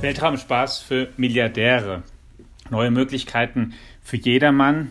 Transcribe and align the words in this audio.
Weltraumspaß 0.00 0.78
für 0.78 1.08
Milliardäre. 1.16 2.02
Neue 2.70 2.90
Möglichkeiten 2.90 3.74
für 4.02 4.16
jedermann. 4.16 4.90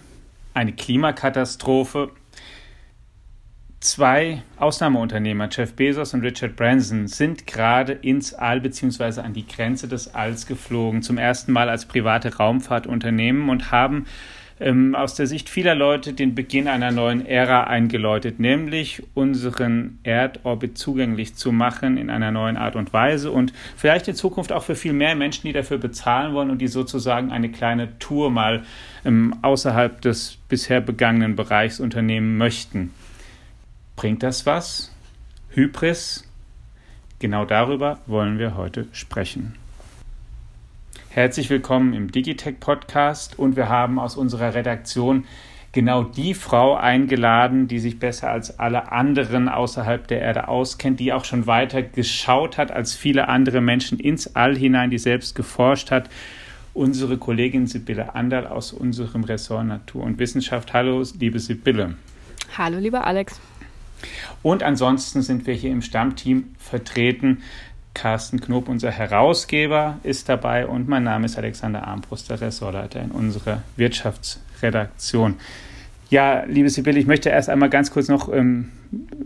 Eine 0.53 0.73
Klimakatastrophe. 0.73 2.11
Zwei 3.79 4.43
Ausnahmeunternehmer, 4.57 5.49
Jeff 5.51 5.73
Bezos 5.73 6.13
und 6.13 6.21
Richard 6.21 6.55
Branson, 6.55 7.07
sind 7.07 7.47
gerade 7.47 7.93
ins 7.93 8.33
All 8.33 8.61
bzw. 8.61 9.21
an 9.21 9.33
die 9.33 9.47
Grenze 9.47 9.87
des 9.87 10.13
Alls 10.13 10.47
geflogen. 10.47 11.01
Zum 11.01 11.17
ersten 11.17 11.51
Mal 11.51 11.69
als 11.69 11.85
private 11.85 12.35
Raumfahrtunternehmen 12.35 13.49
und 13.49 13.71
haben 13.71 14.05
ähm, 14.59 14.95
aus 14.95 15.15
der 15.15 15.27
Sicht 15.27 15.49
vieler 15.49 15.75
Leute 15.75 16.13
den 16.13 16.33
Beginn 16.33 16.67
einer 16.67 16.91
neuen 16.91 17.25
Ära 17.25 17.65
eingeläutet, 17.65 18.39
nämlich 18.39 19.03
unseren 19.13 19.99
Erdorbit 20.03 20.77
zugänglich 20.77 21.35
zu 21.35 21.51
machen 21.51 21.97
in 21.97 22.09
einer 22.09 22.31
neuen 22.31 22.55
Art 22.55 22.75
und 22.75 22.93
Weise 22.93 23.31
und 23.31 23.53
vielleicht 23.75 24.07
in 24.07 24.15
Zukunft 24.15 24.51
auch 24.51 24.63
für 24.63 24.75
viel 24.75 24.93
mehr 24.93 25.15
Menschen, 25.15 25.47
die 25.47 25.53
dafür 25.53 25.77
bezahlen 25.77 26.33
wollen 26.33 26.49
und 26.49 26.59
die 26.59 26.67
sozusagen 26.67 27.31
eine 27.31 27.49
kleine 27.49 27.99
Tour 27.99 28.31
mal 28.31 28.63
ähm, 29.03 29.35
außerhalb 29.41 30.01
des 30.01 30.37
bisher 30.47 30.79
begangenen 30.79 31.35
Bereichs 31.35 31.79
unternehmen 31.79 32.37
möchten. 32.37 32.91
Bringt 33.95 34.23
das 34.23 34.45
was? 34.45 34.93
Hybris? 35.49 36.29
Genau 37.19 37.45
darüber 37.45 37.99
wollen 38.07 38.39
wir 38.39 38.55
heute 38.55 38.87
sprechen. 38.91 39.55
Herzlich 41.15 41.49
willkommen 41.49 41.93
im 41.93 42.11
Digitech 42.11 42.59
Podcast 42.59 43.39
und 43.39 43.55
wir 43.55 43.69
haben 43.69 43.99
aus 43.99 44.17
unserer 44.17 44.53
Redaktion 44.53 45.23
genau 45.71 46.03
die 46.03 46.33
Frau 46.33 46.75
eingeladen, 46.75 47.69
die 47.69 47.79
sich 47.79 47.99
besser 47.99 48.29
als 48.29 48.59
alle 48.59 48.91
anderen 48.91 49.47
außerhalb 49.47 50.05
der 50.09 50.19
Erde 50.19 50.49
auskennt, 50.49 50.99
die 50.99 51.13
auch 51.13 51.23
schon 51.23 51.47
weiter 51.47 51.81
geschaut 51.83 52.57
hat 52.57 52.69
als 52.69 52.95
viele 52.95 53.29
andere 53.29 53.61
Menschen 53.61 53.97
ins 53.97 54.35
All 54.35 54.57
hinein, 54.57 54.89
die 54.89 54.97
selbst 54.97 55.35
geforscht 55.35 55.89
hat. 55.89 56.09
Unsere 56.73 57.17
Kollegin 57.17 57.65
Sibylle 57.65 58.13
Anderl 58.13 58.45
aus 58.45 58.73
unserem 58.73 59.23
Ressort 59.23 59.67
Natur 59.67 60.03
und 60.03 60.19
Wissenschaft. 60.19 60.73
Hallo, 60.73 61.01
liebe 61.17 61.39
Sibylle. 61.39 61.95
Hallo, 62.57 62.77
lieber 62.77 63.07
Alex. 63.07 63.39
Und 64.43 64.63
ansonsten 64.63 65.21
sind 65.21 65.47
wir 65.47 65.53
hier 65.53 65.71
im 65.71 65.81
Stammteam 65.81 66.53
vertreten 66.57 67.41
Carsten 67.95 68.39
Knob, 68.39 68.69
unser 68.69 68.91
Herausgeber, 68.91 69.97
ist 70.03 70.29
dabei 70.29 70.67
und 70.67 70.87
mein 70.87 71.03
Name 71.03 71.25
ist 71.25 71.37
Alexander 71.37 71.87
Armbruster, 71.87 72.37
der 72.37 72.47
Ressortleiter 72.47 73.01
in 73.01 73.09
unserer 73.09 73.63
Wirtschaftsredaktion. 73.77 75.35
Ja, 76.11 76.43
liebe 76.43 76.69
Sibylle, 76.69 76.99
ich 76.99 77.07
möchte 77.07 77.29
erst 77.29 77.49
einmal 77.49 77.69
ganz 77.71 77.89
kurz 77.89 78.07
noch 78.07 78.31
ähm, 78.31 78.71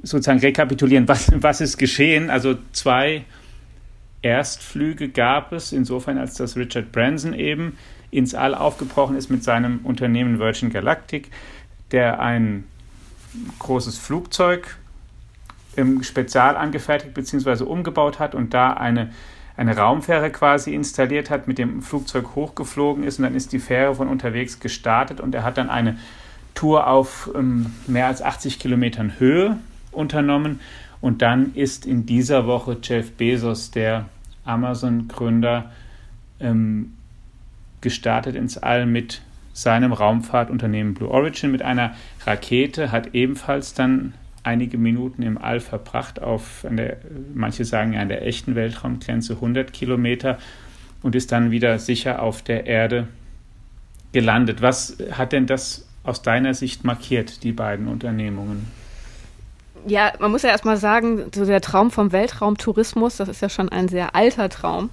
sozusagen 0.03 0.39
rekapitulieren, 0.39 1.09
was, 1.09 1.29
was 1.35 1.59
ist 1.59 1.77
geschehen. 1.77 2.29
Also 2.29 2.55
zwei 2.71 3.25
Erstflüge 4.21 5.09
gab 5.09 5.51
es, 5.51 5.73
insofern 5.73 6.17
als 6.17 6.35
dass 6.35 6.55
Richard 6.55 6.93
Branson 6.93 7.33
eben 7.33 7.77
ins 8.11 8.33
All 8.33 8.55
aufgebrochen 8.55 9.17
ist 9.17 9.29
mit 9.29 9.43
seinem 9.43 9.79
Unternehmen 9.83 10.39
Virgin 10.39 10.69
Galactic, 10.69 11.29
der 11.91 12.19
ein 12.19 12.63
großes 13.59 13.97
Flugzeug 13.97 14.78
spezial 16.01 16.55
angefertigt 16.55 17.13
bzw. 17.13 17.63
umgebaut 17.63 18.19
hat 18.19 18.35
und 18.35 18.53
da 18.53 18.73
eine, 18.73 19.11
eine 19.57 19.75
Raumfähre 19.75 20.29
quasi 20.31 20.73
installiert 20.73 21.29
hat, 21.29 21.47
mit 21.47 21.57
dem 21.57 21.81
Flugzeug 21.81 22.35
hochgeflogen 22.35 23.03
ist 23.03 23.19
und 23.19 23.23
dann 23.23 23.35
ist 23.35 23.51
die 23.51 23.59
Fähre 23.59 23.95
von 23.95 24.07
unterwegs 24.07 24.59
gestartet 24.59 25.19
und 25.19 25.35
er 25.35 25.43
hat 25.43 25.57
dann 25.57 25.69
eine 25.69 25.97
Tour 26.55 26.87
auf 26.87 27.29
ähm, 27.35 27.73
mehr 27.87 28.07
als 28.07 28.21
80 28.21 28.59
Kilometern 28.59 29.19
Höhe 29.19 29.57
unternommen 29.91 30.59
und 31.01 31.21
dann 31.21 31.53
ist 31.53 31.85
in 31.85 32.05
dieser 32.05 32.45
Woche 32.47 32.77
Jeff 32.81 33.11
Bezos, 33.13 33.71
der 33.71 34.05
Amazon-Gründer, 34.43 35.71
ähm, 36.39 36.93
gestartet 37.81 38.35
ins 38.35 38.57
All 38.57 38.85
mit 38.85 39.21
seinem 39.53 39.93
Raumfahrtunternehmen 39.93 40.93
Blue 40.93 41.09
Origin 41.09 41.51
mit 41.51 41.61
einer 41.61 41.95
Rakete, 42.25 42.91
hat 42.91 43.13
ebenfalls 43.13 43.73
dann 43.73 44.13
einige 44.43 44.77
Minuten 44.77 45.21
im 45.21 45.37
All 45.37 45.59
verbracht, 45.59 46.21
auf 46.21 46.65
der, 46.69 46.97
manche 47.33 47.65
sagen 47.65 47.97
an 47.97 48.09
der 48.09 48.25
echten 48.25 48.55
Weltraumgrenze 48.55 49.33
100 49.33 49.73
Kilometer 49.73 50.37
und 51.01 51.15
ist 51.15 51.31
dann 51.31 51.51
wieder 51.51 51.79
sicher 51.79 52.21
auf 52.21 52.41
der 52.41 52.65
Erde 52.65 53.07
gelandet. 54.11 54.61
Was 54.61 54.97
hat 55.11 55.31
denn 55.31 55.45
das 55.45 55.87
aus 56.03 56.21
deiner 56.21 56.53
Sicht 56.53 56.83
markiert, 56.83 57.43
die 57.43 57.51
beiden 57.51 57.87
Unternehmungen? 57.87 58.67
Ja, 59.85 60.11
man 60.19 60.31
muss 60.31 60.41
ja 60.41 60.49
erstmal 60.49 60.77
sagen, 60.77 61.31
so 61.33 61.45
der 61.45 61.61
Traum 61.61 61.89
vom 61.91 62.11
Weltraumtourismus, 62.11 63.17
das 63.17 63.29
ist 63.29 63.41
ja 63.41 63.49
schon 63.49 63.69
ein 63.69 63.87
sehr 63.87 64.15
alter 64.15 64.49
Traum. 64.49 64.89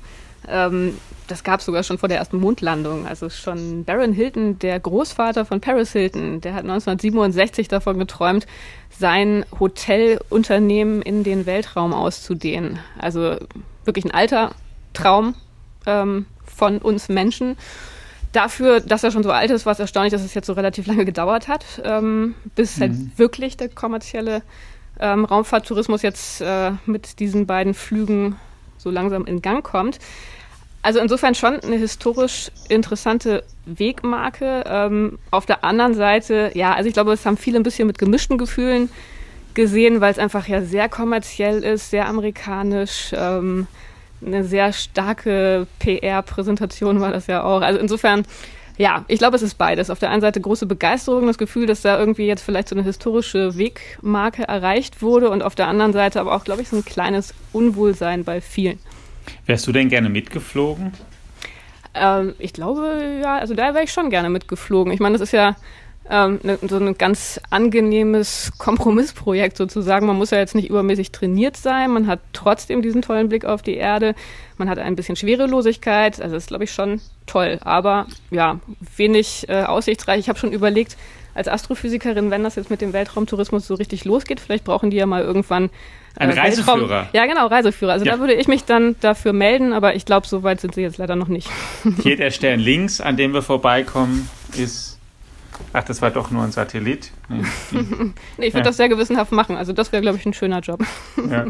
Ähm, 0.49 0.99
das 1.27 1.43
gab 1.43 1.61
es 1.61 1.67
sogar 1.67 1.83
schon 1.83 1.99
vor 1.99 2.09
der 2.09 2.19
ersten 2.19 2.39
Mondlandung. 2.39 3.07
Also 3.07 3.29
schon 3.31 3.85
Baron 3.85 4.13
Hilton, 4.13 4.59
der 4.59 4.79
Großvater 4.79 5.45
von 5.45 5.61
Paris 5.61 5.93
Hilton, 5.93 6.41
der 6.41 6.55
hat 6.55 6.63
1967 6.63 7.69
davon 7.69 7.99
geträumt, 7.99 8.47
sein 8.91 9.45
Hotelunternehmen 9.59 11.03
in 11.03 11.25
den 11.25 11.47
Weltraum 11.47 11.93
auszudehnen. 11.93 12.79
Also 12.99 13.37
wirklich 13.85 14.05
ein 14.05 14.13
alter 14.13 14.53
Traum 14.93 15.35
ähm, 15.87 16.27
von 16.45 16.79
uns 16.79 17.09
Menschen. 17.09 17.57
Dafür, 18.33 18.81
dass 18.81 19.03
er 19.03 19.11
schon 19.11 19.23
so 19.23 19.31
alt 19.31 19.51
ist, 19.51 19.67
war 19.67 19.73
es 19.73 19.81
erstaunlich, 19.81 20.13
dass 20.13 20.23
es 20.23 20.35
jetzt 20.35 20.47
so 20.47 20.53
relativ 20.53 20.87
lange 20.87 21.05
gedauert 21.05 21.49
hat, 21.49 21.65
ähm, 21.85 22.35
bis 22.55 22.79
halt 22.81 22.93
mhm. 22.93 22.97
halt 22.99 23.19
wirklich 23.19 23.57
der 23.57 23.69
kommerzielle 23.69 24.43
ähm, 25.01 25.25
Raumfahrttourismus 25.25 26.03
jetzt 26.03 26.41
äh, 26.41 26.73
mit 26.87 27.19
diesen 27.19 27.47
beiden 27.47 27.75
Flügen 27.75 28.37
so 28.79 28.91
langsam 28.91 29.27
in 29.27 29.43
Gang 29.43 29.65
kommt. 29.65 29.99
Also 30.87 31.01
insofern 31.01 31.35
schon 31.35 31.59
eine 31.59 31.75
historisch 31.75 32.53
interessante 32.69 33.43
Wegmarke. 33.65 34.63
Ähm, 34.69 35.19
auf 35.33 35.45
der 35.45 35.65
anderen 35.65 35.95
Seite, 35.95 36.53
ja, 36.55 36.75
also 36.75 36.87
ich 36.87 36.95
glaube, 36.95 37.13
es 37.13 37.27
haben 37.27 37.37
viele 37.37 37.59
ein 37.59 37.65
bisschen 37.65 37.89
mit 37.89 37.99
gemischten 37.99 38.39
Gefühlen 38.39 38.89
gesehen, 39.55 40.01
weil 40.01 40.13
es 40.13 40.21
einfach 40.21 40.47
ja 40.47 40.63
sehr 40.63 40.89
kommerziell 40.89 41.65
ist, 41.65 41.91
sehr 41.91 42.07
amerikanisch. 42.07 43.13
Ähm, 43.15 43.67
eine 44.25 44.45
sehr 44.45 44.73
starke 44.73 45.67
PR-Präsentation 45.81 47.01
war 47.01 47.11
das 47.11 47.27
ja 47.27 47.43
auch. 47.43 47.63
Also 47.63 47.81
insofern, 47.81 48.25
ja, 48.79 49.05
ich 49.09 49.19
glaube, 49.19 49.35
es 49.35 49.43
ist 49.43 49.59
beides. 49.59 49.91
Auf 49.91 49.99
der 49.99 50.11
einen 50.11 50.21
Seite 50.21 50.41
große 50.41 50.67
Begeisterung, 50.67 51.27
das 51.27 51.37
Gefühl, 51.37 51.67
dass 51.67 51.83
da 51.83 51.99
irgendwie 51.99 52.29
jetzt 52.29 52.43
vielleicht 52.43 52.69
so 52.69 52.77
eine 52.77 52.85
historische 52.85 53.59
Wegmarke 53.59 54.47
erreicht 54.47 55.03
wurde 55.03 55.31
und 55.31 55.43
auf 55.43 55.57
der 55.57 55.67
anderen 55.67 55.93
Seite 55.93 56.21
aber 56.21 56.33
auch, 56.33 56.45
glaube 56.45 56.63
ich, 56.63 56.69
so 56.69 56.77
ein 56.77 56.85
kleines 56.85 57.35
Unwohlsein 57.53 58.23
bei 58.23 58.41
vielen. 58.41 58.79
Wärst 59.47 59.67
du 59.67 59.73
denn 59.73 59.89
gerne 59.89 60.09
mitgeflogen? 60.09 60.93
Ähm, 61.95 62.35
ich 62.39 62.53
glaube, 62.53 63.21
ja, 63.23 63.39
also 63.39 63.55
da 63.55 63.75
wäre 63.75 63.85
ich 63.85 63.93
schon 63.93 64.11
gerne 64.11 64.31
mitgeflogen. 64.31 64.93
Ich 64.93 65.01
meine, 65.01 65.15
das 65.15 65.23
ist 65.23 65.33
ja 65.33 65.57
ähm, 66.09 66.39
ne, 66.43 66.59
so 66.69 66.77
ein 66.77 66.97
ganz 66.99 67.41
angenehmes 67.51 68.53
Kompromissprojekt 68.59 69.57
sozusagen. 69.57 70.07
Man 70.07 70.17
muss 70.17 70.31
ja 70.31 70.39
jetzt 70.39 70.55
nicht 70.55 70.71
übermäßig 70.71 71.11
trainiert 71.11 71.57
sein. 71.57 71.91
Man 71.91 72.07
hat 72.07 72.21
trotzdem 72.33 72.83
diesen 72.83 73.03
tollen 73.03 73.29
Blick 73.29 73.45
auf 73.45 73.63
die 73.63 73.75
Erde. 73.75 74.15
Man 74.57 74.69
hat 74.69 74.79
ein 74.79 74.97
bisschen 74.97 75.17
Schwerelosigkeit. 75.17 76.21
Also 76.21 76.35
das 76.35 76.45
ist, 76.45 76.49
glaube 76.49 76.65
ich, 76.65 76.73
schon 76.73 77.01
toll. 77.27 77.59
Aber 77.63 78.07
ja, 78.31 78.61
wenig 78.97 79.49
äh, 79.49 79.63
aussichtsreich. 79.63 80.21
Ich 80.21 80.29
habe 80.29 80.39
schon 80.39 80.53
überlegt, 80.53 80.97
als 81.35 81.49
Astrophysikerin, 81.49 82.31
wenn 82.31 82.45
das 82.45 82.57
jetzt 82.57 82.71
mit 82.71 82.81
dem 82.81 82.93
Weltraumtourismus 82.93 83.67
so 83.67 83.75
richtig 83.75 84.05
losgeht, 84.05 84.41
vielleicht 84.41 84.65
brauchen 84.65 84.91
die 84.91 84.97
ja 84.97 85.07
mal 85.07 85.23
irgendwann 85.23 85.71
ein 86.17 86.31
äh, 86.31 86.41
Reiseführer. 86.41 86.81
Weltraum, 86.81 87.07
ja, 87.13 87.27
genau, 87.27 87.47
Reiseführer. 87.47 87.93
Also 87.93 88.05
ja. 88.05 88.13
da 88.13 88.21
würde 88.21 88.35
ich 88.35 88.49
mich 88.49 88.65
dann 88.65 88.97
dafür 89.01 89.33
melden, 89.33 89.73
aber 89.73 89.95
ich 89.95 90.05
glaube, 90.05 90.27
so 90.27 90.43
weit 90.43 90.61
sind 90.61 90.75
sie 90.75 90.83
jetzt 90.83 90.99
leider 90.99 91.17
noch 91.17 91.29
nicht. 91.29 91.49
Hier 92.03 92.17
der 92.17 92.31
Stern 92.31 92.61
links, 92.61 93.01
an 93.01 93.17
dem 93.17 93.33
wir 93.33 93.43
vorbeikommen, 93.43 94.29
ist 94.57 94.96
Ach, 95.73 95.85
das 95.85 96.01
war 96.03 96.11
doch 96.11 96.31
nur 96.31 96.43
ein 96.43 96.53
Satellit. 96.53 97.11
Nee, 97.29 97.43
nee 98.39 98.47
ich 98.47 98.55
würde 98.55 98.59
ja. 98.59 98.65
das 98.65 98.77
sehr 98.77 98.89
gewissenhaft 98.89 99.33
machen. 99.33 99.57
Also 99.57 99.73
das 99.73 99.93
wäre, 99.93 100.03
glaube 100.03 100.19
ich, 100.19 100.27
ein 100.27 100.33
schöner 100.33 100.61
Job. 100.61 100.81
Ja. 101.31 101.47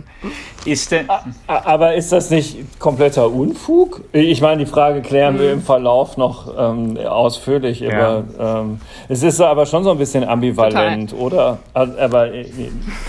Ist 0.64 0.90
denn 0.90 1.06
Aber 1.46 1.94
ist 1.94 2.12
das 2.12 2.30
nicht 2.30 2.78
kompletter 2.78 3.30
Unfug? 3.30 4.02
Ich 4.12 4.40
meine, 4.40 4.64
die 4.64 4.70
Frage 4.70 5.02
klären 5.02 5.34
mhm. 5.34 5.38
wir 5.38 5.52
im 5.52 5.62
Verlauf 5.62 6.16
noch 6.16 6.52
ähm, 6.56 6.96
ausführlich. 6.96 7.80
Ja. 7.80 8.24
Aber, 8.36 8.60
ähm, 8.60 8.80
es 9.08 9.22
ist 9.22 9.40
aber 9.40 9.66
schon 9.66 9.84
so 9.84 9.90
ein 9.90 9.98
bisschen 9.98 10.24
ambivalent, 10.24 11.10
Total. 11.10 11.26
oder? 11.26 11.58
Aber, 11.74 12.32
äh, 12.32 12.46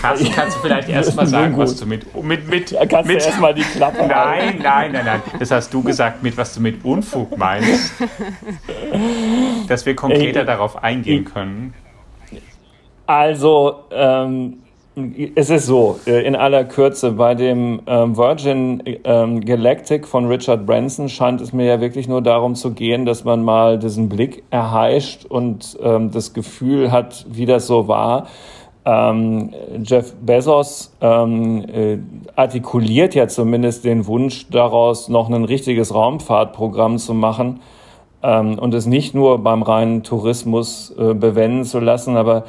Carsten, 0.00 0.30
kannst 0.30 0.56
du 0.56 0.60
vielleicht 0.60 0.88
erst 0.88 1.16
mal 1.16 1.26
sagen, 1.28 1.56
was 1.56 1.76
du 1.76 1.86
mit... 1.86 2.22
mit, 2.22 2.48
mit 2.48 2.76
kannst 2.88 3.08
mit, 3.08 3.20
du 3.20 3.24
erst 3.26 3.40
mal 3.40 3.54
die 3.54 3.62
Klappe 3.62 4.06
Nein, 4.06 4.60
nein, 4.62 4.92
nein, 4.92 5.04
nein. 5.04 5.22
Das 5.38 5.50
hast 5.50 5.72
du 5.72 5.82
gesagt, 5.82 6.22
mit 6.22 6.36
was 6.36 6.54
du 6.54 6.60
mit 6.60 6.84
Unfug 6.84 7.36
meinst. 7.36 7.92
Dass 9.68 9.86
wir 9.86 9.94
konkreter 9.94 10.40
Ey, 10.40 10.46
darauf 10.46 10.82
eingehen 10.82 10.98
eingehen 11.18 11.24
können? 11.24 11.74
Also, 13.06 13.84
ähm, 13.90 14.58
es 15.36 15.48
ist 15.48 15.66
so, 15.66 15.98
äh, 16.06 16.26
in 16.26 16.34
aller 16.34 16.64
Kürze, 16.64 17.12
bei 17.12 17.34
dem 17.34 17.80
ähm, 17.86 18.16
Virgin 18.16 18.82
ähm, 19.04 19.40
Galactic 19.40 20.06
von 20.06 20.26
Richard 20.26 20.66
Branson 20.66 21.08
scheint 21.08 21.40
es 21.40 21.52
mir 21.52 21.66
ja 21.66 21.80
wirklich 21.80 22.08
nur 22.08 22.20
darum 22.20 22.56
zu 22.56 22.72
gehen, 22.72 23.06
dass 23.06 23.24
man 23.24 23.44
mal 23.44 23.78
diesen 23.78 24.08
Blick 24.08 24.42
erheischt 24.50 25.24
und 25.24 25.78
ähm, 25.80 26.10
das 26.10 26.34
Gefühl 26.34 26.90
hat, 26.90 27.26
wie 27.28 27.46
das 27.46 27.66
so 27.66 27.88
war. 27.88 28.26
Jeff 29.82 30.14
Bezos 30.14 30.96
äh, 31.02 31.98
artikuliert 32.36 33.14
ja 33.14 33.28
zumindest 33.28 33.84
den 33.84 34.06
Wunsch 34.06 34.48
daraus, 34.48 35.10
noch 35.10 35.28
ein 35.28 35.44
richtiges 35.44 35.94
Raumfahrtprogramm 35.94 36.96
zu 36.96 37.12
machen 37.12 37.60
ähm, 38.22 38.58
und 38.58 38.74
es 38.74 38.86
nicht 38.86 39.14
nur 39.14 39.42
beim 39.42 39.62
reinen 39.62 40.02
Tourismus 40.02 40.94
äh, 40.98 41.14
bewenden 41.14 41.64
zu 41.64 41.80
lassen, 41.80 42.16
aber 42.16 42.44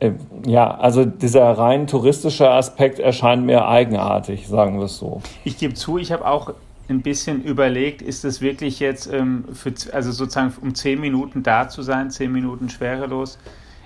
äh, 0.00 0.12
ja, 0.46 0.76
also 0.76 1.04
dieser 1.04 1.50
rein 1.52 1.86
touristische 1.86 2.50
Aspekt 2.50 2.98
erscheint 2.98 3.46
mir 3.46 3.66
eigenartig, 3.66 4.48
sagen 4.48 4.78
wir 4.78 4.86
es 4.86 4.98
so. 4.98 5.22
Ich 5.44 5.58
gebe 5.58 5.74
zu, 5.74 5.98
ich 5.98 6.12
habe 6.12 6.26
auch 6.26 6.52
ein 6.88 7.00
bisschen 7.00 7.42
überlegt, 7.42 8.02
ist 8.02 8.24
es 8.24 8.40
wirklich 8.40 8.80
jetzt 8.80 9.10
ähm, 9.12 9.44
für, 9.52 9.72
also 9.92 10.12
sozusagen 10.12 10.52
um 10.60 10.74
zehn 10.74 11.00
Minuten 11.00 11.42
da 11.42 11.68
zu 11.68 11.82
sein, 11.82 12.10
zehn 12.10 12.30
Minuten 12.30 12.68
schwerelos, 12.68 13.38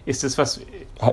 ist 0.04 0.24
das 0.24 0.38
was. 0.38 0.60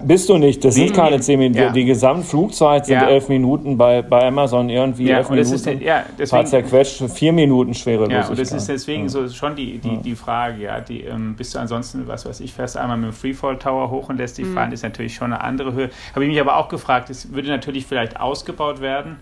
Bist 0.03 0.29
du 0.29 0.39
nicht, 0.39 0.65
das 0.65 0.75
nee, 0.75 0.87
sind 0.87 0.95
keine 0.95 1.19
zehn 1.19 1.37
Minuten. 1.37 1.61
Ja. 1.61 1.69
Die 1.69 1.85
Gesamtflugzeit 1.85 2.87
sind 2.87 2.95
ja. 2.95 3.07
elf 3.07 3.29
Minuten 3.29 3.77
bei, 3.77 4.01
bei 4.01 4.27
Amazon 4.27 4.67
irgendwie 4.67 5.07
ja, 5.07 5.17
elf 5.17 5.29
Minuten. 5.29 5.53
Ist, 5.53 5.65
ja, 5.65 6.05
deswegen, 6.17 6.47
zerquetscht, 6.47 7.03
vier 7.11 7.31
Minuten 7.31 7.75
schwerelos. 7.75 8.11
Ja, 8.11 8.27
und 8.27 8.39
das 8.39 8.51
ist 8.51 8.67
deswegen 8.67 9.09
so 9.09 9.29
schon 9.29 9.55
die, 9.55 9.77
die, 9.77 9.97
die 9.97 10.15
Frage, 10.15 10.63
ja, 10.63 10.81
die, 10.81 11.01
ähm, 11.01 11.35
bist 11.35 11.53
du 11.53 11.59
ansonsten, 11.59 12.07
was 12.07 12.25
weiß 12.25 12.39
ich, 12.39 12.51
fährst 12.51 12.77
einmal 12.77 12.97
mit 12.97 13.11
dem 13.11 13.13
Freefall 13.13 13.59
Tower 13.59 13.91
hoch 13.91 14.09
und 14.09 14.17
lässt 14.17 14.39
dich 14.39 14.47
mhm. 14.47 14.55
fallen, 14.55 14.71
ist 14.71 14.81
natürlich 14.81 15.13
schon 15.13 15.31
eine 15.31 15.43
andere 15.43 15.73
Höhe. 15.73 15.91
Habe 16.13 16.25
ich 16.25 16.31
mich 16.31 16.41
aber 16.41 16.57
auch 16.57 16.67
gefragt, 16.67 17.11
es 17.11 17.31
würde 17.33 17.49
natürlich 17.49 17.85
vielleicht 17.85 18.19
ausgebaut 18.19 18.81
werden. 18.81 19.17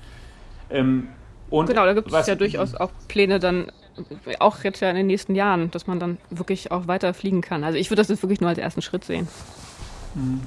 Ähm, 0.72 1.10
und 1.50 1.68
genau, 1.68 1.86
da 1.86 1.94
gibt 1.94 2.12
es 2.12 2.28
ja 2.28 2.36
durchaus 2.36 2.74
auch 2.74 2.90
Pläne 3.10 3.40
dann, 3.40 3.70
auch 4.40 4.64
jetzt 4.64 4.80
ja 4.80 4.90
in 4.90 4.96
den 4.96 5.08
nächsten 5.08 5.36
Jahren, 5.36 5.72
dass 5.72 5.88
man 5.88 6.00
dann 6.00 6.18
wirklich 6.30 6.72
auch 6.72 6.88
weiter 6.88 7.14
fliegen 7.14 7.42
kann. 7.42 7.66
Also 7.66 7.78
ich 7.78 7.90
würde 7.92 8.02
das 8.02 8.08
jetzt 8.08 8.24
wirklich 8.24 8.40
nur 8.40 8.50
als 8.50 8.60
ersten 8.60 8.82
Schritt 8.82 9.04
sehen. 9.04 9.28
Mhm. 10.16 10.42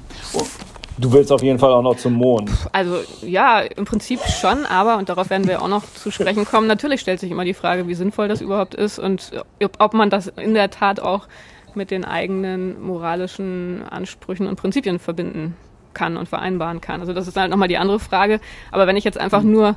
Du 0.98 1.12
willst 1.12 1.30
auf 1.30 1.42
jeden 1.42 1.58
Fall 1.58 1.72
auch 1.72 1.82
noch 1.82 1.96
zum 1.96 2.14
Mond. 2.14 2.50
Also 2.72 3.00
ja, 3.20 3.60
im 3.60 3.84
Prinzip 3.84 4.20
schon, 4.20 4.64
aber, 4.64 4.96
und 4.96 5.10
darauf 5.10 5.28
werden 5.28 5.46
wir 5.46 5.60
auch 5.60 5.68
noch 5.68 5.84
zu 5.84 6.10
sprechen 6.10 6.46
kommen, 6.46 6.66
natürlich 6.66 7.02
stellt 7.02 7.20
sich 7.20 7.30
immer 7.30 7.44
die 7.44 7.52
Frage, 7.52 7.86
wie 7.86 7.94
sinnvoll 7.94 8.28
das 8.28 8.40
überhaupt 8.40 8.74
ist 8.74 8.98
und 8.98 9.32
ob 9.78 9.92
man 9.92 10.08
das 10.08 10.28
in 10.28 10.54
der 10.54 10.70
Tat 10.70 11.00
auch 11.00 11.28
mit 11.74 11.90
den 11.90 12.06
eigenen 12.06 12.82
moralischen 12.82 13.82
Ansprüchen 13.88 14.46
und 14.46 14.56
Prinzipien 14.56 14.98
verbinden 14.98 15.54
kann 15.92 16.16
und 16.16 16.28
vereinbaren 16.28 16.80
kann. 16.80 17.00
Also 17.00 17.12
das 17.12 17.28
ist 17.28 17.36
halt 17.36 17.50
nochmal 17.50 17.68
die 17.68 17.78
andere 17.78 18.00
Frage. 18.00 18.40
Aber 18.72 18.86
wenn 18.86 18.96
ich 18.96 19.04
jetzt 19.04 19.18
einfach 19.18 19.42
mhm. 19.42 19.52
nur 19.52 19.76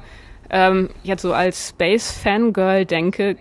ähm, 0.49 0.89
jetzt 1.03 1.21
so 1.21 1.33
als 1.33 1.69
Space-Fangirl 1.69 2.85
denke, 2.85 3.37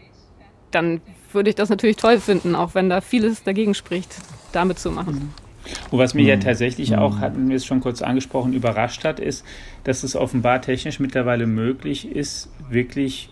dann 0.70 1.00
würde 1.32 1.50
ich 1.50 1.56
das 1.56 1.68
natürlich 1.68 1.96
toll 1.96 2.18
finden, 2.18 2.54
auch 2.54 2.74
wenn 2.74 2.88
da 2.88 3.00
vieles 3.00 3.42
dagegen 3.42 3.74
spricht, 3.74 4.16
damit 4.52 4.78
zu 4.78 4.90
machen. 4.90 5.14
Mhm. 5.14 5.47
Und 5.90 5.98
was 5.98 6.14
mich 6.14 6.24
mhm. 6.24 6.30
ja 6.30 6.36
tatsächlich 6.36 6.96
auch, 6.96 7.16
mhm. 7.16 7.20
hatten 7.20 7.48
wir 7.48 7.56
es 7.56 7.66
schon 7.66 7.80
kurz 7.80 8.02
angesprochen, 8.02 8.52
überrascht 8.52 9.04
hat, 9.04 9.20
ist, 9.20 9.44
dass 9.84 10.02
es 10.02 10.16
offenbar 10.16 10.62
technisch 10.62 11.00
mittlerweile 11.00 11.46
möglich 11.46 12.10
ist, 12.10 12.50
wirklich 12.70 13.28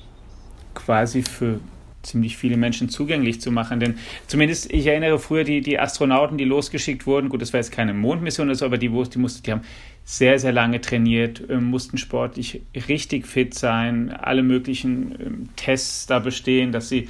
quasi 0.75 1.23
für 1.23 1.61
ziemlich 2.07 2.37
viele 2.37 2.57
Menschen 2.57 2.89
zugänglich 2.89 3.41
zu 3.41 3.51
machen. 3.51 3.81
Denn 3.81 3.97
zumindest, 4.27 4.73
ich 4.73 4.87
erinnere 4.87 5.19
früher 5.19 5.45
die, 5.45 5.61
die 5.61 5.79
Astronauten, 5.79 6.39
die 6.39 6.45
losgeschickt 6.45 7.07
wurden, 7.07 7.29
gut, 7.29 7.43
das 7.43 7.53
war 7.53 7.59
jetzt 7.59 7.73
keine 7.73 7.95
Mondmission, 7.95 8.49
das 8.49 8.63
aber 8.63 8.79
die, 8.79 8.89
die, 8.89 9.19
mussten, 9.19 9.43
die 9.43 9.53
haben 9.53 9.63
sehr, 10.05 10.39
sehr 10.39 10.53
lange 10.53 10.81
trainiert, 10.81 11.43
ähm, 11.51 11.65
mussten 11.65 11.99
sportlich 11.99 12.63
richtig 12.89 13.27
fit 13.27 13.55
sein, 13.55 14.11
alle 14.11 14.43
möglichen 14.43 15.17
ähm, 15.21 15.49
Tests 15.57 16.07
da 16.07 16.21
bestehen, 16.21 16.71
dass 16.71 16.89
sie 16.89 17.09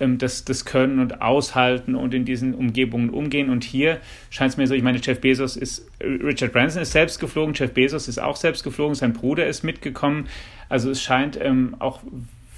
ähm, 0.00 0.18
das, 0.18 0.44
das 0.44 0.64
können 0.64 0.98
und 0.98 1.22
aushalten 1.22 1.94
und 1.94 2.14
in 2.14 2.24
diesen 2.24 2.54
Umgebungen 2.54 3.10
umgehen. 3.10 3.50
Und 3.50 3.64
hier 3.64 3.98
scheint 4.30 4.52
es 4.52 4.56
mir 4.56 4.66
so, 4.66 4.74
ich 4.74 4.82
meine, 4.82 4.98
Jeff 4.98 5.20
Bezos 5.20 5.56
ist, 5.56 5.88
Richard 6.02 6.52
Branson 6.52 6.82
ist 6.82 6.92
selbst 6.92 7.20
geflogen, 7.20 7.54
Jeff 7.54 7.72
Bezos 7.72 8.08
ist 8.08 8.20
auch 8.20 8.36
selbst 8.36 8.64
geflogen, 8.64 8.94
sein 8.94 9.12
Bruder 9.12 9.46
ist 9.46 9.62
mitgekommen. 9.62 10.28
Also 10.68 10.90
es 10.90 11.02
scheint 11.02 11.38
ähm, 11.40 11.76
auch 11.78 12.00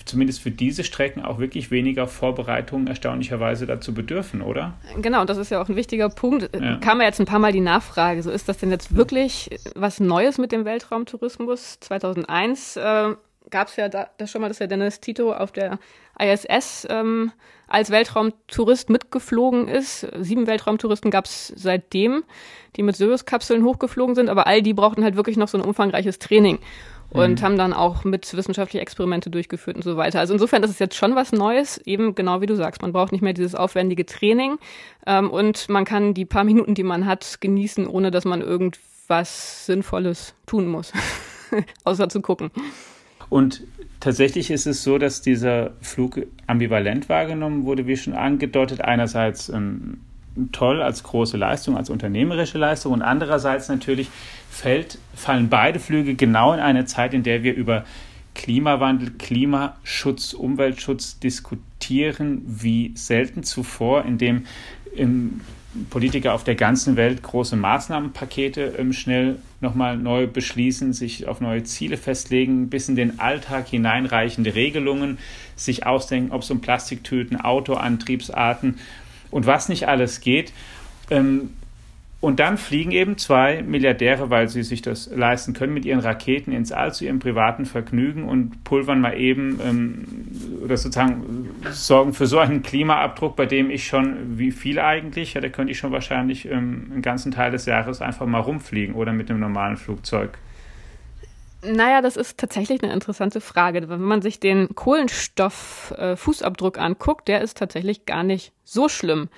zumindest 0.04 0.40
für 0.40 0.50
diese 0.50 0.84
Strecken 0.84 1.22
auch 1.22 1.38
wirklich 1.38 1.70
weniger 1.70 2.06
Vorbereitungen 2.06 2.86
erstaunlicherweise 2.86 3.66
dazu 3.66 3.94
bedürfen, 3.94 4.42
oder? 4.42 4.74
Genau, 5.00 5.24
das 5.24 5.38
ist 5.38 5.50
ja 5.50 5.62
auch 5.62 5.68
ein 5.68 5.76
wichtiger 5.76 6.08
Punkt. 6.08 6.50
Ja. 6.54 6.76
Kam 6.76 7.00
ja 7.00 7.06
jetzt 7.06 7.20
ein 7.20 7.26
paar 7.26 7.38
Mal 7.38 7.52
die 7.52 7.60
Nachfrage, 7.60 8.22
so 8.22 8.30
ist 8.30 8.48
das 8.48 8.58
denn 8.58 8.70
jetzt 8.70 8.96
wirklich 8.96 9.50
was 9.74 10.00
Neues 10.00 10.38
mit 10.38 10.52
dem 10.52 10.64
Weltraumtourismus? 10.64 11.78
2001 11.80 12.76
äh, 12.76 13.14
gab 13.52 13.68
es 13.68 13.76
ja 13.76 13.88
da, 13.88 14.08
das 14.18 14.32
schon 14.32 14.40
mal, 14.40 14.48
dass 14.48 14.58
der 14.58 14.66
Dennis 14.66 14.98
Tito 14.98 15.32
auf 15.32 15.52
der 15.52 15.78
ISS 16.18 16.88
ähm, 16.90 17.30
als 17.68 17.90
Weltraumtourist 17.90 18.90
mitgeflogen 18.90 19.68
ist. 19.68 20.06
Sieben 20.18 20.48
Weltraumtouristen 20.48 21.12
gab 21.12 21.26
es 21.26 21.52
seitdem, 21.54 22.24
die 22.74 22.82
mit 22.82 22.96
Soyuz-Kapseln 22.96 23.64
hochgeflogen 23.64 24.16
sind, 24.16 24.28
aber 24.28 24.48
all 24.48 24.62
die 24.62 24.74
brauchten 24.74 25.04
halt 25.04 25.14
wirklich 25.14 25.36
noch 25.36 25.48
so 25.48 25.58
ein 25.58 25.64
umfangreiches 25.64 26.18
Training 26.18 26.58
und 27.10 27.40
mhm. 27.40 27.44
haben 27.44 27.58
dann 27.58 27.72
auch 27.72 28.04
mit 28.04 28.34
wissenschaftliche 28.34 28.80
Experimente 28.80 29.30
durchgeführt 29.30 29.76
und 29.76 29.82
so 29.82 29.96
weiter. 29.96 30.18
Also 30.18 30.32
insofern 30.32 30.62
ist 30.62 30.70
es 30.70 30.78
jetzt 30.78 30.96
schon 30.96 31.14
was 31.14 31.32
Neues, 31.32 31.78
eben 31.84 32.14
genau 32.14 32.40
wie 32.40 32.46
du 32.46 32.56
sagst. 32.56 32.82
Man 32.82 32.92
braucht 32.92 33.12
nicht 33.12 33.22
mehr 33.22 33.34
dieses 33.34 33.54
aufwendige 33.54 34.06
Training 34.06 34.58
ähm, 35.06 35.30
und 35.30 35.68
man 35.68 35.84
kann 35.84 36.14
die 36.14 36.24
paar 36.24 36.44
Minuten, 36.44 36.74
die 36.74 36.82
man 36.82 37.06
hat, 37.06 37.40
genießen, 37.40 37.86
ohne 37.86 38.10
dass 38.10 38.24
man 38.24 38.40
irgendwas 38.40 39.66
Sinnvolles 39.66 40.34
tun 40.46 40.66
muss, 40.68 40.92
außer 41.84 42.08
zu 42.08 42.22
gucken. 42.22 42.50
Und 43.32 43.62
tatsächlich 43.98 44.50
ist 44.50 44.66
es 44.66 44.82
so, 44.82 44.98
dass 44.98 45.22
dieser 45.22 45.70
Flug 45.80 46.20
ambivalent 46.46 47.08
wahrgenommen 47.08 47.64
wurde, 47.64 47.86
wie 47.86 47.96
schon 47.96 48.12
angedeutet. 48.12 48.82
Einerseits 48.82 49.48
ähm, 49.48 50.00
toll 50.52 50.82
als 50.82 51.02
große 51.02 51.38
Leistung, 51.38 51.78
als 51.78 51.88
unternehmerische 51.88 52.58
Leistung 52.58 52.92
und 52.92 53.00
andererseits 53.00 53.70
natürlich 53.70 54.10
fällt, 54.50 54.98
fallen 55.14 55.48
beide 55.48 55.80
Flüge 55.80 56.14
genau 56.14 56.52
in 56.52 56.60
eine 56.60 56.84
Zeit, 56.84 57.14
in 57.14 57.22
der 57.22 57.42
wir 57.42 57.54
über 57.54 57.86
Klimawandel, 58.34 59.12
Klimaschutz, 59.12 60.34
Umweltschutz 60.34 61.18
diskutieren 61.18 62.42
wie 62.44 62.92
selten 62.96 63.44
zuvor, 63.44 64.04
in 64.04 64.18
dem 64.18 64.44
im 64.94 65.40
Politiker 65.88 66.34
auf 66.34 66.44
der 66.44 66.54
ganzen 66.54 66.96
Welt 66.96 67.22
große 67.22 67.56
Maßnahmenpakete 67.56 68.74
ähm, 68.78 68.92
schnell 68.92 69.38
nochmal 69.60 69.96
neu 69.96 70.26
beschließen, 70.26 70.92
sich 70.92 71.26
auf 71.26 71.40
neue 71.40 71.64
Ziele 71.64 71.96
festlegen, 71.96 72.68
bis 72.68 72.88
in 72.88 72.96
den 72.96 73.20
Alltag 73.20 73.68
hineinreichende 73.68 74.54
Regelungen, 74.54 75.18
sich 75.56 75.86
ausdenken, 75.86 76.32
ob 76.32 76.42
es 76.42 76.50
um 76.50 76.60
Plastiktüten, 76.60 77.40
Autoantriebsarten 77.40 78.78
und 79.30 79.46
was 79.46 79.68
nicht 79.68 79.88
alles 79.88 80.20
geht. 80.20 80.52
Ähm, 81.10 81.50
und 82.22 82.38
dann 82.38 82.56
fliegen 82.56 82.92
eben 82.92 83.18
zwei 83.18 83.62
Milliardäre, 83.62 84.30
weil 84.30 84.48
sie 84.48 84.62
sich 84.62 84.80
das 84.80 85.10
leisten 85.12 85.54
können, 85.54 85.74
mit 85.74 85.84
ihren 85.84 85.98
Raketen 85.98 86.52
ins 86.52 86.70
All 86.70 86.94
zu 86.94 87.04
ihrem 87.04 87.18
privaten 87.18 87.66
Vergnügen 87.66 88.28
und 88.28 88.62
pulvern 88.62 89.00
mal 89.00 89.18
eben 89.18 89.58
ähm, 89.60 90.04
oder 90.62 90.76
sozusagen 90.76 91.50
sorgen 91.72 92.12
für 92.12 92.28
so 92.28 92.38
einen 92.38 92.62
Klimaabdruck, 92.62 93.34
bei 93.34 93.46
dem 93.46 93.70
ich 93.70 93.88
schon, 93.88 94.38
wie 94.38 94.52
viel 94.52 94.78
eigentlich, 94.78 95.34
ja, 95.34 95.40
da 95.40 95.48
könnte 95.48 95.72
ich 95.72 95.78
schon 95.78 95.90
wahrscheinlich 95.90 96.46
ähm, 96.46 96.90
einen 96.92 97.02
ganzen 97.02 97.32
Teil 97.32 97.50
des 97.50 97.66
Jahres 97.66 98.00
einfach 98.00 98.26
mal 98.26 98.38
rumfliegen 98.38 98.94
oder 98.94 99.12
mit 99.12 99.28
einem 99.28 99.40
normalen 99.40 99.76
Flugzeug. 99.76 100.38
Naja, 101.64 102.02
das 102.02 102.16
ist 102.16 102.38
tatsächlich 102.38 102.84
eine 102.84 102.92
interessante 102.92 103.40
Frage. 103.40 103.88
Wenn 103.88 104.00
man 104.00 104.22
sich 104.22 104.38
den 104.38 104.76
Kohlenstoff-Fußabdruck 104.76 106.76
äh, 106.76 106.80
anguckt, 106.80 107.26
der 107.26 107.40
ist 107.40 107.56
tatsächlich 107.56 108.06
gar 108.06 108.22
nicht 108.22 108.52
so 108.62 108.88
schlimm. 108.88 109.28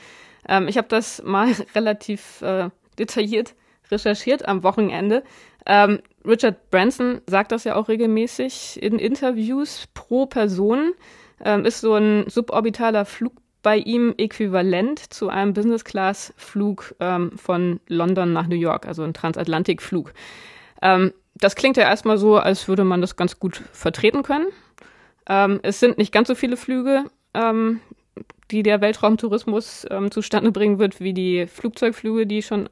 Ähm, 0.49 0.69
ich 0.69 0.79
habe 0.79 0.89
das 0.89 1.23
mal 1.23 1.49
relativ 1.75 2.43
äh, 2.43 2.71
detailliert 2.99 3.55
recherchiert 3.91 4.47
am 4.49 4.63
Wochenende. 4.63 5.23
Ähm, 5.67 6.01
Richard 6.25 6.71
Branson 6.71 7.21
sagt 7.27 7.53
das 7.53 7.65
ja 7.65 7.77
auch 7.77 7.89
regelmäßig 7.89 8.83
in 8.83 8.99
Interviews 8.99 9.87
pro 9.95 10.27
Person. 10.27 10.93
Ähm, 11.45 11.65
ist 11.65 11.81
so 11.81 11.95
ein 11.95 12.25
suborbitaler 12.29 13.05
Flug 13.05 13.33
bei 13.63 13.79
ihm 13.79 14.15
äquivalent 14.19 15.13
zu 15.13 15.29
einem 15.29 15.55
Business-Class-Flug 15.55 16.95
ähm, 17.01 17.37
von 17.37 17.81
London 17.89 18.33
nach 18.33 18.47
New 18.47 18.57
York, 18.57 18.87
also 18.87 19.03
ein 19.03 19.15
Transatlantikflug. 19.15 20.13
Ähm, 20.83 21.13
das 21.35 21.57
klingt 21.57 21.77
ja 21.77 21.85
erstmal 21.85 22.19
so, 22.19 22.37
als 22.37 22.69
würde 22.69 22.85
man 22.85 23.01
das 23.01 23.17
ganz 23.17 23.41
gut 23.41 23.63
vertreten 23.73 24.23
können. 24.23 24.47
Ähm, 25.27 25.61
es 25.63 25.81
sind 25.81 25.99
nicht 25.99 26.13
ganz 26.13 26.29
so 26.29 26.35
viele 26.35 26.57
Flüge, 26.57 27.05
ähm, 27.33 27.81
die 28.51 28.63
der 28.63 28.81
Weltraumtourismus 28.81 29.87
ähm, 29.91 30.11
zustande 30.11 30.53
bringen 30.53 30.79
wird, 30.79 31.01
wie 31.01 31.15
die 31.15 31.47
Flugzeugflüge, 31.47 32.27
die 32.27 32.43
schon 32.43 32.69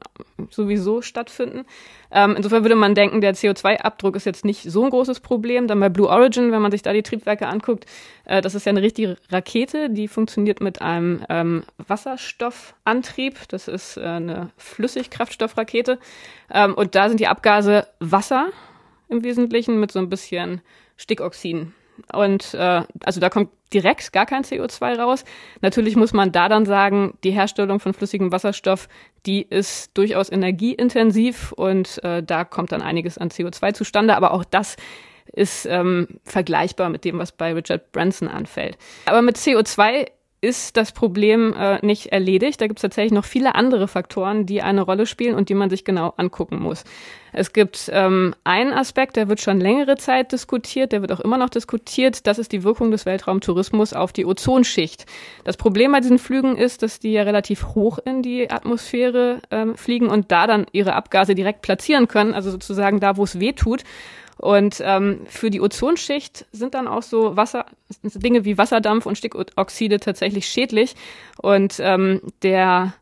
sowieso 0.49 1.01
stattfinden. 1.01 1.65
Ähm, 2.11 2.35
insofern 2.35 2.63
würde 2.63 2.75
man 2.75 2.93
denken, 2.93 3.21
der 3.21 3.33
CO2-Abdruck 3.33 4.15
ist 4.15 4.25
jetzt 4.25 4.45
nicht 4.45 4.63
so 4.63 4.83
ein 4.83 4.91
großes 4.91 5.19
Problem. 5.19 5.67
Dann 5.67 5.79
bei 5.79 5.89
Blue 5.89 6.07
Origin, 6.07 6.51
wenn 6.51 6.61
man 6.61 6.71
sich 6.71 6.83
da 6.83 6.93
die 6.93 7.01
Triebwerke 7.01 7.47
anguckt, 7.47 7.85
äh, 8.25 8.41
das 8.41 8.53
ist 8.53 8.65
ja 8.65 8.69
eine 8.69 8.83
richtige 8.83 9.17
Rakete, 9.29 9.89
die 9.89 10.07
funktioniert 10.07 10.61
mit 10.61 10.81
einem 10.81 11.25
ähm, 11.29 11.63
Wasserstoffantrieb. 11.87 13.47
Das 13.47 13.67
ist 13.67 13.97
äh, 13.97 14.01
eine 14.01 14.51
Flüssigkraftstoffrakete. 14.57 15.97
Ähm, 16.51 16.75
und 16.75 16.93
da 16.93 17.09
sind 17.09 17.19
die 17.19 17.27
Abgase 17.27 17.87
Wasser 17.99 18.49
im 19.09 19.23
Wesentlichen 19.23 19.79
mit 19.79 19.91
so 19.91 19.99
ein 19.99 20.09
bisschen 20.09 20.61
Stickoxin 20.97 21.73
Und 22.11 22.53
äh, 22.53 22.83
also 23.03 23.19
da 23.19 23.29
kommt 23.29 23.49
direkt 23.73 24.13
gar 24.13 24.25
kein 24.25 24.43
CO2 24.43 24.99
raus. 24.99 25.25
Natürlich 25.61 25.95
muss 25.95 26.13
man 26.13 26.31
da 26.31 26.49
dann 26.49 26.65
sagen, 26.65 27.17
die 27.23 27.31
Herstellung 27.31 27.79
von 27.79 27.93
flüssigem 27.93 28.31
Wasserstoff, 28.31 28.87
die 29.25 29.41
ist 29.41 29.97
durchaus 29.97 30.31
energieintensiv 30.31 31.51
und 31.53 32.03
äh, 32.03 32.21
da 32.23 32.43
kommt 32.45 32.71
dann 32.71 32.81
einiges 32.81 33.17
an 33.17 33.29
CO2 33.29 33.73
zustande. 33.73 34.15
Aber 34.15 34.31
auch 34.31 34.43
das 34.43 34.75
ist 35.31 35.65
ähm, 35.65 36.07
vergleichbar 36.23 36.89
mit 36.89 37.05
dem, 37.05 37.17
was 37.17 37.31
bei 37.31 37.53
Richard 37.53 37.91
Branson 37.91 38.27
anfällt. 38.27 38.77
Aber 39.05 39.21
mit 39.21 39.37
CO2 39.37 40.07
ist 40.43 40.75
das 40.75 40.91
Problem 40.91 41.53
äh, 41.53 41.79
nicht 41.85 42.07
erledigt. 42.07 42.59
Da 42.59 42.67
gibt 42.67 42.79
es 42.79 42.81
tatsächlich 42.81 43.13
noch 43.13 43.23
viele 43.23 43.55
andere 43.55 43.87
Faktoren, 43.87 44.45
die 44.45 44.61
eine 44.61 44.81
Rolle 44.81 45.05
spielen 45.05 45.35
und 45.35 45.47
die 45.47 45.53
man 45.53 45.69
sich 45.69 45.85
genau 45.85 46.13
angucken 46.17 46.59
muss. 46.59 46.83
Es 47.31 47.53
gibt 47.53 47.89
ähm, 47.93 48.35
einen 48.43 48.73
Aspekt, 48.73 49.15
der 49.15 49.29
wird 49.29 49.39
schon 49.39 49.61
längere 49.61 49.95
Zeit 49.95 50.33
diskutiert, 50.33 50.91
der 50.91 50.99
wird 50.99 51.13
auch 51.13 51.21
immer 51.21 51.37
noch 51.37 51.49
diskutiert. 51.49 52.27
Das 52.27 52.39
ist 52.39 52.51
die 52.51 52.65
Wirkung 52.65 52.91
des 52.91 53.05
Weltraumtourismus 53.05 53.93
auf 53.93 54.11
die 54.11 54.25
Ozonschicht. 54.25 55.05
Das 55.45 55.55
Problem 55.55 55.93
bei 55.93 56.01
diesen 56.01 56.19
Flügen 56.19 56.57
ist, 56.57 56.83
dass 56.83 56.99
die 56.99 57.13
ja 57.13 57.23
relativ 57.23 57.67
hoch 57.73 57.97
in 58.03 58.21
die 58.21 58.51
Atmosphäre 58.51 59.39
ähm, 59.49 59.77
fliegen 59.77 60.07
und 60.07 60.33
da 60.33 60.45
dann 60.45 60.65
ihre 60.73 60.93
Abgase 60.93 61.35
direkt 61.35 61.61
platzieren 61.61 62.09
können, 62.09 62.33
also 62.33 62.51
sozusagen 62.51 62.99
da, 62.99 63.15
wo 63.15 63.23
es 63.23 63.39
weh 63.39 63.53
tut. 63.53 63.85
Und 64.37 64.81
ähm, 64.83 65.21
für 65.27 65.49
die 65.49 65.61
Ozonschicht 65.61 66.45
sind 66.51 66.73
dann 66.73 66.87
auch 66.87 67.03
so 67.03 67.35
Wasser, 67.37 67.65
Dinge 68.01 68.45
wie 68.45 68.57
Wasserdampf 68.57 69.05
und 69.05 69.17
Stickoxide 69.17 69.99
tatsächlich 69.99 70.47
schädlich. 70.47 70.95
Und 71.37 71.75
ähm, 71.79 72.21
der 72.41 72.93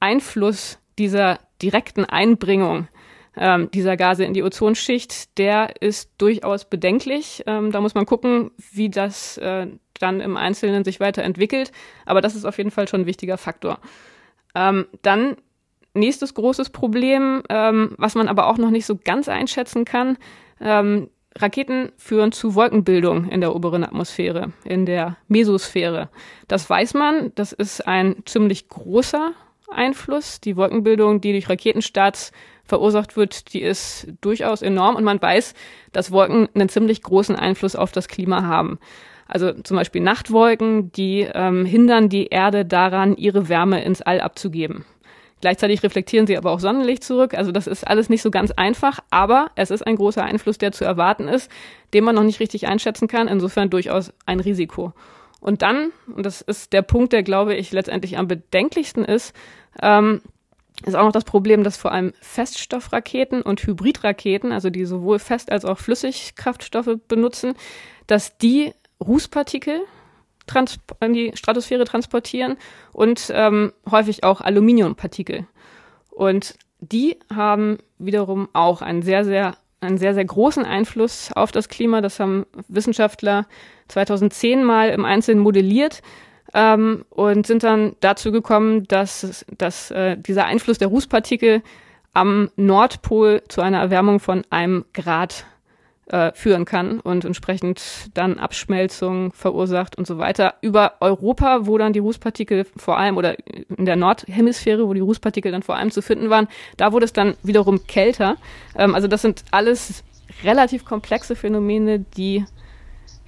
Einfluss 0.00 0.78
dieser 0.98 1.38
direkten 1.60 2.04
Einbringung 2.04 2.88
ähm, 3.36 3.70
dieser 3.72 3.96
Gase 3.96 4.24
in 4.24 4.32
die 4.32 4.42
Ozonschicht, 4.42 5.36
der 5.38 5.82
ist 5.82 6.10
durchaus 6.18 6.64
bedenklich. 6.64 7.42
Ähm, 7.46 7.70
da 7.70 7.80
muss 7.80 7.94
man 7.94 8.06
gucken, 8.06 8.50
wie 8.72 8.88
das 8.88 9.36
äh, 9.38 9.66
dann 10.00 10.20
im 10.20 10.36
Einzelnen 10.36 10.84
sich 10.84 11.00
weiterentwickelt. 11.00 11.72
Aber 12.06 12.20
das 12.20 12.34
ist 12.34 12.44
auf 12.44 12.56
jeden 12.58 12.70
Fall 12.70 12.88
schon 12.88 13.02
ein 13.02 13.06
wichtiger 13.06 13.36
Faktor. 13.36 13.78
Ähm, 14.54 14.86
dann 15.02 15.36
nächstes 15.92 16.34
großes 16.34 16.70
Problem, 16.70 17.42
ähm, 17.48 17.94
was 17.98 18.14
man 18.14 18.28
aber 18.28 18.46
auch 18.46 18.58
noch 18.58 18.70
nicht 18.70 18.86
so 18.86 18.96
ganz 18.96 19.28
einschätzen 19.28 19.84
kann, 19.84 20.16
ähm, 20.60 21.08
Raketen 21.36 21.92
führen 21.96 22.32
zu 22.32 22.54
Wolkenbildung 22.54 23.28
in 23.28 23.40
der 23.40 23.54
oberen 23.54 23.84
Atmosphäre, 23.84 24.52
in 24.64 24.86
der 24.86 25.16
Mesosphäre. 25.28 26.08
Das 26.48 26.68
weiß 26.68 26.94
man, 26.94 27.32
das 27.34 27.52
ist 27.52 27.86
ein 27.86 28.22
ziemlich 28.24 28.68
großer 28.68 29.32
Einfluss. 29.70 30.40
Die 30.40 30.56
Wolkenbildung, 30.56 31.20
die 31.20 31.32
durch 31.32 31.48
Raketenstarts 31.48 32.32
verursacht 32.64 33.16
wird, 33.16 33.52
die 33.52 33.62
ist 33.62 34.08
durchaus 34.20 34.62
enorm 34.62 34.96
und 34.96 35.04
man 35.04 35.20
weiß, 35.20 35.54
dass 35.92 36.10
Wolken 36.10 36.48
einen 36.54 36.68
ziemlich 36.68 37.02
großen 37.02 37.36
Einfluss 37.36 37.76
auf 37.76 37.92
das 37.92 38.08
Klima 38.08 38.44
haben. 38.44 38.78
Also 39.28 39.52
zum 39.52 39.76
Beispiel 39.76 40.02
Nachtwolken, 40.02 40.92
die 40.92 41.28
ähm, 41.32 41.64
hindern 41.64 42.08
die 42.08 42.28
Erde 42.28 42.64
daran, 42.64 43.16
ihre 43.16 43.48
Wärme 43.48 43.82
ins 43.82 44.02
All 44.02 44.20
abzugeben. 44.20 44.84
Gleichzeitig 45.40 45.82
reflektieren 45.82 46.26
sie 46.26 46.36
aber 46.38 46.50
auch 46.50 46.60
Sonnenlicht 46.60 47.04
zurück. 47.04 47.34
Also 47.34 47.52
das 47.52 47.66
ist 47.66 47.86
alles 47.86 48.08
nicht 48.08 48.22
so 48.22 48.30
ganz 48.30 48.50
einfach, 48.52 49.00
aber 49.10 49.50
es 49.54 49.70
ist 49.70 49.86
ein 49.86 49.96
großer 49.96 50.22
Einfluss, 50.22 50.58
der 50.58 50.72
zu 50.72 50.84
erwarten 50.84 51.28
ist, 51.28 51.50
den 51.92 52.04
man 52.04 52.14
noch 52.14 52.22
nicht 52.22 52.40
richtig 52.40 52.66
einschätzen 52.66 53.06
kann. 53.06 53.28
Insofern 53.28 53.68
durchaus 53.68 54.12
ein 54.24 54.40
Risiko. 54.40 54.92
Und 55.40 55.62
dann, 55.62 55.92
und 56.14 56.24
das 56.24 56.40
ist 56.40 56.72
der 56.72 56.82
Punkt, 56.82 57.12
der, 57.12 57.22
glaube 57.22 57.54
ich, 57.54 57.70
letztendlich 57.70 58.16
am 58.16 58.26
bedenklichsten 58.26 59.04
ist, 59.04 59.34
ähm, 59.82 60.22
ist 60.84 60.94
auch 60.94 61.04
noch 61.04 61.12
das 61.12 61.24
Problem, 61.24 61.64
dass 61.64 61.76
vor 61.76 61.92
allem 61.92 62.12
Feststoffraketen 62.20 63.42
und 63.42 63.62
Hybridraketen, 63.66 64.52
also 64.52 64.70
die 64.70 64.84
sowohl 64.84 65.18
Fest- 65.18 65.52
als 65.52 65.64
auch 65.64 65.78
Flüssigkraftstoffe 65.78 66.98
benutzen, 67.08 67.54
dass 68.06 68.36
die 68.38 68.72
Rußpartikel, 69.00 69.80
in 71.00 71.12
die 71.12 71.32
Stratosphäre 71.34 71.84
transportieren 71.84 72.56
und 72.92 73.30
ähm, 73.34 73.72
häufig 73.90 74.24
auch 74.24 74.40
Aluminiumpartikel. 74.40 75.46
Und 76.10 76.54
die 76.80 77.18
haben 77.34 77.78
wiederum 77.98 78.48
auch 78.52 78.82
einen 78.82 79.02
sehr, 79.02 79.24
sehr, 79.24 79.56
einen 79.80 79.98
sehr, 79.98 80.14
sehr 80.14 80.24
großen 80.24 80.64
Einfluss 80.64 81.30
auf 81.32 81.52
das 81.52 81.68
Klima. 81.68 82.00
Das 82.00 82.20
haben 82.20 82.46
Wissenschaftler 82.68 83.46
2010 83.88 84.64
mal 84.64 84.90
im 84.90 85.04
Einzelnen 85.04 85.42
modelliert 85.42 86.02
ähm, 86.54 87.04
und 87.10 87.46
sind 87.46 87.62
dann 87.62 87.96
dazu 88.00 88.32
gekommen, 88.32 88.84
dass, 88.88 89.44
dass 89.56 89.90
äh, 89.90 90.16
dieser 90.16 90.46
Einfluss 90.46 90.78
der 90.78 90.88
Rußpartikel 90.88 91.62
am 92.12 92.50
Nordpol 92.56 93.42
zu 93.48 93.60
einer 93.60 93.78
Erwärmung 93.78 94.20
von 94.20 94.42
einem 94.50 94.86
Grad 94.94 95.44
äh, 96.08 96.32
führen 96.34 96.64
kann 96.64 97.00
und 97.00 97.24
entsprechend 97.24 98.10
dann 98.14 98.38
Abschmelzung 98.38 99.32
verursacht 99.32 99.98
und 99.98 100.06
so 100.06 100.18
weiter. 100.18 100.54
Über 100.60 100.94
Europa, 101.00 101.66
wo 101.66 101.78
dann 101.78 101.92
die 101.92 101.98
Rußpartikel 101.98 102.64
vor 102.76 102.98
allem 102.98 103.16
oder 103.16 103.36
in 103.76 103.86
der 103.86 103.96
Nordhemisphäre, 103.96 104.86
wo 104.86 104.94
die 104.94 105.00
Rußpartikel 105.00 105.50
dann 105.50 105.62
vor 105.62 105.76
allem 105.76 105.90
zu 105.90 106.02
finden 106.02 106.30
waren, 106.30 106.48
da 106.76 106.92
wurde 106.92 107.04
es 107.04 107.12
dann 107.12 107.34
wiederum 107.42 107.86
kälter. 107.86 108.36
Ähm, 108.76 108.94
also 108.94 109.08
das 109.08 109.22
sind 109.22 109.44
alles 109.50 110.04
relativ 110.44 110.84
komplexe 110.84 111.34
Phänomene, 111.34 112.00
die 112.16 112.44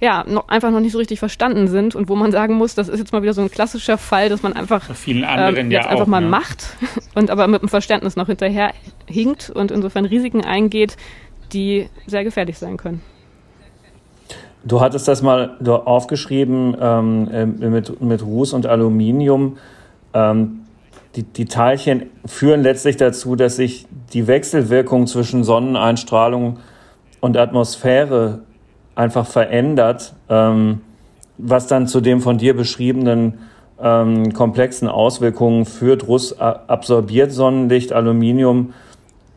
ja, 0.01 0.23
noch, 0.25 0.47
einfach 0.47 0.71
noch 0.71 0.79
nicht 0.79 0.93
so 0.93 0.97
richtig 0.97 1.19
verstanden 1.19 1.67
sind 1.67 1.93
und 1.93 2.07
wo 2.07 2.15
man 2.15 2.31
sagen 2.31 2.55
muss, 2.55 2.73
das 2.73 2.87
ist 2.87 2.99
jetzt 2.99 3.11
mal 3.11 3.21
wieder 3.21 3.33
so 3.33 3.41
ein 3.41 3.51
klassischer 3.51 3.97
Fall, 3.97 4.29
dass 4.29 4.41
man 4.41 4.53
einfach 4.53 4.95
vielen 4.95 5.25
anderen 5.25 5.69
äh, 5.69 5.73
jetzt 5.73 5.85
ja 5.85 5.89
einfach 5.89 6.03
auch, 6.03 6.07
mal 6.07 6.21
ne? 6.21 6.29
macht 6.29 6.77
und 7.15 7.29
aber 7.29 7.47
mit 7.47 7.61
dem 7.61 7.67
Verständnis 7.67 8.15
noch 8.15 8.27
hinterher 8.27 8.73
hinkt 9.07 9.49
und 9.49 9.71
insofern 9.71 10.05
Risiken 10.05 10.45
eingeht, 10.45 10.95
die 11.53 11.89
sehr 12.07 12.23
gefährlich 12.23 12.57
sein 12.57 12.77
können. 12.77 13.01
Du 14.63 14.81
hattest 14.81 15.07
das 15.07 15.21
mal 15.21 15.57
aufgeschrieben 15.65 16.75
ähm, 16.79 17.29
äh, 17.31 17.45
mit, 17.45 18.01
mit 18.01 18.23
Ruß 18.23 18.53
und 18.53 18.65
Aluminium. 18.65 19.57
Ähm, 20.13 20.61
die, 21.15 21.23
die 21.23 21.45
Teilchen 21.45 22.07
führen 22.25 22.61
letztlich 22.61 22.97
dazu, 22.97 23.35
dass 23.35 23.55
sich 23.55 23.87
die 24.13 24.27
Wechselwirkung 24.27 25.07
zwischen 25.07 25.43
Sonneneinstrahlung 25.43 26.59
und 27.21 27.37
Atmosphäre 27.37 28.39
einfach 28.95 29.25
verändert, 29.25 30.13
ähm, 30.29 30.81
was 31.37 31.67
dann 31.67 31.87
zu 31.87 32.01
dem 32.01 32.21
von 32.21 32.37
dir 32.37 32.55
beschriebenen 32.55 33.39
ähm, 33.81 34.33
komplexen 34.33 34.89
Auswirkungen 34.89 35.65
führt. 35.65 36.07
Ruß 36.07 36.39
absorbiert 36.39 37.31
Sonnenlicht, 37.31 37.93
Aluminium 37.93 38.73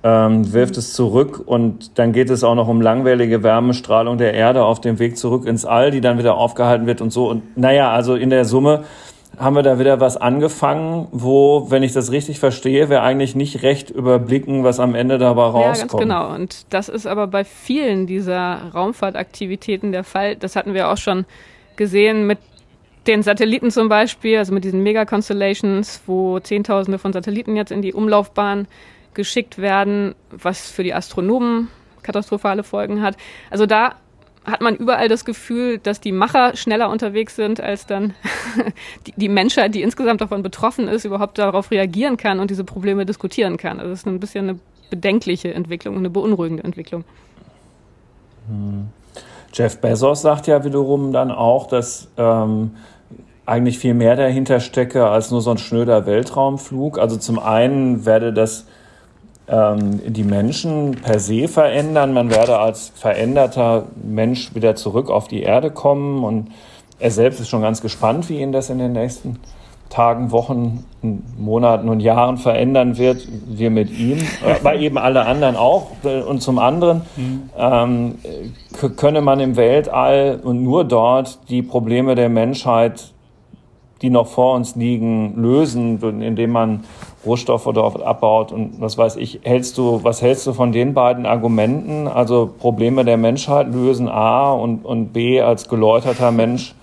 ähm, 0.05 0.53
wirft 0.53 0.77
es 0.77 0.93
zurück 0.95 1.43
und 1.45 1.99
dann 1.99 2.13
geht 2.13 2.31
es 2.31 2.43
auch 2.43 2.55
noch 2.55 2.69
um 2.69 2.81
langwellige 2.81 3.43
Wärmestrahlung 3.43 4.19
der 4.19 4.35
Erde 4.35 4.65
auf 4.65 4.81
dem 4.81 4.99
Weg 4.99 5.17
zurück 5.17 5.47
ins 5.47 5.65
All, 5.65 5.91
die 5.91 6.01
dann 6.01 6.19
wieder 6.19 6.37
aufgehalten 6.37 6.87
wird 6.87 7.01
und 7.01 7.11
so. 7.11 7.29
Und 7.29 7.57
naja, 7.57 7.91
also 7.93 8.15
in 8.15 8.31
der 8.31 8.45
Summe 8.45 8.85
haben 9.39 9.57
wir 9.57 9.63
da 9.63 9.79
wieder 9.79 10.01
was 10.01 10.17
angefangen, 10.17 11.09
wo, 11.11 11.71
wenn 11.71 11.83
ich 11.83 11.93
das 11.93 12.13
richtig 12.13 12.39
verstehe, 12.39 12.91
wir 12.91 13.03
eigentlich 13.03 13.35
nicht 13.35 13.63
recht 13.63 13.91
überblicken, 13.91 14.65
was 14.65 14.79
am 14.79 14.95
Ende 14.95 15.19
dabei 15.19 15.45
rauskommt. 15.45 15.77
Ja, 15.77 15.81
ganz 15.81 15.93
genau. 15.93 16.35
Und 16.35 16.67
das 16.71 16.89
ist 16.89 17.07
aber 17.07 17.29
bei 17.29 17.45
vielen 17.45 18.07
dieser 18.07 18.73
Raumfahrtaktivitäten 18.75 19.93
der 19.93 20.05
Fall. 20.05 20.37
Das 20.37 20.57
hatten 20.57 20.75
wir 20.75 20.91
auch 20.91 20.99
schon 20.99 21.25
gesehen 21.77 22.27
mit 22.27 22.39
den 23.07 23.23
Satelliten 23.23 23.71
zum 23.71 23.89
Beispiel, 23.89 24.39
also 24.39 24.53
mit 24.53 24.65
diesen 24.65 24.83
Mega-Constellations, 24.83 26.03
wo 26.07 26.39
Zehntausende 26.39 26.99
von 26.99 27.13
Satelliten 27.13 27.57
jetzt 27.57 27.73
in 27.73 27.83
die 27.83 27.95
Umlaufbahn 27.95 28.69
geschickt 29.15 29.59
werden, 29.59 30.15
was 30.31 30.71
für 30.71 30.83
die 30.83 30.95
Astronomen 30.95 31.69
katastrophale 32.03 32.63
Folgen 32.63 33.03
hat. 33.03 33.17
Also 33.51 33.67
da 33.67 33.95
hat 34.45 34.61
man 34.61 34.75
überall 34.77 35.09
das 35.09 35.25
Gefühl, 35.25 35.79
dass 35.79 36.01
die 36.01 36.11
Macher 36.11 36.57
schneller 36.57 36.91
unterwegs 36.91 37.37
sind, 37.37 37.61
als 37.61 37.87
dann 37.87 38.15
die, 39.07 39.13
die 39.17 39.29
Menschheit, 39.29 39.75
die 39.75 39.83
insgesamt 39.83 40.21
davon 40.21 40.43
betroffen 40.43 40.89
ist, 40.89 41.05
überhaupt 41.05 41.39
darauf 41.39 41.71
reagieren 41.71 42.17
kann 42.17 42.41
und 42.41 42.51
diese 42.51 42.65
Probleme 42.65 43.07
diskutieren 43.07 43.57
kann. 43.57 43.79
Also 43.79 43.93
es 43.93 44.01
ist 44.01 44.07
ein 44.07 44.19
bisschen 44.19 44.49
eine 44.49 44.59
bedenkliche 44.91 45.55
Entwicklung, 45.55 45.97
eine 45.97 46.11
beunruhigende 46.11 46.65
Entwicklung. 46.65 47.05
Hm. 48.49 48.89
Jeff 49.53 49.79
Bezos 49.81 50.23
sagt 50.23 50.47
ja 50.47 50.65
wiederum 50.65 51.13
dann 51.13 51.31
auch, 51.31 51.67
dass 51.67 52.09
ähm, 52.17 52.73
eigentlich 53.45 53.79
viel 53.79 53.95
mehr 53.95 54.17
dahinter 54.17 54.61
stecke 54.61 55.07
als 55.07 55.31
nur 55.31 55.41
so 55.41 55.51
ein 55.51 55.59
schnöder 55.59 56.07
Weltraumflug. 56.07 56.99
Also 56.99 57.17
zum 57.17 57.39
einen 57.39 58.07
werde 58.07 58.33
das 58.33 58.67
die 59.53 60.25
Menschen 60.25 60.93
per 60.93 61.19
se 61.19 61.47
verändern. 61.47 62.15
Man 62.15 62.31
werde 62.31 62.59
als 62.59 62.91
veränderter 62.95 63.85
Mensch 64.03 64.55
wieder 64.55 64.77
zurück 64.77 65.11
auf 65.11 65.29
die 65.29 65.43
Erde 65.43 65.71
kommen. 65.71 66.25
Und 66.25 66.49
er 66.99 67.11
selbst 67.11 67.39
ist 67.41 67.51
schon 67.51 67.61
ganz 67.61 67.83
gespannt, 67.83 68.31
wie 68.31 68.41
ihn 68.41 68.53
das 68.53 68.71
in 68.71 68.79
den 68.79 68.93
nächsten 68.93 69.39
Tagen, 69.91 70.31
Wochen, 70.31 70.85
Monaten 71.37 71.91
und 71.91 72.01
Jahren 72.01 72.39
verändern 72.39 72.97
wird. 72.97 73.29
Wir 73.47 73.71
mit 73.71 73.91
ihm, 73.91 74.21
aber 74.61 74.77
eben 74.77 74.97
alle 74.97 75.27
anderen 75.27 75.57
auch. 75.57 75.89
Und 76.03 76.41
zum 76.41 76.59
anderen 76.59 77.03
mhm. 77.17 77.51
ähm, 77.59 78.15
könne 78.97 79.21
man 79.21 79.39
im 79.39 79.57
Weltall 79.57 80.41
und 80.43 80.63
nur 80.63 80.85
dort 80.85 81.41
die 81.51 81.61
Probleme 81.63 82.15
der 82.15 82.31
Menschheit 82.31 83.13
die 84.03 84.11
noch 84.11 84.27
vor 84.27 84.55
uns 84.55 84.77
liegen, 84.77 85.41
lösen, 85.41 86.01
indem 86.23 86.51
man 86.51 86.85
Rohstoffe 87.25 87.69
dort 87.73 88.03
abbaut 88.03 88.53
und 88.53 88.81
was 88.81 88.99
weiß 88.99 89.17
ich. 89.17 89.41
Hältst 89.45 89.79
du, 89.79 90.03
was 90.03 90.21
hältst 90.21 90.47
du 90.47 90.53
von 90.53 90.73
den 90.73 90.93
beiden 90.93 91.25
Argumenten? 91.25 92.09
Also 92.09 92.53
Probleme 92.59 93.05
der 93.05 93.17
Menschheit 93.17 93.73
lösen 93.73 94.09
A 94.09 94.53
und, 94.53 94.85
und 94.85 95.13
B 95.13 95.41
als 95.41 95.69
geläuterter 95.69 96.33
Mensch 96.33 96.75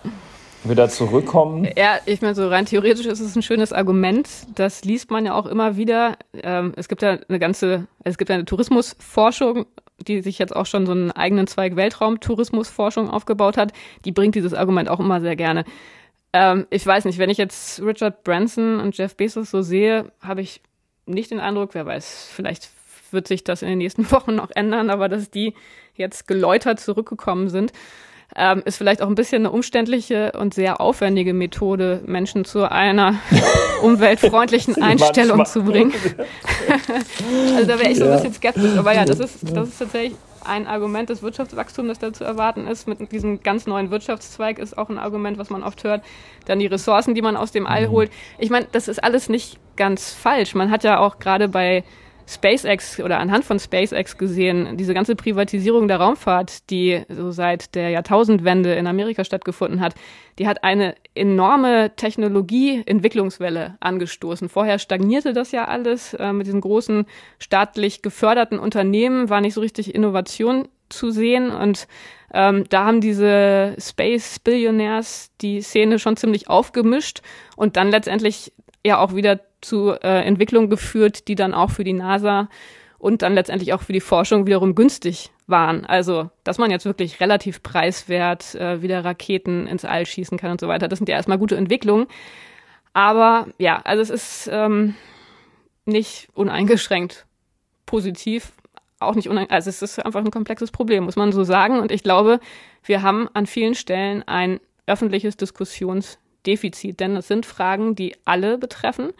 wieder 0.64 0.90
zurückkommen? 0.90 1.68
Ja, 1.78 1.98
ich 2.06 2.22
meine, 2.22 2.36
so 2.36 2.48
rein 2.48 2.66
theoretisch 2.66 3.06
ist 3.06 3.20
es 3.20 3.36
ein 3.36 3.42
schönes 3.42 3.74
Argument. 3.74 4.30
Das 4.56 4.84
liest 4.84 5.12
man 5.12 5.26
ja 5.26 5.34
auch 5.34 5.46
immer 5.46 5.78
wieder. 5.78 6.18
Ähm, 6.42 6.74
es 6.76 6.88
gibt 6.88 7.02
ja 7.02 7.18
eine 7.28 7.40
ganze, 7.40 7.88
es 8.04 8.18
gibt 8.18 8.32
eine 8.32 8.46
Tourismusforschung, 8.46 9.66
die 10.08 10.22
sich 10.22 10.40
jetzt 10.40 10.56
auch 10.56 10.66
schon 10.66 10.86
so 10.86 10.94
einen 10.94 11.12
eigenen 11.12 11.48
Zweig 11.48 11.76
Weltraumtourismusforschung 11.76 13.10
aufgebaut 13.10 13.58
hat. 13.58 13.74
Die 14.06 14.12
bringt 14.12 14.36
dieses 14.36 14.54
Argument 14.54 14.90
auch 14.90 15.00
immer 15.00 15.22
sehr 15.22 15.36
gerne. 15.36 15.66
Ähm, 16.34 16.68
ich 16.70 16.86
weiß 16.86 17.06
nicht, 17.06 17.18
wenn 17.18 17.30
ich 17.30 17.38
jetzt 17.38 17.82
Richard 17.82 18.24
Branson 18.24 18.80
und 18.80 18.98
Jeff 18.98 19.16
Bezos 19.16 19.50
so 19.50 19.62
sehe, 19.62 20.12
habe 20.22 20.42
ich 20.42 20.62
nicht 21.06 21.32
den 21.32 21.40
Eindruck, 21.40 21.74
wer 21.74 21.86
weiß, 21.86 22.30
vielleicht 22.32 22.70
wird 23.12 23.28
sich 23.28 23.44
das 23.44 23.62
in 23.62 23.70
den 23.70 23.80
nächsten 23.80 24.10
Wochen 24.12 24.36
noch 24.36 24.52
ändern, 24.52 24.90
aber 24.90 25.10
dass 25.10 25.32
die 25.32 25.54
jetzt 25.96 26.28
geläutert 26.28 26.80
zurückgekommen 26.80 27.50
sind, 27.50 27.74
ähm, 28.36 28.62
ist 28.66 28.78
vielleicht 28.78 29.02
auch 29.02 29.08
ein 29.08 29.16
bisschen 29.16 29.42
eine 29.42 29.52
umständliche 29.52 30.34
und 30.34 30.54
sehr 30.54 30.80
aufwendige 30.80 31.34
Methode, 31.34 32.02
Menschen 32.06 32.46
zu 32.46 32.72
einer 32.72 33.16
umweltfreundlichen 33.82 34.82
Einstellung 34.82 35.46
zu 35.46 35.64
bringen. 35.64 35.94
also 37.56 37.68
da 37.68 37.80
wäre 37.80 37.90
ich 37.90 37.98
so 37.98 38.06
ein 38.06 38.12
bisschen 38.12 38.34
skeptisch. 38.34 38.78
Aber 38.78 38.94
ja, 38.94 39.04
das 39.04 39.20
ist, 39.20 39.38
das 39.56 39.70
ist 39.70 39.80
tatsächlich 39.80 40.16
ein 40.46 40.68
Argument 40.68 41.10
des 41.10 41.22
Wirtschaftswachstums, 41.22 41.88
das 41.88 42.00
da 42.00 42.14
zu 42.14 42.24
erwarten 42.24 42.68
ist. 42.68 42.88
Mit 42.88 43.12
diesem 43.12 43.42
ganz 43.42 43.68
neuen 43.68 43.92
Wirtschaftszweig 43.92 44.60
ist 44.60 44.78
auch 44.78 44.90
ein 44.90 44.98
Argument, 44.98 45.38
was 45.38 45.50
man 45.50 45.64
oft 45.64 45.84
hört. 45.84 46.04
Dann 46.46 46.60
die 46.60 46.68
Ressourcen, 46.68 47.16
die 47.16 47.22
man 47.22 47.38
aus 47.38 47.52
dem 47.52 47.68
All 47.68 47.88
mhm. 47.88 47.92
holt. 47.92 48.12
Ich 48.38 48.50
meine, 48.50 48.68
das 48.72 48.88
ist 48.88 49.04
alles 49.04 49.30
nicht 49.30 49.58
ganz 49.76 50.14
falsch. 50.14 50.56
Man 50.56 50.72
hat 50.72 50.84
ja 50.84 51.00
auch 51.00 51.20
gerade 51.20 51.48
bei 51.48 51.84
SpaceX 52.30 53.00
oder 53.00 53.20
anhand 53.20 53.44
von 53.44 53.60
SpaceX 53.60 54.18
gesehen, 54.18 54.78
diese 54.78 54.94
ganze 54.94 55.16
Privatisierung 55.16 55.88
der 55.88 55.98
Raumfahrt, 55.98 56.70
die 56.70 57.02
so 57.10 57.32
seit 57.32 57.74
der 57.74 57.90
Jahrtausendwende 57.90 58.74
in 58.76 58.86
Amerika 58.86 59.24
stattgefunden 59.24 59.82
hat, 59.82 59.96
die 60.38 60.48
hat 60.48 60.64
eine 60.64 60.94
enorme 61.16 61.96
Technologieentwicklungswelle 61.96 63.78
angestoßen. 63.80 64.48
Vorher 64.48 64.78
stagnierte 64.78 65.34
das 65.34 65.52
ja 65.52 65.66
alles 65.66 66.14
äh, 66.14 66.32
mit 66.32 66.46
diesen 66.46 66.62
großen 66.62 67.08
staatlich 67.40 68.04
geförderten 68.04 68.60
Unternehmen, 68.60 69.30
war 69.30 69.42
nicht 69.42 69.56
so 69.56 69.62
richtig 69.62 69.96
Innovation 69.96 70.68
zu 70.90 71.10
sehen 71.10 71.50
und 71.50 71.88
ähm, 72.32 72.66
da 72.70 72.86
haben 72.86 73.02
diese 73.02 73.76
Space 73.80 74.38
Billionaires 74.38 75.32
die 75.42 75.62
Szene 75.62 75.98
schon 75.98 76.16
ziemlich 76.16 76.48
aufgemischt 76.48 77.22
und 77.56 77.76
dann 77.76 77.90
letztendlich 77.90 78.54
ja 78.86 79.00
auch 79.00 79.16
wieder 79.16 79.40
zu 79.62 79.92
äh, 79.92 80.24
Entwicklungen 80.24 80.70
geführt, 80.70 81.28
die 81.28 81.36
dann 81.36 81.54
auch 81.54 81.72
für 81.72 81.84
die 81.84 81.94
NASA 81.94 82.50
und 82.98 83.22
dann 83.22 83.34
letztendlich 83.34 83.74
auch 83.74 83.82
für 83.82 83.94
die 83.94 84.02
Forschung 84.02 84.46
wiederum 84.46 84.76
günstig 84.76 85.32
waren. 85.48 85.86
Also, 85.86 86.30
dass 86.44 86.58
man 86.58 86.70
jetzt 86.70 86.86
wirklich 86.86 87.20
relativ 87.20 87.64
preiswert 87.64 88.56
äh, 88.56 88.82
wieder 88.82 89.04
Raketen 89.04 89.68
ins 89.68 89.86
All 89.86 90.06
schießen 90.06 90.38
kann 90.38 90.52
und 90.52 90.60
so 90.60 90.68
weiter, 90.68 90.88
das 90.88 91.00
sind 91.00 91.10
ja 91.10 91.16
erstmal 91.16 91.40
gute 91.40 91.56
Entwicklungen. 91.56 92.08
Aber 92.94 93.48
ja, 93.58 93.82
also 93.84 94.02
es 94.02 94.10
ist 94.10 94.50
ähm, 94.52 94.96
nicht 95.86 96.28
uneingeschränkt 96.34 97.26
positiv, 97.86 98.52
auch 99.00 99.16
nicht 99.16 99.30
uneingeschränkt, 99.30 99.54
also 99.54 99.70
es 99.70 99.82
ist 99.82 100.06
einfach 100.06 100.24
ein 100.24 100.32
komplexes 100.32 100.72
Problem, 100.72 101.06
muss 101.06 101.16
man 101.16 101.32
so 101.32 101.44
sagen. 101.44 101.80
Und 101.80 101.92
ich 101.92 102.04
glaube, 102.04 102.40
wir 102.84 103.02
haben 103.02 103.30
an 103.34 103.46
vielen 103.46 103.76
Stellen 103.76 104.24
ein 104.28 104.60
öffentliches 104.86 105.38
Diskussions 105.38 106.20
Defizit, 106.46 107.00
denn 107.00 107.16
es 107.16 107.28
sind 107.28 107.46
Fragen, 107.46 107.96
die 107.96 108.16
alle 108.26 108.58
betreffen. 108.58 109.12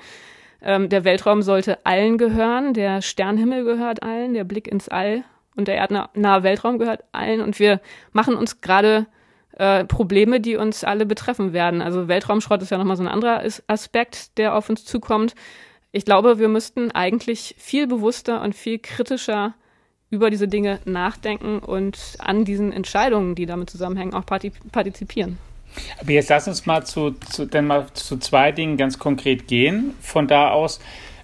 Ähm, 0.62 0.90
der 0.90 1.04
Weltraum 1.04 1.42
sollte 1.42 1.86
allen 1.86 2.18
gehören, 2.18 2.74
der 2.74 3.02
Sternhimmel 3.02 3.64
gehört 3.64 4.04
allen, 4.04 4.34
der 4.34 4.44
Blick 4.44 4.68
ins 4.68 4.90
All 4.90 5.24
und 5.56 5.68
der 5.68 5.76
erdnahe 5.76 6.44
Weltraum 6.44 6.80
gehört 6.80 7.04
allen 7.12 7.42
und 7.42 7.60
wir 7.60 7.82
machen 8.12 8.36
uns 8.36 8.62
gerade 8.62 9.08
äh, 9.58 9.86
Probleme, 9.86 10.40
die 10.40 10.56
uns 10.56 10.84
alle 10.84 11.06
betreffen 11.06 11.54
werden. 11.54 11.82
Also 11.82 12.08
Weltraumschrott 12.08 12.62
ist 12.62 12.72
ja 12.72 12.78
nochmal 12.78 12.98
so 12.98 13.04
ein 13.04 13.10
anderer 13.10 13.44
Aspekt, 13.68 14.38
der 14.38 14.56
auf 14.56 14.70
uns 14.70 14.86
zukommt. 14.86 15.36
Ich 15.92 16.06
glaube, 16.06 16.40
wir 16.40 16.50
müssten 16.50 16.92
eigentlich 16.92 17.56
viel 17.58 17.88
bewusster 17.88 18.42
und 18.42 18.56
viel 18.56 18.80
kritischer 18.80 19.56
über 20.10 20.30
diese 20.30 20.48
Dinge 20.48 20.80
nachdenken 20.86 21.60
und 21.60 22.16
an 22.20 22.46
diesen 22.46 22.72
Entscheidungen, 22.72 23.36
die 23.36 23.46
damit 23.46 23.70
zusammenhängen, 23.70 24.14
auch 24.14 24.26
partizipieren. 24.26 25.38
Aber 26.00 26.12
jetzt 26.12 26.30
lass 26.30 26.48
uns 26.48 26.66
mal 26.66 26.86
zu, 26.86 27.12
zu, 27.12 27.46
dann 27.46 27.68
mal 27.68 27.88
zu 27.94 28.18
zwei 28.18 28.52
Dingen 28.52 28.78
ganz 28.78 29.00
konkret 29.00 29.48
gehen 29.48 29.94
von 30.02 30.28
da 30.28 30.52
aus 30.52 30.80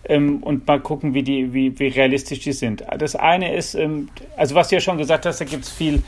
ähm, 0.08 0.44
und 0.44 0.68
mal 0.68 0.80
gucken, 0.80 1.14
wie, 1.14 1.24
die, 1.24 1.54
wie, 1.54 1.78
wie 1.80 1.88
realistisch 1.88 2.40
die 2.40 2.54
sind. 2.54 2.84
Das 2.98 3.16
eine 3.16 3.56
ist, 3.56 3.76
ähm, 3.76 4.10
also 4.38 4.56
was 4.56 4.70
du 4.70 4.76
ja 4.76 4.82
schon 4.82 4.98
gesagt 4.98 5.26
hast, 5.26 5.42
da 5.42 5.46
gibt 5.46 5.64
es 5.64 5.70
viel 5.70 6.04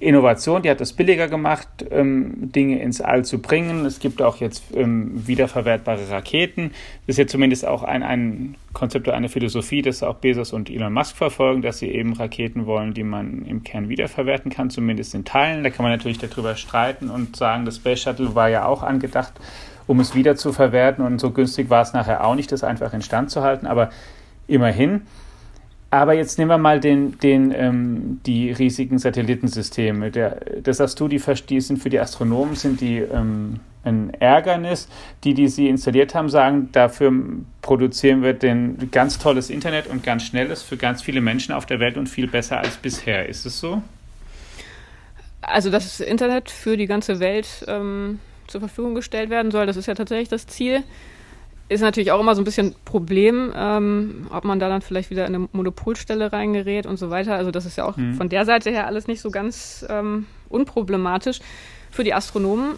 Innovation, 0.00 0.62
die 0.62 0.70
hat 0.70 0.80
es 0.80 0.92
billiger 0.92 1.28
gemacht, 1.28 1.68
ähm, 1.90 2.52
Dinge 2.52 2.80
ins 2.80 3.00
All 3.00 3.24
zu 3.24 3.40
bringen. 3.40 3.84
Es 3.86 4.00
gibt 4.00 4.20
auch 4.20 4.38
jetzt 4.38 4.64
ähm, 4.74 5.26
wiederverwertbare 5.26 6.10
Raketen. 6.10 6.70
Das 7.06 7.14
ist 7.14 7.18
ja 7.18 7.26
zumindest 7.26 7.66
auch 7.66 7.82
ein, 7.82 8.02
ein 8.02 8.56
Konzept 8.72 9.08
oder 9.08 9.16
eine 9.16 9.28
Philosophie, 9.28 9.82
das 9.82 10.02
auch 10.02 10.16
Bezos 10.16 10.52
und 10.52 10.70
Elon 10.70 10.92
Musk 10.92 11.16
verfolgen, 11.16 11.62
dass 11.62 11.78
sie 11.78 11.88
eben 11.88 12.12
Raketen 12.14 12.66
wollen, 12.66 12.94
die 12.94 13.04
man 13.04 13.44
im 13.46 13.62
Kern 13.62 13.88
wiederverwerten 13.88 14.50
kann, 14.50 14.70
zumindest 14.70 15.14
in 15.14 15.24
Teilen. 15.24 15.62
Da 15.62 15.70
kann 15.70 15.84
man 15.84 15.92
natürlich 15.92 16.18
darüber 16.18 16.56
streiten 16.56 17.10
und 17.10 17.36
sagen, 17.36 17.64
das 17.64 17.76
Space 17.76 18.02
Shuttle 18.02 18.34
war 18.34 18.48
ja 18.48 18.66
auch 18.66 18.82
angedacht, 18.82 19.32
um 19.86 20.00
es 20.00 20.14
wieder 20.14 20.36
zu 20.36 20.52
verwerten 20.52 21.04
und 21.04 21.20
so 21.20 21.30
günstig 21.30 21.70
war 21.70 21.82
es 21.82 21.92
nachher 21.92 22.24
auch 22.24 22.34
nicht, 22.34 22.52
das 22.52 22.64
einfach 22.64 22.92
instand 22.94 23.30
zu 23.30 23.42
halten. 23.42 23.66
Aber 23.66 23.90
immerhin. 24.46 25.02
Aber 25.92 26.14
jetzt 26.14 26.38
nehmen 26.38 26.50
wir 26.50 26.56
mal 26.56 26.80
den, 26.80 27.18
den, 27.18 27.52
ähm, 27.54 28.20
die 28.24 28.50
riesigen 28.50 28.98
Satellitensysteme. 28.98 30.10
Der, 30.10 30.40
das 30.62 30.78
sagst 30.78 30.98
du, 30.98 31.06
die, 31.06 31.20
die 31.50 31.60
sind 31.60 31.82
für 31.82 31.90
die 31.90 32.00
Astronomen 32.00 32.56
sind 32.56 32.80
die 32.80 32.96
ähm, 32.96 33.60
ein 33.84 34.14
Ärgernis. 34.14 34.88
Die, 35.22 35.34
die 35.34 35.48
sie 35.48 35.68
installiert 35.68 36.14
haben, 36.14 36.30
sagen, 36.30 36.70
dafür 36.72 37.12
produzieren 37.60 38.22
wir 38.22 38.34
ein 38.42 38.88
ganz 38.90 39.18
tolles 39.18 39.50
Internet 39.50 39.86
und 39.86 40.02
ganz 40.02 40.24
schnelles 40.24 40.62
für 40.62 40.78
ganz 40.78 41.02
viele 41.02 41.20
Menschen 41.20 41.52
auf 41.52 41.66
der 41.66 41.78
Welt 41.78 41.98
und 41.98 42.08
viel 42.08 42.26
besser 42.26 42.58
als 42.58 42.78
bisher. 42.78 43.28
Ist 43.28 43.44
es 43.44 43.60
so? 43.60 43.82
Also, 45.42 45.70
dass 45.70 45.84
das 45.84 46.00
Internet 46.00 46.50
für 46.50 46.78
die 46.78 46.86
ganze 46.86 47.20
Welt 47.20 47.66
ähm, 47.68 48.18
zur 48.46 48.60
Verfügung 48.60 48.94
gestellt 48.94 49.28
werden 49.28 49.50
soll, 49.50 49.66
das 49.66 49.76
ist 49.76 49.84
ja 49.84 49.94
tatsächlich 49.94 50.30
das 50.30 50.46
Ziel 50.46 50.84
ist 51.72 51.80
natürlich 51.80 52.12
auch 52.12 52.20
immer 52.20 52.34
so 52.34 52.42
ein 52.42 52.44
bisschen 52.44 52.74
Problem, 52.84 53.52
ähm, 53.54 54.26
ob 54.30 54.44
man 54.44 54.60
da 54.60 54.68
dann 54.68 54.82
vielleicht 54.82 55.10
wieder 55.10 55.26
in 55.26 55.34
eine 55.34 55.48
Monopolstelle 55.52 56.32
reingerät 56.32 56.86
und 56.86 56.98
so 56.98 57.10
weiter. 57.10 57.34
Also 57.34 57.50
das 57.50 57.66
ist 57.66 57.76
ja 57.76 57.84
auch 57.84 57.96
mhm. 57.96 58.14
von 58.14 58.28
der 58.28 58.44
Seite 58.44 58.70
her 58.70 58.86
alles 58.86 59.06
nicht 59.06 59.20
so 59.20 59.30
ganz 59.30 59.84
ähm, 59.88 60.26
unproblematisch. 60.48 61.40
Für 61.90 62.04
die 62.04 62.14
Astronomen 62.14 62.74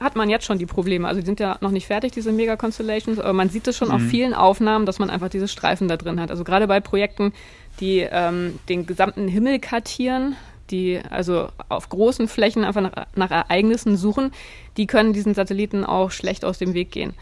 hat 0.00 0.16
man 0.16 0.28
jetzt 0.28 0.44
schon 0.44 0.58
die 0.58 0.66
Probleme. 0.66 1.06
Also 1.08 1.20
die 1.20 1.26
sind 1.26 1.40
ja 1.40 1.56
noch 1.60 1.70
nicht 1.70 1.86
fertig, 1.86 2.12
diese 2.12 2.32
Mega-Constellations, 2.32 3.18
aber 3.18 3.32
man 3.32 3.48
sieht 3.48 3.68
es 3.68 3.76
schon 3.76 3.88
mhm. 3.88 3.94
auf 3.94 4.02
vielen 4.02 4.34
Aufnahmen, 4.34 4.86
dass 4.86 4.98
man 4.98 5.10
einfach 5.10 5.28
diese 5.28 5.48
Streifen 5.48 5.88
da 5.88 5.96
drin 5.96 6.20
hat. 6.20 6.30
Also 6.30 6.44
gerade 6.44 6.66
bei 6.66 6.80
Projekten, 6.80 7.32
die 7.80 8.06
ähm, 8.10 8.58
den 8.68 8.86
gesamten 8.86 9.28
Himmel 9.28 9.58
kartieren, 9.58 10.36
die 10.70 11.00
also 11.10 11.48
auf 11.68 11.88
großen 11.88 12.28
Flächen 12.28 12.64
einfach 12.64 12.80
nach, 12.80 13.06
nach 13.14 13.30
Ereignissen 13.30 13.96
suchen, 13.96 14.32
die 14.76 14.86
können 14.86 15.12
diesen 15.12 15.34
Satelliten 15.34 15.84
auch 15.84 16.10
schlecht 16.10 16.44
aus 16.44 16.58
dem 16.58 16.74
Weg 16.74 16.90
gehen. 16.90 17.14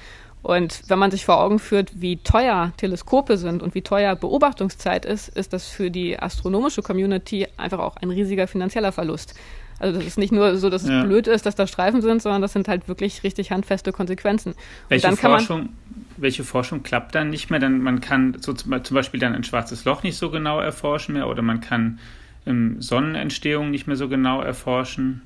Und 0.42 0.83
wenn 0.88 0.98
man 0.98 1.11
sich 1.11 1.24
vor 1.24 1.40
Augen 1.40 1.59
führt, 1.59 2.00
wie 2.00 2.16
teuer 2.16 2.72
Teleskope 2.76 3.37
sind 3.37 3.62
und 3.62 3.74
wie 3.74 3.83
teuer 3.83 4.16
Beobachtungszeit 4.16 5.05
ist, 5.05 5.28
ist 5.28 5.52
das 5.52 5.68
für 5.68 5.90
die 5.90 6.18
astronomische 6.18 6.83
Community 6.83 7.46
einfach 7.57 7.78
auch 7.78 7.96
ein 7.96 8.11
riesiger 8.11 8.48
finanzieller 8.48 8.90
Verlust. 8.90 9.35
Also 9.78 9.98
das 9.98 10.07
ist 10.07 10.18
nicht 10.18 10.33
nur 10.33 10.57
so, 10.57 10.70
dass 10.70 10.83
es 10.83 10.90
ja. 10.90 11.02
blöd 11.02 11.26
ist, 11.26 11.46
dass 11.46 11.55
da 11.55 11.66
Streifen 11.66 12.02
sind, 12.02 12.22
sondern 12.22 12.42
das 12.42 12.52
sind 12.52 12.68
halt 12.68 12.88
wirklich 12.88 13.24
richtig 13.24 13.50
handfeste 13.50 13.92
Konsequenzen. 13.92 14.55
Welche, 14.88 15.16
Forschung, 15.16 15.70
welche 16.16 16.44
Forschung 16.44 16.83
klappt 16.83 17.14
dann 17.14 17.31
nicht 17.31 17.50
mehr? 17.50 17.59
Dann, 17.59 17.81
man 17.81 18.00
kann 18.00 18.37
so 18.40 18.52
zum 18.52 18.70
Beispiel 18.70 19.18
dann 19.18 19.35
ein 19.35 19.44
schwarzes 19.44 19.85
Loch 19.85 20.02
nicht 20.02 20.16
so 20.16 20.31
genau 20.31 20.61
erforschen 20.61 21.14
mehr 21.14 21.28
oder 21.28 21.42
man 21.42 21.61
kann 21.61 21.98
ähm, 22.46 22.81
Sonnenentstehung 22.81 23.70
nicht 23.70 23.87
mehr 23.87 23.96
so 23.96 24.09
genau 24.09 24.40
erforschen. 24.40 25.22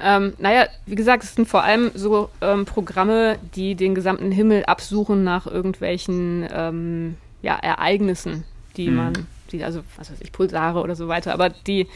Ähm, 0.00 0.32
naja, 0.38 0.66
wie 0.86 0.94
gesagt, 0.94 1.22
es 1.22 1.34
sind 1.34 1.46
vor 1.46 1.62
allem 1.62 1.90
so 1.94 2.30
ähm, 2.40 2.64
Programme, 2.64 3.38
die 3.54 3.74
den 3.74 3.94
gesamten 3.94 4.32
Himmel 4.32 4.64
absuchen 4.64 5.22
nach 5.22 5.46
irgendwelchen 5.46 6.48
ähm, 6.52 7.16
ja, 7.42 7.56
Ereignissen, 7.56 8.44
die 8.76 8.88
mhm. 8.88 8.96
man, 8.96 9.12
die, 9.50 9.62
also 9.64 9.82
was 9.96 10.10
weiß 10.10 10.20
ich, 10.20 10.32
Pulsare 10.32 10.80
oder 10.80 10.96
so 10.96 11.08
weiter, 11.08 11.34
aber 11.34 11.50
die, 11.50 11.88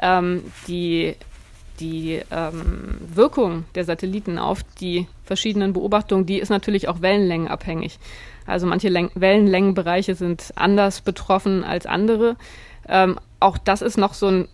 ähm, 0.00 0.42
die, 0.66 1.14
die 1.80 2.20
ähm, 2.30 2.98
Wirkung 3.14 3.64
der 3.74 3.84
Satelliten 3.84 4.38
auf 4.38 4.62
die 4.80 5.06
verschiedenen 5.24 5.72
Beobachtungen, 5.72 6.26
die 6.26 6.40
ist 6.40 6.48
natürlich 6.48 6.88
auch 6.88 7.02
wellenlängenabhängig. 7.02 7.98
Also 8.46 8.66
manche 8.66 8.88
Läng 8.88 9.10
Wellenlängenbereiche 9.14 10.14
sind 10.14 10.52
anders 10.56 11.02
betroffen 11.02 11.64
als 11.64 11.86
andere. 11.86 12.36
Ähm, 12.88 13.18
auch 13.40 13.58
das 13.58 13.82
ist 13.82 13.98
noch 13.98 14.14
so 14.14 14.26
ein 14.26 14.48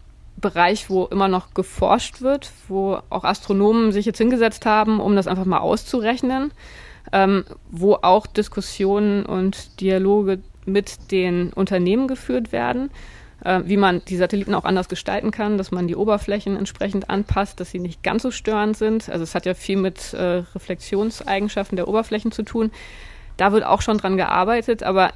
Bereich, 0.45 0.91
wo 0.91 1.07
immer 1.07 1.27
noch 1.27 1.55
geforscht 1.55 2.21
wird, 2.21 2.53
wo 2.69 2.99
auch 3.09 3.25
Astronomen 3.25 3.93
sich 3.93 4.05
jetzt 4.05 4.19
hingesetzt 4.19 4.67
haben, 4.67 5.01
um 5.01 5.17
das 5.17 5.27
einfach 5.27 5.47
mal 5.47 5.61
auszurechnen, 5.61 6.53
ähm, 7.15 7.45
wo 7.71 7.95
auch 7.95 8.27
Diskussionen 8.27 9.25
und 9.25 9.81
Dialoge 9.81 10.41
mit 10.67 11.11
den 11.11 11.51
Unternehmen 11.55 12.09
geführt 12.09 12.53
werden, 12.53 12.91
äh, 13.43 13.63
wie 13.65 13.79
man 13.79 14.03
die 14.05 14.19
Satelliten 14.19 14.55
auch 14.55 14.65
anders 14.65 14.91
gestalten 14.91 15.31
kann, 15.31 15.57
dass 15.57 15.71
man 15.71 15.89
die 15.89 15.97
Oberflächen 15.97 16.59
entsprechend 16.59 17.09
anpasst, 17.09 17.59
dass 17.59 17.71
sie 17.71 17.81
nicht 17.81 18.03
ganz 18.03 18.23
so 18.23 18.31
störend 18.31 18.77
sind. 18.77 19.09
Also 19.09 19.23
es 19.23 19.35
hat 19.35 19.47
ja 19.47 19.55
viel 19.55 19.79
mit 19.79 20.13
äh, 20.13 20.43
Reflexionseigenschaften 20.55 21.77
der 21.77 21.89
Oberflächen 21.89 22.33
zu 22.33 22.43
tun. 22.43 22.71
Da 23.39 23.53
wird 23.53 23.65
auch 23.65 23.81
schon 23.81 23.97
dran 23.97 24.19
gearbeitet, 24.19 24.83
aber 24.83 25.13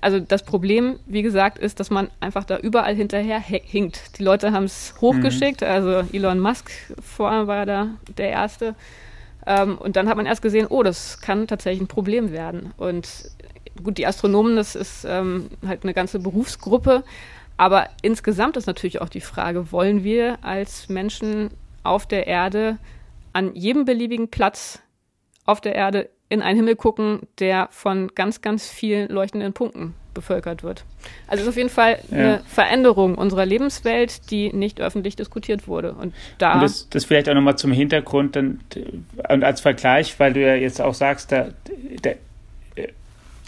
also 0.00 0.20
das 0.20 0.42
Problem, 0.44 0.98
wie 1.06 1.22
gesagt, 1.22 1.58
ist, 1.58 1.80
dass 1.80 1.90
man 1.90 2.10
einfach 2.20 2.44
da 2.44 2.58
überall 2.58 2.94
hinterher 2.94 3.40
hinkt. 3.40 4.18
Die 4.18 4.22
Leute 4.22 4.52
haben 4.52 4.64
es 4.64 4.94
hochgeschickt, 5.00 5.60
mhm. 5.60 5.66
also 5.66 5.90
Elon 6.12 6.40
Musk 6.40 6.70
vorher 7.00 7.46
war 7.46 7.66
da 7.66 7.90
der 8.16 8.30
Erste. 8.30 8.74
Ähm, 9.46 9.76
und 9.78 9.96
dann 9.96 10.08
hat 10.08 10.16
man 10.16 10.26
erst 10.26 10.42
gesehen, 10.42 10.66
oh, 10.68 10.82
das 10.82 11.20
kann 11.20 11.46
tatsächlich 11.46 11.82
ein 11.82 11.88
Problem 11.88 12.32
werden. 12.32 12.72
Und 12.76 13.30
gut, 13.82 13.98
die 13.98 14.06
Astronomen, 14.06 14.56
das 14.56 14.74
ist 14.74 15.04
ähm, 15.04 15.48
halt 15.66 15.82
eine 15.82 15.94
ganze 15.94 16.18
Berufsgruppe. 16.18 17.02
Aber 17.56 17.88
insgesamt 18.02 18.56
ist 18.56 18.66
natürlich 18.66 19.00
auch 19.00 19.08
die 19.08 19.20
Frage, 19.20 19.72
wollen 19.72 20.04
wir 20.04 20.38
als 20.42 20.88
Menschen 20.88 21.50
auf 21.82 22.06
der 22.06 22.26
Erde 22.26 22.78
an 23.32 23.54
jedem 23.54 23.84
beliebigen 23.84 24.28
Platz 24.28 24.80
auf 25.44 25.60
der 25.60 25.74
Erde 25.74 26.08
in 26.32 26.40
einen 26.40 26.56
Himmel 26.56 26.76
gucken, 26.76 27.20
der 27.38 27.68
von 27.70 28.08
ganz, 28.14 28.40
ganz 28.40 28.66
vielen 28.68 29.08
leuchtenden 29.10 29.52
Punkten 29.52 29.94
bevölkert 30.14 30.62
wird. 30.62 30.84
Also 31.26 31.42
es 31.42 31.42
ist 31.42 31.48
auf 31.48 31.56
jeden 31.56 31.68
Fall 31.68 31.98
eine 32.10 32.32
ja. 32.32 32.40
Veränderung 32.46 33.16
unserer 33.16 33.44
Lebenswelt, 33.44 34.30
die 34.30 34.52
nicht 34.52 34.80
öffentlich 34.80 35.14
diskutiert 35.14 35.68
wurde. 35.68 35.92
Und 35.92 36.14
da. 36.38 36.54
Und 36.54 36.62
das, 36.62 36.88
das 36.88 37.04
vielleicht 37.04 37.28
auch 37.28 37.34
nochmal 37.34 37.56
zum 37.56 37.72
Hintergrund 37.72 38.36
und 38.36 38.60
als 39.26 39.60
Vergleich, 39.60 40.18
weil 40.18 40.32
du 40.32 40.40
ja 40.40 40.54
jetzt 40.54 40.80
auch 40.80 40.94
sagst, 40.94 41.32
da, 41.32 41.48
da 42.00 42.10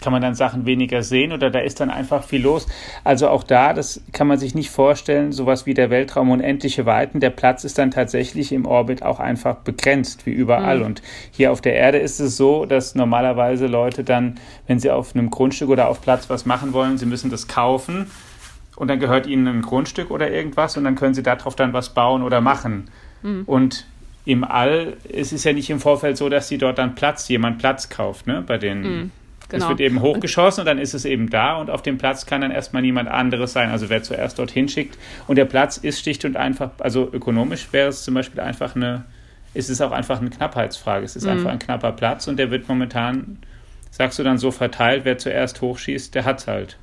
kann 0.05 0.13
man 0.13 0.21
dann 0.21 0.35
Sachen 0.35 0.67
weniger 0.67 1.01
sehen 1.01 1.31
oder 1.31 1.49
da 1.49 1.57
ist 1.57 1.79
dann 1.79 1.89
einfach 1.89 2.23
viel 2.23 2.43
los. 2.43 2.67
Also 3.03 3.27
auch 3.27 3.41
da, 3.41 3.73
das 3.73 4.03
kann 4.11 4.27
man 4.27 4.37
sich 4.37 4.53
nicht 4.53 4.69
vorstellen, 4.69 5.31
sowas 5.31 5.65
wie 5.65 5.73
der 5.73 5.89
Weltraum 5.89 6.29
unendliche 6.29 6.85
Weiten. 6.85 7.19
Der 7.19 7.31
Platz 7.31 7.63
ist 7.63 7.79
dann 7.79 7.89
tatsächlich 7.89 8.51
im 8.51 8.67
Orbit 8.67 9.01
auch 9.01 9.19
einfach 9.19 9.55
begrenzt, 9.55 10.27
wie 10.27 10.31
überall. 10.31 10.77
Mhm. 10.77 10.85
Und 10.85 11.01
hier 11.31 11.51
auf 11.51 11.59
der 11.59 11.73
Erde 11.73 11.97
ist 11.97 12.19
es 12.19 12.37
so, 12.37 12.67
dass 12.67 12.93
normalerweise 12.93 13.65
Leute 13.65 14.03
dann, 14.03 14.35
wenn 14.67 14.77
sie 14.77 14.91
auf 14.91 15.15
einem 15.15 15.31
Grundstück 15.31 15.69
oder 15.69 15.89
auf 15.89 16.01
Platz 16.01 16.29
was 16.29 16.45
machen 16.45 16.71
wollen, 16.71 16.99
sie 16.99 17.07
müssen 17.07 17.31
das 17.31 17.47
kaufen 17.47 18.11
und 18.75 18.87
dann 18.87 18.99
gehört 18.99 19.25
ihnen 19.25 19.47
ein 19.47 19.61
Grundstück 19.63 20.11
oder 20.11 20.29
irgendwas 20.29 20.77
und 20.77 20.83
dann 20.83 20.93
können 20.93 21.15
sie 21.15 21.23
darauf 21.23 21.55
dann 21.55 21.73
was 21.73 21.95
bauen 21.95 22.21
oder 22.21 22.41
machen. 22.41 22.91
Mhm. 23.23 23.41
Und 23.47 23.87
im 24.25 24.43
All 24.43 24.97
es 25.11 25.33
ist 25.33 25.45
ja 25.45 25.53
nicht 25.53 25.71
im 25.71 25.79
Vorfeld 25.79 26.15
so, 26.17 26.29
dass 26.29 26.47
sie 26.47 26.59
dort 26.59 26.77
dann 26.77 26.93
Platz, 26.93 27.27
jemand 27.27 27.57
Platz 27.57 27.89
kauft, 27.89 28.27
ne, 28.27 28.43
bei 28.45 28.59
den 28.59 28.81
mhm. 28.81 29.11
Genau. 29.49 29.65
Es 29.65 29.69
wird 29.69 29.81
eben 29.81 30.01
hochgeschossen 30.01 30.61
und 30.61 30.65
dann 30.65 30.79
ist 30.79 30.93
es 30.93 31.05
eben 31.05 31.29
da 31.29 31.57
und 31.57 31.69
auf 31.69 31.81
dem 31.81 31.97
Platz 31.97 32.25
kann 32.25 32.41
dann 32.41 32.51
erstmal 32.51 32.81
niemand 32.81 33.09
anderes 33.09 33.53
sein. 33.53 33.69
Also 33.69 33.89
wer 33.89 34.01
zuerst 34.01 34.39
dorthin 34.39 34.67
schickt. 34.67 34.97
Und 35.27 35.35
der 35.35 35.45
Platz 35.45 35.77
ist 35.77 35.99
schlicht 35.99 36.25
und 36.25 36.35
einfach, 36.35 36.71
also 36.79 37.09
ökonomisch 37.11 37.71
wäre 37.71 37.89
es 37.89 38.03
zum 38.03 38.15
Beispiel 38.15 38.39
einfach 38.41 38.75
eine, 38.75 39.05
ist 39.53 39.69
es 39.69 39.81
auch 39.81 39.91
einfach 39.91 40.19
eine 40.19 40.29
Knappheitsfrage. 40.29 41.05
Es 41.05 41.15
ist 41.15 41.25
mhm. 41.25 41.31
einfach 41.31 41.51
ein 41.51 41.59
knapper 41.59 41.91
Platz 41.91 42.27
und 42.27 42.37
der 42.37 42.49
wird 42.49 42.67
momentan, 42.67 43.37
sagst 43.91 44.17
du 44.17 44.23
dann 44.23 44.37
so 44.37 44.51
verteilt, 44.51 45.05
wer 45.05 45.17
zuerst 45.17 45.61
hochschießt, 45.61 46.15
der 46.15 46.25
hat 46.25 46.39
es 46.39 46.47
halt. 46.47 46.77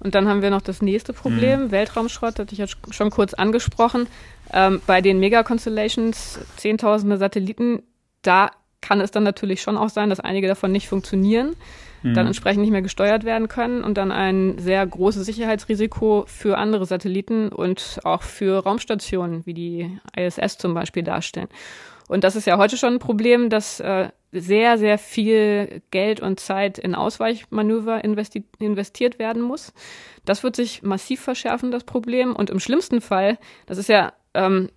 Und 0.00 0.14
dann 0.14 0.28
haben 0.28 0.42
wir 0.42 0.50
noch 0.50 0.62
das 0.62 0.82
nächste 0.82 1.12
Problem, 1.12 1.64
mhm. 1.64 1.70
Weltraumschrott, 1.70 2.38
hatte 2.38 2.52
ich 2.52 2.58
ja 2.58 2.66
schon 2.66 3.10
kurz 3.10 3.34
angesprochen. 3.34 4.08
Ähm, 4.52 4.80
bei 4.86 5.00
den 5.02 5.20
Mega-Constellations, 5.20 6.40
zehntausende 6.56 7.18
Satelliten, 7.18 7.82
da 8.22 8.50
kann 8.80 9.00
es 9.02 9.10
dann 9.10 9.22
natürlich 9.22 9.60
schon 9.60 9.76
auch 9.76 9.90
sein, 9.90 10.08
dass 10.08 10.18
einige 10.18 10.48
davon 10.48 10.72
nicht 10.72 10.88
funktionieren 10.88 11.54
mhm. 12.02 12.14
dann 12.14 12.26
entsprechend 12.26 12.62
nicht 12.62 12.70
mehr 12.70 12.82
gesteuert 12.82 13.24
werden 13.24 13.48
können 13.48 13.82
und 13.82 13.96
dann 13.98 14.12
ein 14.12 14.58
sehr 14.58 14.86
großes 14.86 15.26
Sicherheitsrisiko 15.26 16.24
für 16.26 16.58
andere 16.58 16.86
Satelliten 16.86 17.48
und 17.50 18.00
auch 18.04 18.22
für 18.22 18.62
Raumstationen 18.62 19.46
wie 19.46 19.54
die 19.54 19.98
ISS 20.16 20.58
zum 20.58 20.74
Beispiel 20.74 21.02
darstellen. 21.02 21.48
Und 22.08 22.24
das 22.24 22.34
ist 22.34 22.46
ja 22.46 22.58
heute 22.58 22.76
schon 22.76 22.94
ein 22.94 22.98
Problem, 22.98 23.50
dass 23.50 23.78
äh, 23.78 24.08
sehr, 24.32 24.78
sehr 24.78 24.98
viel 24.98 25.80
Geld 25.90 26.20
und 26.20 26.40
Zeit 26.40 26.78
in 26.78 26.94
Ausweichmanöver 26.94 28.02
investi 28.04 28.44
investiert 28.58 29.18
werden 29.18 29.42
muss. 29.42 29.72
Das 30.24 30.42
wird 30.42 30.56
sich 30.56 30.82
massiv 30.82 31.20
verschärfen, 31.20 31.70
das 31.70 31.84
Problem. 31.84 32.34
Und 32.34 32.50
im 32.50 32.60
schlimmsten 32.60 33.00
Fall, 33.00 33.38
das 33.66 33.78
ist 33.78 33.88
ja, 33.88 34.12
ähm, 34.34 34.70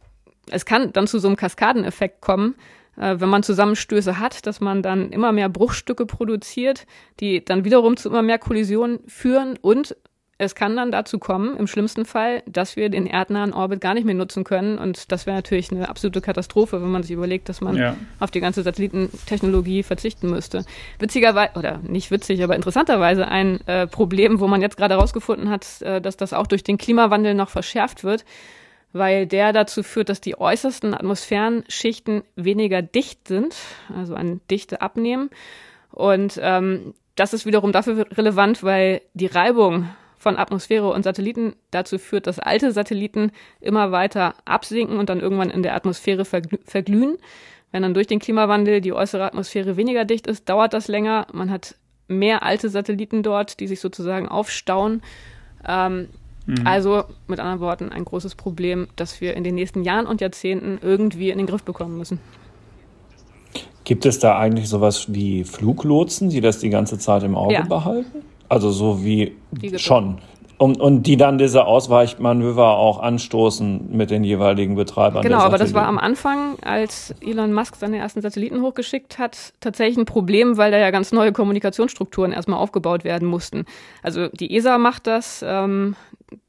es 0.50 0.66
kann 0.66 0.94
dann 0.94 1.08
zu 1.08 1.20
so 1.20 1.28
einem 1.28 1.38
Kaskadeneffekt 1.38 2.22
kommen, 2.22 2.56
äh, 2.98 3.16
wenn 3.20 3.30
man 3.30 3.44
Zusammenstöße 3.44 4.20
hat, 4.20 4.46
dass 4.46 4.62
man 4.62 4.82
dann 4.82 5.12
immer 5.12 5.32
mehr 5.32 5.50
Bruchstücke 5.50 6.06
produziert, 6.06 6.86
die 7.20 7.44
dann 7.44 7.66
wiederum 7.66 7.98
zu 7.98 8.10
immer 8.10 8.22
mehr 8.22 8.40
Kollisionen 8.40 9.00
führen 9.08 9.58
und 9.62 9.96
es 10.40 10.56
kann 10.56 10.76
dann 10.76 10.92
dazu 10.92 11.20
kommen, 11.20 11.56
im 11.58 11.68
schlimmsten 11.68 12.06
Fall, 12.06 12.42
dass 12.48 12.76
wir 12.76 12.90
den 12.90 13.06
erdnahen 13.06 13.54
Orbit 13.54 13.82
gar 13.82 13.94
nicht 13.94 14.06
mehr 14.06 14.16
nutzen 14.16 14.44
können. 14.44 14.78
Und 14.78 15.12
das 15.12 15.26
wäre 15.26 15.38
natürlich 15.38 15.72
eine 15.72 15.88
absolute 15.90 16.22
Katastrophe, 16.22 16.82
wenn 16.82 16.92
man 16.92 17.04
sich 17.04 17.12
überlegt, 17.12 17.50
dass 17.50 17.62
man 17.62 17.76
ja. 17.76 17.96
auf 18.20 18.32
die 18.32 18.40
ganze 18.40 18.64
Satellitentechnologie 18.64 19.84
verzichten 19.84 20.30
müsste. 20.30 20.66
Witzigerweise, 21.00 21.52
oder 21.56 21.80
nicht 21.84 22.10
witzig, 22.10 22.44
aber 22.44 22.56
interessanterweise 22.56 23.28
ein 23.28 23.66
äh, 23.68 23.86
Problem, 23.86 24.40
wo 24.40 24.48
man 24.48 24.62
jetzt 24.62 24.76
gerade 24.76 24.96
herausgefunden 24.96 25.50
hat, 25.50 25.82
äh, 25.82 26.02
dass 26.02 26.18
das 26.18 26.34
auch 26.34 26.48
durch 26.48 26.64
den 26.64 26.78
Klimawandel 26.78 27.36
noch 27.36 27.50
verschärft 27.50 28.04
wird 28.04 28.26
weil 28.94 29.26
der 29.26 29.52
dazu 29.52 29.84
führt, 29.84 30.10
dass 30.10 30.22
die 30.22 30.40
äußersten 30.40 30.94
Atmosphärenschichten 30.94 32.24
weniger 32.36 32.82
dicht 32.82 33.28
sind, 33.28 33.56
also 33.94 34.16
an 34.16 34.40
Dichte 34.50 34.82
abnehmen. 34.82 35.30
Und 35.92 36.40
ähm, 36.42 36.94
das 37.16 37.34
ist 37.34 37.46
wiederum 37.46 37.72
dafür 37.72 38.06
relevant, 38.18 38.64
weil 38.64 39.02
die 39.14 39.26
Reibung 39.26 39.90
von 40.18 40.38
Atmosphäre 40.38 40.90
und 40.90 41.04
Satelliten 41.04 41.56
dazu 41.72 41.98
führt, 41.98 42.28
dass 42.28 42.40
alte 42.40 42.72
Satelliten 42.72 43.32
immer 43.60 43.92
weiter 43.92 44.36
absinken 44.46 44.98
und 44.98 45.10
dann 45.10 45.20
irgendwann 45.20 45.50
in 45.50 45.64
der 45.64 45.76
Atmosphäre 45.76 46.24
verglühen. 46.24 47.18
Wenn 47.72 47.84
dann 47.84 47.94
durch 47.94 48.08
den 48.08 48.20
Klimawandel 48.20 48.80
die 48.80 48.94
äußere 48.94 49.26
Atmosphäre 49.26 49.76
weniger 49.76 50.06
dicht 50.06 50.28
ist, 50.28 50.48
dauert 50.48 50.74
das 50.74 50.88
länger. 50.88 51.28
Man 51.34 51.50
hat 51.50 51.76
mehr 52.08 52.44
alte 52.44 52.70
Satelliten 52.70 53.24
dort, 53.24 53.60
die 53.60 53.68
sich 53.68 53.82
sozusagen 53.82 54.30
aufstauen. 54.30 55.02
Ähm, 55.68 56.10
Mhm. 56.46 56.66
Also 56.66 57.04
mit 57.28 57.40
anderen 57.40 57.60
Worten 57.60 57.90
ein 57.90 58.06
großes 58.06 58.36
Problem, 58.36 58.88
das 58.96 59.22
wir 59.22 59.36
in 59.36 59.44
den 59.44 59.56
nächsten 59.56 59.84
Jahren 59.84 60.06
und 60.06 60.22
Jahrzehnten 60.22 60.80
irgendwie 60.82 61.30
in 61.30 61.38
den 61.38 61.48
Griff 61.48 61.64
bekommen 61.64 61.98
müssen. 61.98 62.20
Gibt 63.84 64.06
es 64.06 64.20
da 64.20 64.38
eigentlich 64.38 64.70
sowas 64.70 65.14
wie 65.14 65.44
Fluglotsen, 65.44 66.30
die 66.30 66.42
das 66.42 66.60
die 66.60 66.70
ganze 66.70 66.98
Zeit 66.98 67.24
im 67.24 67.36
Auge 67.36 67.54
ja. 67.54 67.64
behalten? 67.64 68.22
Also 68.48 68.72
so 68.72 69.04
wie 69.04 69.36
schon. 69.78 70.20
Und, 70.58 70.80
und 70.80 71.04
die 71.04 71.18
dann 71.18 71.38
diese 71.38 71.66
Ausweichmanöver 71.66 72.78
auch 72.78 73.02
anstoßen 73.02 73.90
mit 73.92 74.12
den 74.12 74.24
jeweiligen 74.24 74.76
Betreibern. 74.76 75.22
Genau, 75.24 75.40
aber 75.40 75.58
das 75.58 75.74
war 75.74 75.88
am 75.88 75.98
Anfang, 75.98 76.58
als 76.62 77.14
Elon 77.20 77.52
Musk 77.52 77.76
seine 77.76 77.98
ersten 77.98 78.22
Satelliten 78.22 78.62
hochgeschickt 78.62 79.18
hat, 79.18 79.54
tatsächlich 79.60 79.98
ein 79.98 80.06
Problem, 80.06 80.56
weil 80.56 80.72
da 80.72 80.78
ja 80.78 80.92
ganz 80.92 81.12
neue 81.12 81.34
Kommunikationsstrukturen 81.34 82.32
erstmal 82.32 82.60
aufgebaut 82.60 83.04
werden 83.04 83.28
mussten. 83.28 83.66
Also 84.04 84.30
die 84.30 84.56
ESA 84.56 84.78
macht 84.78 85.08
das, 85.08 85.44
ähm, 85.46 85.96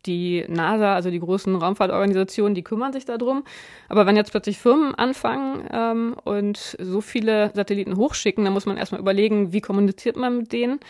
die 0.06 0.44
NASA, 0.48 0.94
also 0.94 1.10
die 1.10 1.20
großen 1.20 1.54
Raumfahrtorganisationen, 1.56 2.54
die 2.54 2.62
kümmern 2.62 2.92
sich 2.92 3.04
darum. 3.04 3.44
Aber 3.88 4.06
wenn 4.06 4.16
jetzt 4.16 4.30
plötzlich 4.30 4.58
Firmen 4.58 4.94
anfangen 4.94 5.68
ähm, 5.72 6.16
und 6.24 6.76
so 6.80 7.00
viele 7.00 7.50
Satelliten 7.54 7.96
hochschicken, 7.96 8.44
dann 8.44 8.52
muss 8.52 8.66
man 8.66 8.76
erstmal 8.76 9.00
überlegen, 9.00 9.52
wie 9.52 9.60
kommuniziert 9.60 10.16
man 10.16 10.38
mit 10.38 10.52
denen. 10.52 10.80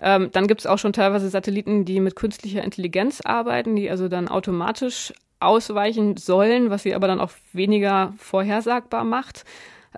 Ähm, 0.00 0.30
dann 0.32 0.46
gibt 0.46 0.60
es 0.60 0.66
auch 0.66 0.78
schon 0.78 0.92
teilweise 0.92 1.28
Satelliten, 1.28 1.84
die 1.84 2.00
mit 2.00 2.16
künstlicher 2.16 2.62
Intelligenz 2.62 3.20
arbeiten, 3.20 3.76
die 3.76 3.90
also 3.90 4.08
dann 4.08 4.28
automatisch 4.28 5.12
ausweichen 5.40 6.16
sollen, 6.16 6.70
was 6.70 6.82
sie 6.82 6.94
aber 6.94 7.06
dann 7.06 7.20
auch 7.20 7.30
weniger 7.52 8.12
vorhersagbar 8.18 9.04
macht. 9.04 9.44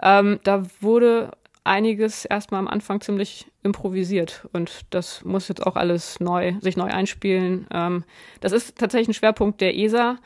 Ähm, 0.02 0.40
da 0.44 0.62
wurde 0.80 1.30
einiges 1.64 2.24
erstmal 2.24 2.60
am 2.60 2.68
Anfang 2.68 3.00
ziemlich 3.00 3.46
improvisiert 3.62 4.48
und 4.52 4.82
das 4.90 5.24
muss 5.24 5.48
jetzt 5.48 5.66
auch 5.66 5.76
alles 5.76 6.20
neu, 6.20 6.54
sich 6.60 6.76
neu 6.76 6.88
einspielen. 6.88 7.66
Ähm, 7.72 8.04
das 8.40 8.52
ist 8.52 8.76
tatsächlich 8.78 9.08
ein 9.08 9.14
Schwerpunkt 9.14 9.60
der 9.60 9.76
ESA, 9.76 10.16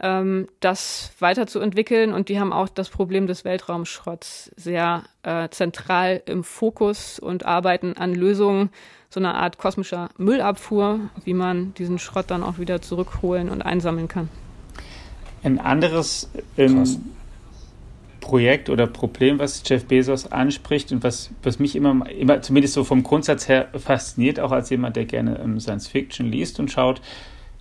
ähm, 0.00 0.48
das 0.60 1.12
weiterzuentwickeln 1.18 2.12
und 2.12 2.28
die 2.28 2.38
haben 2.38 2.52
auch 2.52 2.68
das 2.68 2.90
Problem 2.90 3.26
des 3.26 3.44
Weltraumschrotts 3.44 4.52
sehr 4.56 5.04
äh, 5.22 5.48
zentral 5.48 6.22
im 6.26 6.44
Fokus 6.44 7.18
und 7.18 7.46
arbeiten 7.46 7.94
an 7.94 8.14
Lösungen, 8.14 8.70
so 9.08 9.20
einer 9.20 9.34
Art 9.34 9.56
kosmischer 9.56 10.10
Müllabfuhr, 10.18 11.00
wie 11.24 11.34
man 11.34 11.72
diesen 11.74 11.98
Schrott 11.98 12.26
dann 12.28 12.42
auch 12.42 12.58
wieder 12.58 12.82
zurückholen 12.82 13.48
und 13.48 13.62
einsammeln 13.62 14.08
kann. 14.08 14.28
Ein 15.42 15.58
anderes 15.58 16.28
ähm, 16.58 16.84
Projekt 18.26 18.70
oder 18.70 18.88
Problem, 18.88 19.38
was 19.38 19.62
Jeff 19.64 19.84
Bezos 19.84 20.32
anspricht 20.32 20.90
und 20.90 21.04
was, 21.04 21.30
was 21.44 21.60
mich 21.60 21.76
immer, 21.76 22.10
immer, 22.10 22.42
zumindest 22.42 22.74
so 22.74 22.82
vom 22.82 23.04
Grundsatz 23.04 23.46
her 23.46 23.68
fasziniert, 23.76 24.40
auch 24.40 24.50
als 24.50 24.68
jemand, 24.68 24.96
der 24.96 25.04
gerne 25.04 25.38
ähm, 25.38 25.60
Science 25.60 25.86
Fiction 25.86 26.26
liest 26.32 26.58
und 26.58 26.68
schaut, 26.68 27.00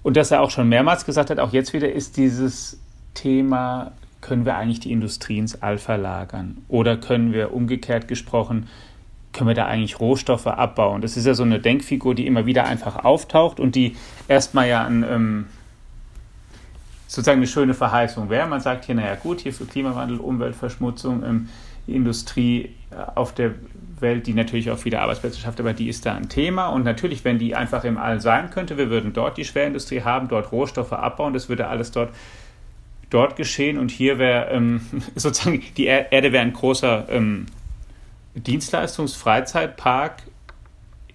Und 0.01 0.17
dass 0.17 0.31
er 0.31 0.41
auch 0.41 0.49
schon 0.49 0.67
mehrmals 0.67 1.05
gesagt 1.05 1.29
hat, 1.29 1.37
auch 1.37 1.53
jetzt 1.53 1.73
wieder 1.73 1.91
ist 1.91 2.17
dieses 2.17 2.79
Thema, 3.13 3.91
können 4.21 4.45
wir 4.45 4.55
eigentlich 4.55 4.79
die 4.79 4.91
Industrie 4.91 5.37
ins 5.37 5.61
All 5.61 5.77
verlagern? 5.77 6.57
Oder 6.67 6.97
können 6.97 7.31
wir 7.31 7.53
umgekehrt 7.53 8.07
gesprochen, 8.07 8.67
können 9.33 9.49
wir 9.49 9.55
da 9.55 9.67
eigentlich 9.67 9.99
Rohstoffe 9.99 10.47
abbauen? 10.47 11.01
Das 11.01 11.15
ist 11.15 11.27
ja 11.27 11.35
so 11.35 11.43
eine 11.43 11.59
Denkfigur, 11.59 12.15
die 12.15 12.25
immer 12.25 12.47
wieder 12.47 12.65
einfach 12.65 13.05
auftaucht 13.05 13.59
und 13.59 13.75
die 13.75 13.95
erstmal 14.27 14.67
ja 14.67 14.83
ein, 14.83 15.05
ähm, 15.07 15.45
sozusagen 17.15 17.39
eine 17.39 17.47
schöne 17.47 17.73
Verheißung 17.73 18.29
wäre. 18.29 18.45
Man 18.45 18.59
sagt 18.59 18.85
hier, 18.85 18.95
naja 18.95 19.15
gut, 19.15 19.39
hier 19.39 19.53
für 19.53 19.65
Klimawandel, 19.65 20.17
Umweltverschmutzung, 20.17 21.23
ähm, 21.23 21.49
Industrie 21.87 22.75
äh, 22.91 22.95
auf 23.15 23.33
der 23.33 23.55
Welt, 24.01 24.27
die 24.27 24.33
natürlich 24.33 24.69
auch 24.69 24.77
viele 24.77 24.99
Arbeitsplätze 24.99 25.39
schafft, 25.39 25.61
aber 25.61 25.71
die 25.71 25.87
ist 25.87 26.05
da 26.05 26.13
ein 26.13 26.27
Thema. 26.27 26.67
Und 26.67 26.83
natürlich, 26.83 27.23
wenn 27.23 27.39
die 27.39 27.55
einfach 27.55 27.85
im 27.85 27.97
All 27.97 28.19
sein 28.19 28.49
könnte, 28.49 28.77
wir 28.77 28.89
würden 28.89 29.13
dort 29.13 29.37
die 29.37 29.45
Schwerindustrie 29.45 30.01
haben, 30.01 30.27
dort 30.27 30.51
Rohstoffe 30.51 30.91
abbauen, 30.91 31.33
das 31.33 31.47
würde 31.47 31.67
alles 31.67 31.91
dort, 31.91 32.13
dort 33.09 33.37
geschehen. 33.37 33.77
Und 33.77 33.91
hier 33.91 34.19
wäre 34.19 34.49
ähm, 34.51 34.81
sozusagen, 35.15 35.63
die 35.77 35.85
Erde 35.85 36.33
wäre 36.33 36.43
ein 36.43 36.51
großer 36.51 37.05
ähm, 37.07 37.45
Dienstleistungs-Freizeitpark, 38.35 40.23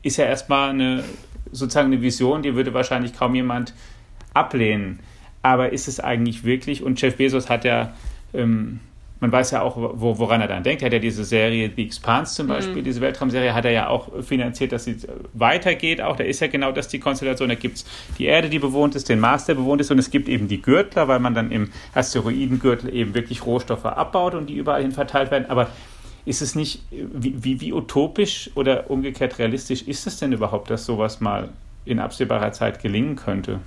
ist 0.03 0.17
ja 0.17 0.25
erstmal 0.25 0.71
eine, 0.71 1.05
sozusagen 1.53 1.93
eine 1.93 2.01
Vision, 2.01 2.41
die 2.41 2.55
würde 2.55 2.73
wahrscheinlich 2.73 3.13
kaum 3.13 3.35
jemand 3.35 3.75
ablehnen. 4.33 5.01
Aber 5.43 5.73
ist 5.73 5.89
es 5.89 6.01
eigentlich 6.01 6.45
wirklich, 6.45 6.83
und 6.83 7.01
Jeff 7.01 7.17
Bezos 7.17 7.49
hat 7.49 7.65
ja 7.65 7.95
ähm, 8.35 8.81
man 9.21 9.31
weiß 9.31 9.51
ja 9.51 9.61
auch, 9.61 9.77
wo, 9.77 10.19
woran 10.19 10.41
er 10.41 10.49
dann 10.49 10.63
denkt. 10.63 10.83
Er 10.83 10.87
hat 10.87 10.95
ja 10.95 10.99
diese 10.99 11.25
Serie 11.25 11.71
The 11.75 11.85
Expanse 11.85 12.35
zum 12.35 12.49
Beispiel, 12.49 12.77
mhm. 12.77 12.85
diese 12.85 13.03
Weltraumserie, 13.03 13.55
hat 13.55 13.67
er 13.67 13.71
ja 13.71 13.89
auch 13.89 14.09
finanziert, 14.23 14.73
dass 14.73 14.85
sie 14.85 14.97
weitergeht. 15.35 16.01
Auch 16.01 16.17
da 16.17 16.25
ist 16.25 16.41
ja 16.41 16.47
genau 16.47 16.73
das 16.73 16.89
die 16.89 16.99
Konstellation. 16.99 17.51
Da 17.51 17.55
gibt 17.55 17.77
es 17.77 17.87
die 18.19 18.25
Erde, 18.25 18.49
die 18.49 18.59
bewohnt 18.59 18.95
ist, 18.95 19.11
den 19.11 19.21
Mars, 19.21 19.45
der 19.45 19.55
bewohnt 19.55 19.83
ist, 19.83 19.91
und 19.91 19.99
es 19.99 20.11
gibt 20.11 20.29
eben 20.29 20.49
die 20.49 20.63
Gürtler, 20.63 21.07
weil 21.07 21.21
man 21.21 21.35
dann 21.35 21.51
im 21.51 21.71
Asteroidengürtel 21.95 22.93
eben 22.95 23.15
wirklich 23.15 23.45
Rohstoffe 23.45 23.85
abbaut 23.85 24.35
und 24.35 24.47
die 24.47 24.57
überall 24.57 24.81
hin 24.81 24.93
verteilt 24.93 25.31
werden. 25.31 25.51
Aber 25.51 25.69
ist 26.25 26.41
es 26.41 26.55
nicht, 26.55 26.83
wie, 26.91 27.45
wie, 27.45 27.61
wie 27.61 27.73
utopisch 27.75 28.51
oder 28.55 28.91
umgekehrt 28.91 29.39
realistisch 29.39 29.83
ist 29.83 30.07
es 30.07 30.19
denn 30.19 30.33
überhaupt, 30.33 30.71
dass 30.71 30.87
sowas 30.87 31.21
mal 31.21 31.51
in 31.85 31.99
absehbarer 31.99 32.53
Zeit 32.53 32.83
gelingen 32.83 33.17
könnte? 33.17 33.61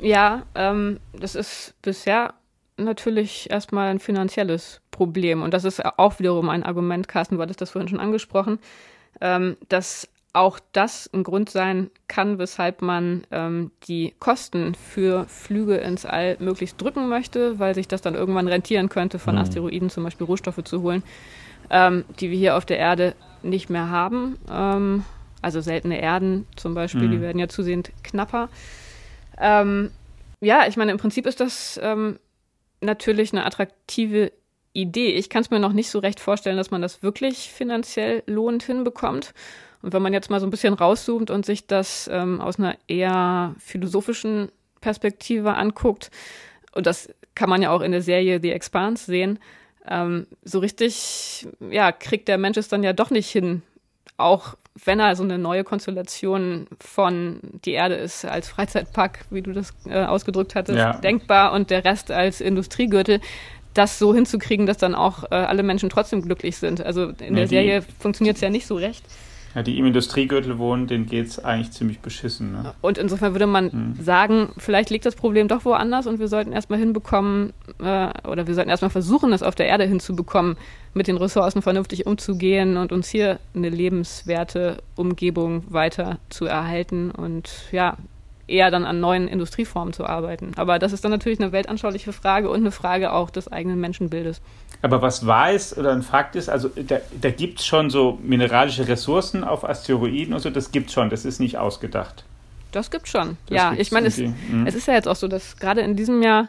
Ja, 0.00 0.42
ähm, 0.54 1.00
das 1.12 1.34
ist 1.34 1.74
bisher 1.82 2.34
natürlich 2.76 3.50
erstmal 3.50 3.88
ein 3.88 4.00
finanzielles 4.00 4.80
Problem. 4.90 5.42
Und 5.42 5.54
das 5.54 5.64
ist 5.64 5.84
auch 5.98 6.18
wiederum 6.18 6.48
ein 6.48 6.62
Argument, 6.62 7.08
Carsten, 7.08 7.36
du 7.36 7.42
hattest 7.42 7.60
das 7.60 7.70
vorhin 7.70 7.88
schon 7.88 8.00
angesprochen, 8.00 8.58
ähm, 9.20 9.56
dass 9.68 10.08
auch 10.36 10.60
das 10.72 11.08
ein 11.14 11.22
Grund 11.22 11.48
sein 11.48 11.90
kann, 12.08 12.38
weshalb 12.38 12.82
man 12.82 13.22
ähm, 13.30 13.70
die 13.88 14.14
Kosten 14.18 14.74
für 14.74 15.24
Flüge 15.28 15.76
ins 15.76 16.04
All 16.04 16.36
möglichst 16.40 16.80
drücken 16.80 17.08
möchte, 17.08 17.58
weil 17.58 17.74
sich 17.74 17.88
das 17.88 18.02
dann 18.02 18.14
irgendwann 18.14 18.46
rentieren 18.46 18.90
könnte, 18.90 19.18
von 19.18 19.36
mhm. 19.36 19.40
Asteroiden 19.40 19.88
zum 19.88 20.04
Beispiel 20.04 20.26
Rohstoffe 20.26 20.62
zu 20.62 20.82
holen, 20.82 21.02
ähm, 21.70 22.04
die 22.20 22.30
wir 22.30 22.36
hier 22.36 22.56
auf 22.56 22.66
der 22.66 22.78
Erde 22.78 23.14
nicht 23.42 23.70
mehr 23.70 23.88
haben. 23.88 24.36
Ähm, 24.50 25.04
also 25.40 25.62
seltene 25.62 26.02
Erden 26.02 26.46
zum 26.56 26.74
Beispiel, 26.74 27.08
mhm. 27.08 27.12
die 27.12 27.20
werden 27.22 27.38
ja 27.38 27.48
zusehends 27.48 27.90
knapper. 28.02 28.50
Ähm, 29.38 29.90
ja, 30.40 30.66
ich 30.66 30.76
meine, 30.76 30.92
im 30.92 30.98
Prinzip 30.98 31.26
ist 31.26 31.40
das 31.40 31.80
ähm, 31.82 32.18
natürlich 32.80 33.32
eine 33.32 33.44
attraktive 33.44 34.32
Idee. 34.72 35.14
Ich 35.14 35.30
kann 35.30 35.42
es 35.42 35.50
mir 35.50 35.58
noch 35.58 35.72
nicht 35.72 35.90
so 35.90 35.98
recht 35.98 36.20
vorstellen, 36.20 36.56
dass 36.56 36.70
man 36.70 36.82
das 36.82 37.02
wirklich 37.02 37.50
finanziell 37.50 38.22
lohnend 38.26 38.62
hinbekommt. 38.62 39.32
Und 39.82 39.92
wenn 39.92 40.02
man 40.02 40.12
jetzt 40.12 40.30
mal 40.30 40.40
so 40.40 40.46
ein 40.46 40.50
bisschen 40.50 40.74
rauszoomt 40.74 41.30
und 41.30 41.46
sich 41.46 41.66
das 41.66 42.08
ähm, 42.12 42.40
aus 42.40 42.58
einer 42.58 42.76
eher 42.88 43.54
philosophischen 43.58 44.50
Perspektive 44.80 45.54
anguckt, 45.54 46.10
und 46.72 46.86
das 46.86 47.08
kann 47.34 47.48
man 47.48 47.62
ja 47.62 47.70
auch 47.70 47.80
in 47.80 47.92
der 47.92 48.02
Serie 48.02 48.40
The 48.40 48.52
Expanse 48.52 49.06
sehen, 49.06 49.38
ähm, 49.86 50.26
so 50.42 50.58
richtig, 50.58 51.46
ja, 51.70 51.92
kriegt 51.92 52.28
der 52.28 52.38
Mensch 52.38 52.56
es 52.56 52.68
dann 52.68 52.82
ja 52.82 52.92
doch 52.92 53.10
nicht 53.10 53.30
hin, 53.30 53.62
auch 54.16 54.56
wenn 54.84 55.00
er 55.00 55.16
so 55.16 55.22
eine 55.22 55.38
neue 55.38 55.64
Konstellation 55.64 56.66
von 56.80 57.40
die 57.64 57.72
Erde 57.72 57.94
ist 57.94 58.24
als 58.24 58.48
Freizeitpark, 58.48 59.24
wie 59.30 59.42
du 59.42 59.52
das 59.52 59.72
äh, 59.86 60.04
ausgedrückt 60.04 60.54
hattest, 60.54 60.78
ja. 60.78 60.98
denkbar 60.98 61.52
und 61.52 61.70
der 61.70 61.84
Rest 61.84 62.10
als 62.10 62.40
Industriegürtel, 62.40 63.20
das 63.72 63.98
so 63.98 64.14
hinzukriegen, 64.14 64.66
dass 64.66 64.78
dann 64.78 64.94
auch 64.94 65.24
äh, 65.24 65.34
alle 65.34 65.62
Menschen 65.62 65.90
trotzdem 65.90 66.22
glücklich 66.22 66.56
sind. 66.56 66.84
Also 66.84 67.10
in 67.20 67.34
ja, 67.34 67.40
der 67.40 67.48
Serie 67.48 67.82
funktioniert 67.98 68.36
es 68.36 68.42
ja 68.42 68.50
nicht 68.50 68.66
so 68.66 68.76
recht. 68.76 69.04
Ja, 69.54 69.62
die 69.62 69.78
im 69.78 69.86
Industriegürtel 69.86 70.58
wohnen, 70.58 70.86
denen 70.86 71.06
geht 71.06 71.28
es 71.28 71.42
eigentlich 71.42 71.70
ziemlich 71.70 72.00
beschissen. 72.00 72.52
Ne? 72.52 72.74
Und 72.82 72.98
insofern 72.98 73.32
würde 73.32 73.46
man 73.46 73.72
hm. 73.72 73.94
sagen, 73.98 74.50
vielleicht 74.58 74.90
liegt 74.90 75.06
das 75.06 75.14
Problem 75.14 75.48
doch 75.48 75.64
woanders 75.64 76.06
und 76.06 76.18
wir 76.18 76.28
sollten 76.28 76.52
erstmal 76.52 76.78
hinbekommen, 76.78 77.54
äh, 77.78 78.08
oder 78.28 78.46
wir 78.46 78.54
sollten 78.54 78.68
erstmal 78.68 78.90
versuchen, 78.90 79.32
es 79.32 79.42
auf 79.42 79.54
der 79.54 79.66
Erde 79.66 79.84
hinzubekommen, 79.84 80.58
mit 80.96 81.08
den 81.08 81.18
Ressourcen 81.18 81.60
vernünftig 81.60 82.06
umzugehen 82.06 82.78
und 82.78 82.90
uns 82.90 83.08
hier 83.08 83.38
eine 83.54 83.68
lebenswerte 83.68 84.78
Umgebung 84.96 85.62
weiter 85.68 86.18
zu 86.30 86.46
erhalten 86.46 87.10
und 87.10 87.50
ja, 87.70 87.98
eher 88.48 88.70
dann 88.70 88.86
an 88.86 88.98
neuen 88.98 89.28
Industrieformen 89.28 89.92
zu 89.92 90.06
arbeiten. 90.06 90.52
Aber 90.56 90.78
das 90.78 90.94
ist 90.94 91.04
dann 91.04 91.10
natürlich 91.10 91.38
eine 91.38 91.52
weltanschauliche 91.52 92.14
Frage 92.14 92.48
und 92.48 92.60
eine 92.60 92.70
Frage 92.70 93.12
auch 93.12 93.28
des 93.28 93.52
eigenen 93.52 93.78
Menschenbildes. 93.78 94.40
Aber 94.80 95.02
was 95.02 95.26
weiß 95.26 95.76
oder 95.76 95.92
ein 95.92 96.02
Fakt 96.02 96.34
ist, 96.34 96.48
also 96.48 96.70
da, 96.74 96.98
da 97.20 97.30
gibt 97.30 97.60
es 97.60 97.66
schon 97.66 97.90
so 97.90 98.18
mineralische 98.22 98.88
Ressourcen 98.88 99.44
auf 99.44 99.68
Asteroiden 99.68 100.32
und 100.32 100.40
so, 100.40 100.48
das 100.48 100.70
gibt 100.72 100.86
es 100.86 100.94
schon, 100.94 101.10
das 101.10 101.26
ist 101.26 101.40
nicht 101.40 101.58
ausgedacht. 101.58 102.24
Das 102.72 102.90
gibt 102.90 103.08
schon. 103.08 103.36
Das 103.48 103.56
ja, 103.56 103.74
ich 103.76 103.92
meine, 103.92 104.06
es, 104.06 104.16
mhm. 104.16 104.66
es 104.66 104.74
ist 104.74 104.88
ja 104.88 104.94
jetzt 104.94 105.08
auch 105.08 105.16
so, 105.16 105.28
dass 105.28 105.58
gerade 105.58 105.82
in 105.82 105.94
diesem 105.94 106.22
Jahr 106.22 106.48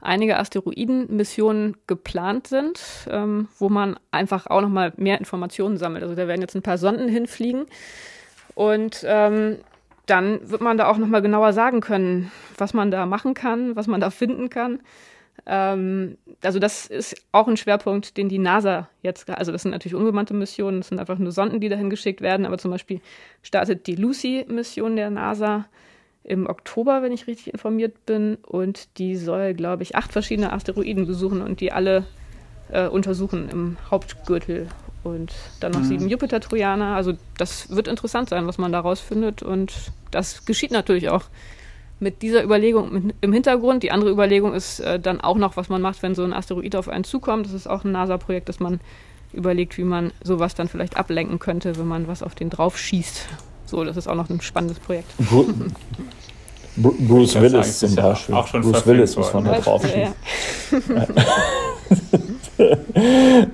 einige 0.00 0.38
Asteroidenmissionen 0.38 1.76
geplant 1.86 2.46
sind, 2.46 2.80
ähm, 3.10 3.48
wo 3.58 3.68
man 3.68 3.98
einfach 4.10 4.46
auch 4.46 4.60
nochmal 4.60 4.92
mehr 4.96 5.18
Informationen 5.18 5.76
sammelt. 5.76 6.02
Also 6.02 6.14
da 6.14 6.28
werden 6.28 6.40
jetzt 6.40 6.54
ein 6.54 6.62
paar 6.62 6.78
Sonden 6.78 7.08
hinfliegen 7.08 7.66
und 8.54 9.04
ähm, 9.06 9.58
dann 10.06 10.50
wird 10.50 10.60
man 10.60 10.78
da 10.78 10.88
auch 10.88 10.98
nochmal 10.98 11.22
genauer 11.22 11.52
sagen 11.52 11.80
können, 11.80 12.30
was 12.56 12.74
man 12.74 12.90
da 12.90 13.06
machen 13.06 13.34
kann, 13.34 13.76
was 13.76 13.86
man 13.86 14.00
da 14.00 14.10
finden 14.10 14.48
kann. 14.48 14.80
Ähm, 15.46 16.16
also 16.42 16.58
das 16.58 16.86
ist 16.86 17.16
auch 17.32 17.48
ein 17.48 17.56
Schwerpunkt, 17.56 18.16
den 18.16 18.28
die 18.28 18.38
NASA 18.38 18.88
jetzt, 19.02 19.28
also 19.28 19.52
das 19.52 19.62
sind 19.62 19.72
natürlich 19.72 19.94
unbemannte 19.94 20.34
Missionen, 20.34 20.80
das 20.80 20.88
sind 20.88 20.98
einfach 20.98 21.18
nur 21.18 21.32
Sonden, 21.32 21.60
die 21.60 21.68
dahin 21.68 21.90
geschickt 21.90 22.20
werden, 22.20 22.46
aber 22.46 22.58
zum 22.58 22.70
Beispiel 22.70 23.00
startet 23.42 23.86
die 23.86 23.96
Lucy-Mission 23.96 24.96
der 24.96 25.10
NASA 25.10 25.66
im 26.28 26.46
Oktober, 26.46 27.02
wenn 27.02 27.12
ich 27.12 27.26
richtig 27.26 27.52
informiert 27.52 28.04
bin, 28.04 28.36
und 28.46 28.98
die 28.98 29.16
soll, 29.16 29.54
glaube 29.54 29.82
ich, 29.82 29.96
acht 29.96 30.12
verschiedene 30.12 30.52
Asteroiden 30.52 31.06
besuchen 31.06 31.40
und 31.40 31.60
die 31.60 31.72
alle 31.72 32.04
äh, 32.70 32.86
untersuchen 32.86 33.48
im 33.48 33.76
Hauptgürtel 33.90 34.68
und 35.04 35.32
dann 35.60 35.72
noch 35.72 35.80
mhm. 35.80 35.84
sieben 35.84 36.08
Jupiter-Trojaner. 36.08 36.94
Also 36.94 37.14
das 37.38 37.70
wird 37.70 37.88
interessant 37.88 38.28
sein, 38.28 38.46
was 38.46 38.58
man 38.58 38.72
daraus 38.72 39.00
findet 39.00 39.42
und 39.42 39.90
das 40.10 40.44
geschieht 40.44 40.70
natürlich 40.70 41.08
auch 41.08 41.24
mit 41.98 42.20
dieser 42.20 42.44
Überlegung 42.44 43.12
im 43.20 43.32
Hintergrund. 43.32 43.82
Die 43.82 43.90
andere 43.90 44.10
Überlegung 44.10 44.52
ist 44.52 44.80
äh, 44.80 45.00
dann 45.00 45.22
auch 45.22 45.36
noch, 45.36 45.56
was 45.56 45.70
man 45.70 45.80
macht, 45.80 46.02
wenn 46.02 46.14
so 46.14 46.24
ein 46.24 46.34
Asteroid 46.34 46.76
auf 46.76 46.88
einen 46.88 47.04
zukommt. 47.04 47.46
Das 47.46 47.54
ist 47.54 47.66
auch 47.66 47.84
ein 47.84 47.92
NASA-Projekt, 47.92 48.50
dass 48.50 48.60
man 48.60 48.80
überlegt, 49.32 49.78
wie 49.78 49.84
man 49.84 50.12
sowas 50.22 50.54
dann 50.54 50.68
vielleicht 50.68 50.96
ablenken 50.98 51.38
könnte, 51.38 51.78
wenn 51.78 51.88
man 51.88 52.06
was 52.06 52.22
auf 52.22 52.34
den 52.34 52.50
drauf 52.50 52.78
schießt. 52.78 53.26
So, 53.68 53.84
das 53.84 53.98
ist 53.98 54.08
auch 54.08 54.14
noch 54.14 54.30
ein 54.30 54.40
spannendes 54.40 54.78
Projekt. 54.78 55.08
Bruce 56.76 57.38
Willis 57.38 57.80
zum 57.80 57.94
Beispiel. 57.94 58.34
Auch 58.34 58.46
schon 58.46 58.62
Bruce 58.62 58.86
Willis 58.86 59.14
muss 59.14 59.34
man 59.34 59.44
da 59.44 59.60
drauf 59.60 59.84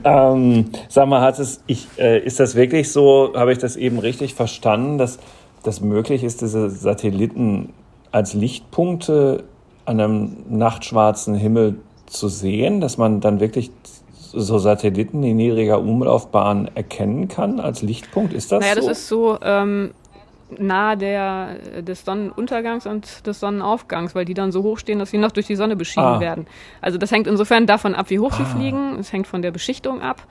ähm, 0.05 0.71
sag 0.89 1.09
mal, 1.09 1.21
hat 1.21 1.39
es, 1.41 1.61
ich, 1.67 1.89
äh, 1.99 2.21
ist 2.21 2.39
das 2.39 2.55
wirklich 2.55 2.93
so, 2.93 3.33
habe 3.35 3.53
ich 3.53 3.59
das 3.59 3.77
eben 3.77 3.99
richtig 3.99 4.35
verstanden, 4.35 4.99
dass 4.99 5.19
das 5.65 5.81
möglich 5.81 6.23
ist, 6.23 6.43
diese 6.43 6.71
Satelliten 6.71 7.73
als 8.13 8.35
Lichtpunkte 8.35 9.45
an 9.85 10.01
einem 10.01 10.37
nachtschwarzen 10.49 11.35
Himmel 11.35 11.77
zu 12.07 12.29
sehen, 12.29 12.81
dass 12.81 12.99
man 12.99 13.21
dann 13.21 13.41
wirklich 13.41 13.73
so 14.33 14.59
Satelliten 14.59 15.23
in 15.23 15.37
niedriger 15.37 15.81
Umlaufbahn 15.81 16.71
erkennen 16.75 17.29
kann 17.29 17.61
als 17.61 17.83
Lichtpunkt? 17.83 18.33
Ist 18.33 18.53
das 18.53 18.61
naja, 18.61 18.75
so? 18.75 18.81
Naja, 18.81 18.89
das 18.89 18.99
ist 18.99 19.09
so 19.09 19.39
ähm, 19.43 19.91
nahe 20.59 20.97
der, 20.97 21.83
des 21.83 22.05
Sonnenuntergangs 22.05 22.87
und 22.87 23.27
des 23.27 23.41
Sonnenaufgangs, 23.41 24.15
weil 24.15 24.25
die 24.25 24.35
dann 24.35 24.53
so 24.53 24.63
hoch 24.63 24.79
stehen, 24.79 24.99
dass 24.99 25.11
sie 25.11 25.19
noch 25.19 25.33
durch 25.33 25.47
die 25.47 25.57
Sonne 25.57 25.77
beschienen 25.77 26.15
ah. 26.15 26.21
werden. 26.21 26.47
Also 26.81 26.99
das 26.99 27.11
hängt 27.11 27.27
insofern 27.27 27.67
davon 27.67 27.95
ab, 27.95 28.11
wie 28.11 28.19
hoch 28.19 28.33
ah. 28.33 28.37
sie 28.37 28.45
fliegen. 28.45 28.99
Es 28.99 29.13
hängt 29.13 29.27
von 29.27 29.43
der 29.43 29.51
Beschichtung 29.51 30.01
ab. 30.01 30.27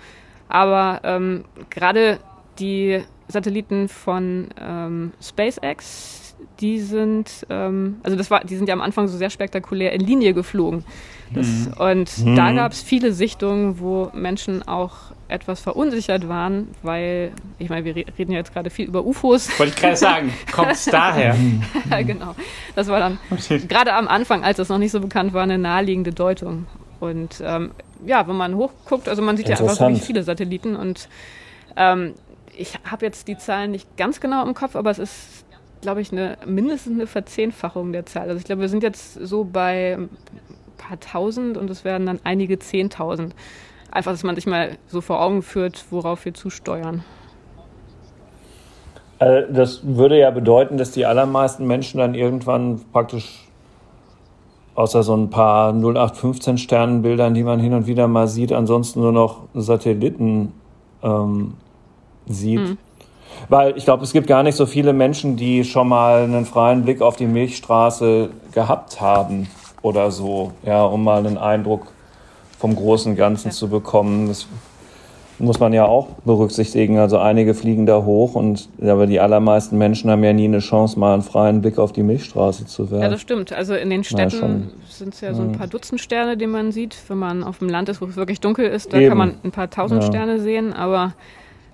Aber 0.48 1.02
ähm, 1.04 1.46
gerade 1.70 2.20
die 2.60 3.04
Satelliten 3.28 3.88
von 3.88 4.50
ähm, 4.62 5.12
SpaceX, 5.22 6.23
die 6.60 6.80
sind, 6.80 7.46
ähm, 7.50 7.98
also 8.04 8.17
das 8.17 8.30
war, 8.32 8.43
die 8.43 8.56
sind 8.56 8.67
ja 8.67 8.74
am 8.74 8.82
Anfang 8.82 9.08
so 9.08 9.17
sehr 9.17 9.30
spektakulär 9.30 9.91
in 9.93 10.02
Linie 10.02 10.34
geflogen. 10.34 10.86
Das, 11.34 11.48
mhm. 11.48 11.74
Und 11.74 12.17
mhm. 12.26 12.36
da 12.36 12.52
gab 12.54 12.72
es 12.72 12.82
viele 12.82 13.12
Sichtungen, 13.12 13.80
wo 13.80 14.12
Menschen 14.13 14.67
auch 14.67 14.96
etwas 15.28 15.62
verunsichert 15.62 16.28
waren, 16.28 16.67
weil, 16.84 17.32
ich 17.58 17.69
meine, 17.69 17.86
wir 17.86 17.96
reden 17.96 18.32
ja 18.32 18.38
jetzt 18.38 18.54
gerade 18.54 18.69
viel 18.69 18.88
über 18.88 19.04
UFOs. 19.04 19.58
Wollte 19.58 19.74
ich 19.74 19.82
gerade 19.82 19.96
sagen, 19.96 20.34
kommt 20.52 20.72
es 20.72 20.86
daher? 20.91 21.36
ja, 21.89 22.02
genau. 22.04 22.36
Das 22.76 22.88
war 22.88 23.00
dann 23.00 23.17
gerade 23.67 23.93
am 23.93 24.08
Anfang, 24.08 24.43
als 24.43 24.60
es 24.60 24.69
noch 24.69 24.78
nicht 24.78 24.91
so 24.91 25.00
bekannt 25.00 25.34
war, 25.34 25.43
eine 25.43 25.58
naheliegende 25.58 26.12
Deutung. 26.12 26.67
Und 27.00 27.41
ähm, 27.43 27.72
ja, 28.06 28.28
wenn 28.28 28.36
man 28.36 28.56
hochguckt, 28.56 29.10
also 29.10 29.22
man 29.22 29.36
sieht 29.38 29.50
ja 29.50 29.58
einfach 29.58 29.80
wirklich 29.80 30.04
viele 30.04 30.24
Satelliten 30.24 30.76
und 30.76 31.10
ähm, 31.76 32.13
ich 32.56 32.78
habe 32.89 33.06
jetzt 33.06 33.28
die 33.28 33.38
Zahlen 33.38 33.72
nicht 33.72 33.98
ganz 33.98 34.19
genau 34.19 34.46
im 34.46 34.54
Kopf, 34.54 34.76
aber 34.76 34.91
es 34.91 35.00
ist, 35.00 35.43
glaube 35.84 36.02
ich, 36.02 36.12
eine, 36.12 36.38
mindestens 36.46 36.93
eine 36.93 37.08
Verzehnfachung 37.08 37.91
der 37.91 38.06
Zahl. 38.06 38.28
Also 38.28 38.38
ich 38.38 38.46
glaube, 38.46 38.62
wir 38.62 38.69
sind 38.69 38.82
jetzt 38.82 39.13
so 39.13 39.43
bei 39.43 39.93
ein 39.93 40.10
paar 40.78 41.00
tausend 41.00 41.58
und 41.58 41.69
es 41.69 41.86
werden 41.86 42.08
dann 42.08 42.19
einige 42.24 42.58
zehntausend. 42.58 43.36
Einfach, 43.91 44.12
dass 44.12 44.24
man 44.24 44.36
sich 44.36 44.48
mal 44.48 44.78
so 44.88 45.02
vor 45.02 45.22
Augen 45.22 45.43
führt, 45.43 45.86
worauf 45.91 46.26
wir 46.26 46.34
zusteuern. 46.34 47.04
Also 49.19 49.54
das 49.54 49.82
würde 49.84 50.17
ja 50.17 50.32
bedeuten, 50.32 50.78
dass 50.78 50.91
die 50.91 51.06
allermeisten 51.06 51.67
Menschen 51.67 52.00
dann 52.00 52.15
irgendwann 52.15 52.82
praktisch 52.91 53.48
außer 54.76 55.04
so 55.04 55.15
ein 55.15 55.30
paar 55.30 55.72
0815 55.72 56.58
Sternenbildern, 56.58 57.34
die 57.34 57.43
man 57.43 57.60
hin 57.60 57.74
und 57.74 57.88
wieder 57.88 58.08
mal 58.08 58.28
sieht, 58.28 58.52
ansonsten 58.52 59.02
nur 59.02 59.12
noch 59.12 59.43
Satelliten 59.54 60.54
ähm, 61.04 61.54
sieht. 62.26 62.60
Mhm. 62.60 62.78
Weil 63.50 63.78
ich 63.78 63.86
glaube, 63.86 64.04
es 64.04 64.13
gibt 64.13 64.28
gar 64.28 64.43
nicht 64.43 64.56
so 64.56 64.65
viele 64.65 64.93
Menschen, 64.93 65.36
die 65.36 65.63
schon 65.63 65.88
mal 65.88 66.24
einen 66.24 66.46
freien 66.46 66.84
Blick 66.84 67.02
auf 67.02 67.15
die 67.15 67.28
Milchstraße 67.28 68.30
gehabt 68.52 69.02
haben 69.02 69.48
oder 69.82 70.12
so, 70.12 70.52
ja, 70.65 70.84
um 70.84 71.04
mal 71.04 71.19
einen 71.19 71.38
Eindruck 71.38 71.88
vom 72.60 72.76
großen 72.76 73.15
Ganzen 73.15 73.50
ja. 73.50 73.54
zu 73.54 73.67
bekommen. 73.67 74.28
Das 74.28 74.48
muss 75.39 75.60
man 75.60 75.74
ja 75.74 75.86
auch 75.86 76.08
berücksichtigen. 76.26 76.98
Also 76.98 77.17
einige 77.17 77.54
fliegen 77.54 77.86
da 77.86 78.04
hoch 78.04 78.36
und 78.36 78.69
aber 78.82 79.08
die 79.08 79.19
allermeisten 79.19 79.78
Menschen 79.78 80.10
haben 80.10 80.24
ja 80.24 80.34
nie 80.34 80.46
eine 80.46 80.60
Chance, 80.60 80.98
mal 81.00 81.13
einen 81.13 81.22
freien 81.22 81.62
Blick 81.62 81.78
auf 81.78 81.91
die 81.91 82.04
Milchstraße 82.04 82.65
zu 82.65 82.89
werfen. 82.91 83.04
Ja, 83.04 83.10
das 83.10 83.22
stimmt. 83.22 83.52
Also 83.52 83.76
in 83.76 83.89
den 83.89 84.04
Städten 84.04 84.72
sind 84.89 85.13
es 85.13 85.22
ja 85.22 85.34
so 85.34 85.41
ein 85.41 85.54
paar 85.54 85.67
Dutzend 85.67 86.00
Sterne, 86.02 86.38
die 86.38 86.48
man 86.48 86.72
sieht. 86.72 86.98
Wenn 87.08 87.17
man 87.17 87.43
auf 87.43 87.60
dem 87.60 87.69
Land 87.69 87.89
ist, 87.89 88.02
wo 88.02 88.06
es 88.06 88.15
wirklich 88.15 88.39
dunkel 88.39 88.67
ist, 88.67 88.93
da 88.93 88.98
Eben. 88.98 89.10
kann 89.10 89.17
man 89.17 89.34
ein 89.43 89.52
paar 89.52 89.69
tausend 89.69 90.04
ja. 90.04 90.08
Sterne 90.08 90.39
sehen. 90.39 90.74
Aber 90.74 91.13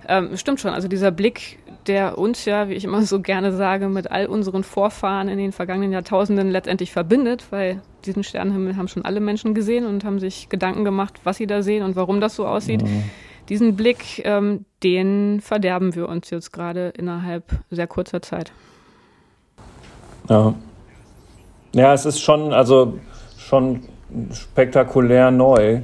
ähm, 0.10 0.36
stimmt 0.38 0.60
schon, 0.60 0.72
also 0.72 0.88
dieser 0.88 1.12
Blick, 1.12 1.60
der 1.86 2.18
uns 2.18 2.46
ja, 2.46 2.68
wie 2.68 2.74
ich 2.74 2.84
immer 2.84 3.04
so 3.04 3.22
gerne 3.22 3.54
sage, 3.54 3.88
mit 3.90 4.12
all 4.12 4.26
unseren 4.26 4.64
Vorfahren 4.64 5.30
in 5.30 5.38
den 5.38 5.52
vergangenen 5.52 5.92
Jahrtausenden 5.92 6.50
letztendlich 6.50 6.92
verbindet, 6.92 7.46
weil 7.52 7.82
diesen 8.06 8.24
Sternenhimmel 8.24 8.76
haben 8.76 8.88
schon 8.88 9.06
alle 9.06 9.20
Menschen 9.20 9.54
gesehen 9.54 9.86
und 9.86 10.04
haben 10.04 10.20
sich 10.20 10.50
Gedanken 10.50 10.84
gemacht, 10.84 11.22
was 11.24 11.38
sie 11.38 11.48
da 11.48 11.62
sehen 11.62 11.84
und 11.84 11.96
warum 11.96 12.20
das 12.22 12.36
so 12.36 12.48
aussieht. 12.48 12.82
Mhm. 12.82 13.04
Diesen 13.50 13.76
Blick, 13.76 14.24
ähm, 14.26 14.66
den 14.84 15.42
verderben 15.42 15.96
wir 15.96 16.10
uns 16.10 16.30
jetzt 16.32 16.52
gerade 16.52 16.92
innerhalb 16.98 17.44
sehr 17.70 17.88
kurzer 17.88 18.22
Zeit. 18.22 18.52
Ja. 20.28 20.56
Ja, 21.74 21.94
es 21.94 22.06
ist 22.06 22.20
schon, 22.20 22.52
also 22.52 23.00
schon 23.38 23.84
spektakulär 24.32 25.30
neu. 25.30 25.82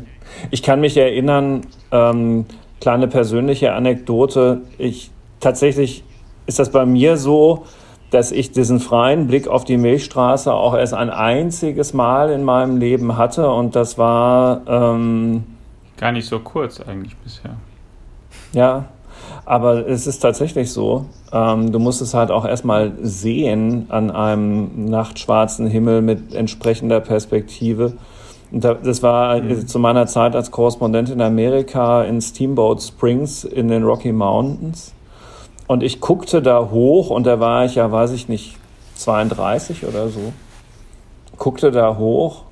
Ich 0.49 0.63
kann 0.63 0.81
mich 0.81 0.97
erinnern, 0.97 1.61
ähm, 1.91 2.45
kleine 2.86 3.08
persönliche 3.08 3.74
Anekdote. 3.74 4.62
Ich 4.78 5.10
tatsächlich 5.39 6.04
ist 6.45 6.60
das 6.60 6.69
bei 6.69 6.86
mir 6.86 7.17
so, 7.17 7.65
dass 8.12 8.32
ich 8.32 8.52
diesen 8.52 8.80
freien 8.80 9.26
Blick 9.26 9.48
auf 9.48 9.63
die 9.63 9.78
Milchstraße 9.78 10.54
auch 10.54 10.76
erst 10.76 10.93
ein 10.93 11.10
einziges 11.10 11.95
Mal 11.95 12.30
in 12.30 12.43
meinem 12.43 12.78
Leben 12.78 13.17
hatte 13.17 13.50
und 13.50 13.76
das 13.76 13.98
war 13.98 14.62
ähm, 14.67 15.45
gar 15.98 16.12
nicht 16.12 16.28
so 16.28 16.38
kurz 16.38 16.80
eigentlich 16.80 17.17
bisher. 17.17 17.56
Ja, 18.54 18.86
aber 19.45 19.88
es 19.88 20.06
ist 20.06 20.19
tatsächlich 20.19 20.71
so. 20.71 21.08
Ähm, 21.34 21.71
du 21.71 21.80
musst 21.80 22.04
es 22.04 22.13
halt 22.13 22.30
auch 22.30 22.45
erstmal 22.45 22.91
sehen 23.02 23.88
an 23.89 24.12
einem 24.12 24.86
nachtschwarzen 24.91 25.65
Himmel 25.65 26.04
mit 26.04 26.36
entsprechender 26.36 27.00
Perspektive. 27.00 27.93
Das 28.57 29.03
war 29.03 29.41
mhm. 29.41 29.67
zu 29.67 29.79
meiner 29.79 30.07
Zeit 30.07 30.33
als 30.33 30.49
Korrespondent 30.49 31.09
in 31.09 31.19
Amerika 31.19 32.03
in 32.03 32.21
Steamboat 32.21 32.81
Springs 32.81 33.43
in 33.43 33.67
den 33.67 33.83
Rocky 33.83 34.13
Mountains. 34.13 34.93
Und 35.67 35.83
ich 35.83 35.99
guckte 35.99 36.41
da 36.41 36.69
hoch 36.71 37.09
und 37.09 37.25
da 37.27 37.41
war 37.41 37.65
ich 37.65 37.75
ja, 37.75 37.91
weiß 37.91 38.11
ich 38.11 38.29
nicht, 38.29 38.57
32 38.95 39.85
oder 39.85 40.07
so. 40.07 40.31
Guckte 41.37 41.69
da 41.71 41.97
hoch 41.97 42.43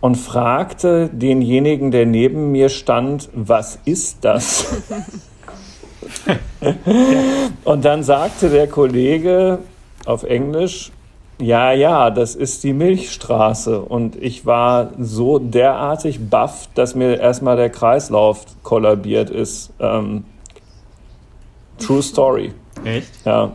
und 0.00 0.14
fragte 0.14 1.08
denjenigen, 1.08 1.90
der 1.90 2.06
neben 2.06 2.52
mir 2.52 2.68
stand, 2.68 3.28
was 3.34 3.80
ist 3.84 4.18
das? 4.20 4.82
und 7.64 7.84
dann 7.84 8.04
sagte 8.04 8.50
der 8.50 8.68
Kollege 8.68 9.58
auf 10.04 10.22
Englisch, 10.22 10.92
ja, 11.40 11.72
ja, 11.72 12.10
das 12.10 12.34
ist 12.34 12.64
die 12.64 12.72
Milchstraße. 12.72 13.80
Und 13.80 14.16
ich 14.16 14.46
war 14.46 14.90
so 14.98 15.38
derartig 15.38 16.28
baff, 16.30 16.68
dass 16.74 16.94
mir 16.94 17.18
erstmal 17.18 17.56
der 17.56 17.70
Kreislauf 17.70 18.44
kollabiert 18.62 19.30
ist. 19.30 19.72
Ähm, 19.80 20.24
true 21.78 22.02
Story. 22.02 22.52
Echt? 22.84 23.08
Ja. 23.24 23.52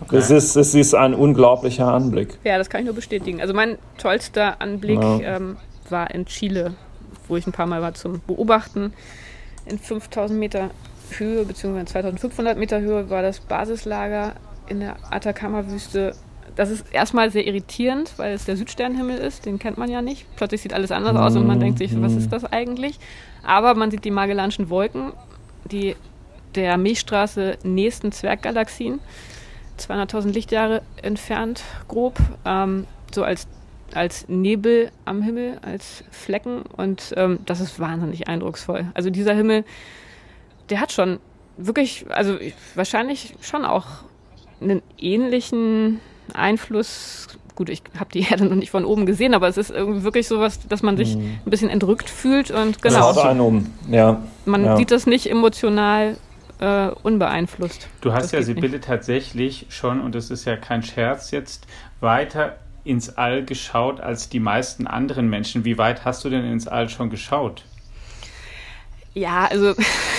Okay. 0.00 0.16
Es, 0.16 0.30
ist, 0.30 0.56
es 0.56 0.74
ist 0.74 0.94
ein 0.94 1.14
unglaublicher 1.14 1.88
Anblick. 1.88 2.38
Ja, 2.44 2.56
das 2.56 2.70
kann 2.70 2.80
ich 2.80 2.86
nur 2.86 2.94
bestätigen. 2.94 3.40
Also 3.40 3.52
mein 3.52 3.78
tollster 3.98 4.60
Anblick 4.60 5.00
ja. 5.00 5.36
ähm, 5.36 5.56
war 5.90 6.10
in 6.12 6.26
Chile, 6.26 6.74
wo 7.26 7.36
ich 7.36 7.46
ein 7.46 7.52
paar 7.52 7.66
Mal 7.66 7.82
war 7.82 7.94
zum 7.94 8.20
Beobachten. 8.26 8.92
In 9.66 9.78
5000 9.78 10.38
Meter 10.38 10.70
Höhe, 11.10 11.44
beziehungsweise 11.44 11.86
2500 11.86 12.56
Meter 12.56 12.80
Höhe 12.80 13.10
war 13.10 13.22
das 13.22 13.40
Basislager 13.40 14.34
in 14.68 14.80
der 14.80 14.96
Atacama-Wüste 15.10 16.14
das 16.58 16.70
ist 16.70 16.92
erstmal 16.92 17.30
sehr 17.30 17.46
irritierend, 17.46 18.14
weil 18.16 18.34
es 18.34 18.44
der 18.44 18.56
Südsternhimmel 18.56 19.16
ist, 19.16 19.46
den 19.46 19.60
kennt 19.60 19.78
man 19.78 19.88
ja 19.88 20.02
nicht. 20.02 20.26
Plötzlich 20.34 20.60
sieht 20.60 20.74
alles 20.74 20.90
anders 20.90 21.14
aus 21.14 21.36
und 21.36 21.46
man 21.46 21.60
denkt 21.60 21.78
sich, 21.78 21.92
was 22.02 22.14
ist 22.14 22.32
das 22.32 22.44
eigentlich? 22.44 22.98
Aber 23.44 23.76
man 23.76 23.92
sieht 23.92 24.04
die 24.04 24.10
Magellanischen 24.10 24.68
Wolken, 24.68 25.12
die 25.70 25.94
der 26.56 26.76
Milchstraße 26.76 27.58
nächsten 27.62 28.10
Zwerggalaxien, 28.10 28.98
200.000 29.78 30.32
Lichtjahre 30.32 30.82
entfernt, 31.00 31.62
grob, 31.86 32.18
ähm, 32.44 32.88
so 33.14 33.22
als, 33.22 33.46
als 33.94 34.28
Nebel 34.28 34.90
am 35.04 35.22
Himmel, 35.22 35.60
als 35.62 36.02
Flecken. 36.10 36.62
Und 36.62 37.14
ähm, 37.16 37.38
das 37.46 37.60
ist 37.60 37.78
wahnsinnig 37.78 38.26
eindrucksvoll. 38.26 38.86
Also 38.94 39.10
dieser 39.10 39.34
Himmel, 39.34 39.64
der 40.70 40.80
hat 40.80 40.90
schon 40.90 41.20
wirklich, 41.56 42.04
also 42.10 42.36
wahrscheinlich 42.74 43.36
schon 43.42 43.64
auch 43.64 43.86
einen 44.60 44.82
ähnlichen 44.98 46.00
Einfluss. 46.34 47.28
Gut, 47.54 47.68
ich 47.68 47.82
habe 47.98 48.10
die 48.12 48.20
Erde 48.30 48.44
noch 48.44 48.56
nicht 48.56 48.70
von 48.70 48.84
oben 48.84 49.06
gesehen, 49.06 49.34
aber 49.34 49.48
es 49.48 49.56
ist 49.56 49.70
irgendwie 49.70 50.02
wirklich 50.02 50.28
so 50.28 50.40
was, 50.40 50.66
dass 50.68 50.82
man 50.82 50.96
sich 50.96 51.16
mhm. 51.16 51.38
ein 51.44 51.50
bisschen 51.50 51.70
entrückt 51.70 52.10
fühlt 52.10 52.50
und 52.50 52.82
genau. 52.82 53.12
Das 53.12 53.24
einen 53.24 53.40
um. 53.40 53.66
ja. 53.90 54.22
Man 54.44 54.64
ja. 54.64 54.76
sieht 54.76 54.90
das 54.90 55.06
nicht 55.06 55.30
emotional 55.30 56.16
äh, 56.60 56.88
unbeeinflusst. 57.02 57.88
Du 58.00 58.12
hast 58.12 58.24
das 58.24 58.32
ja 58.32 58.42
Sibylle 58.42 58.80
tatsächlich 58.80 59.66
schon, 59.68 60.00
und 60.00 60.14
das 60.14 60.30
ist 60.30 60.44
ja 60.44 60.56
kein 60.56 60.82
Scherz 60.82 61.30
jetzt, 61.30 61.66
weiter 62.00 62.56
ins 62.84 63.16
All 63.16 63.44
geschaut 63.44 64.00
als 64.00 64.28
die 64.28 64.40
meisten 64.40 64.86
anderen 64.86 65.28
Menschen. 65.28 65.64
Wie 65.64 65.78
weit 65.78 66.04
hast 66.04 66.24
du 66.24 66.30
denn 66.30 66.44
ins 66.44 66.66
All 66.66 66.88
schon 66.88 67.10
geschaut? 67.10 67.64
Ja, 69.14 69.46
also 69.46 69.74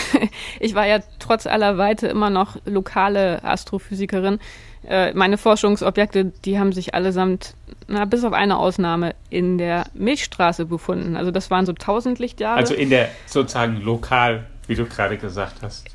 ich 0.59 0.75
war 0.75 0.85
ja 0.85 0.99
trotz 1.19 1.47
aller 1.47 1.77
Weite 1.77 2.07
immer 2.07 2.29
noch 2.29 2.57
lokale 2.65 3.43
Astrophysikerin. 3.43 4.39
Äh, 4.87 5.13
meine 5.13 5.37
Forschungsobjekte, 5.37 6.31
die 6.45 6.59
haben 6.59 6.71
sich 6.71 6.93
allesamt, 6.93 7.53
na, 7.87 8.05
bis 8.05 8.23
auf 8.23 8.33
eine 8.33 8.57
Ausnahme, 8.57 9.13
in 9.29 9.57
der 9.57 9.85
Milchstraße 9.93 10.65
befunden. 10.65 11.17
Also 11.17 11.31
das 11.31 11.51
waren 11.51 11.65
so 11.65 11.73
1000 11.73 12.19
Lichtjahre. 12.19 12.57
Also 12.57 12.73
in 12.73 12.89
der 12.89 13.09
sozusagen 13.25 13.81
lokal, 13.81 14.45
wie 14.67 14.75
du 14.75 14.85
gerade 14.85 15.17
gesagt 15.17 15.57
hast. 15.61 15.85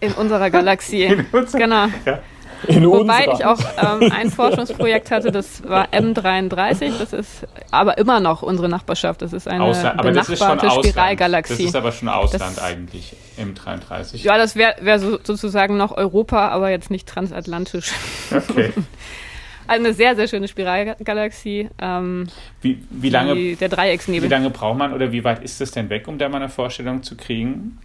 In 0.00 0.12
unserer 0.12 0.50
Galaxie. 0.50 1.04
in 1.04 1.26
unserer, 1.32 1.60
genau. 1.60 1.86
Ja. 2.04 2.20
In 2.66 2.86
Wobei 2.86 3.28
ich 3.32 3.44
auch 3.44 3.60
ähm, 3.76 4.10
ein 4.12 4.30
Forschungsprojekt 4.30 5.10
hatte, 5.10 5.30
das 5.30 5.66
war 5.68 5.88
M33, 5.88 6.98
das 6.98 7.12
ist 7.12 7.46
aber 7.70 7.98
immer 7.98 8.20
noch 8.20 8.42
unsere 8.42 8.68
Nachbarschaft. 8.68 9.22
Das 9.22 9.32
ist 9.32 9.46
eine 9.46 9.64
Ausland, 9.64 9.98
aber 9.98 10.10
benachbarte 10.10 10.66
das 10.66 10.74
Spiralgalaxie. 10.74 11.56
Das 11.56 11.60
ist 11.60 11.76
aber 11.76 11.92
schon 11.92 12.08
Ausland 12.08 12.56
das, 12.56 12.62
eigentlich, 12.62 13.16
M33. 13.38 14.16
Ja, 14.22 14.38
das 14.38 14.56
wäre 14.56 14.74
wär 14.80 14.98
so, 14.98 15.18
sozusagen 15.22 15.76
noch 15.76 15.96
Europa, 15.96 16.48
aber 16.48 16.70
jetzt 16.70 16.90
nicht 16.90 17.08
transatlantisch. 17.08 17.92
Okay. 18.30 18.72
Also 19.68 19.84
eine 19.84 19.94
sehr, 19.94 20.14
sehr 20.14 20.28
schöne 20.28 20.46
Spiralgalaxie. 20.48 21.68
Ähm, 21.80 22.28
wie, 22.62 22.84
wie 22.90 23.10
lange, 23.10 23.34
die, 23.34 23.56
der 23.56 23.68
Dreiecksnebel. 23.68 24.28
Wie 24.28 24.32
lange 24.32 24.50
braucht 24.50 24.78
man 24.78 24.92
oder 24.92 25.10
wie 25.10 25.24
weit 25.24 25.42
ist 25.42 25.60
es 25.60 25.72
denn 25.72 25.90
weg, 25.90 26.06
um 26.06 26.18
da 26.18 26.28
mal 26.28 26.36
eine 26.36 26.48
Vorstellung 26.48 27.02
zu 27.02 27.16
kriegen? 27.16 27.78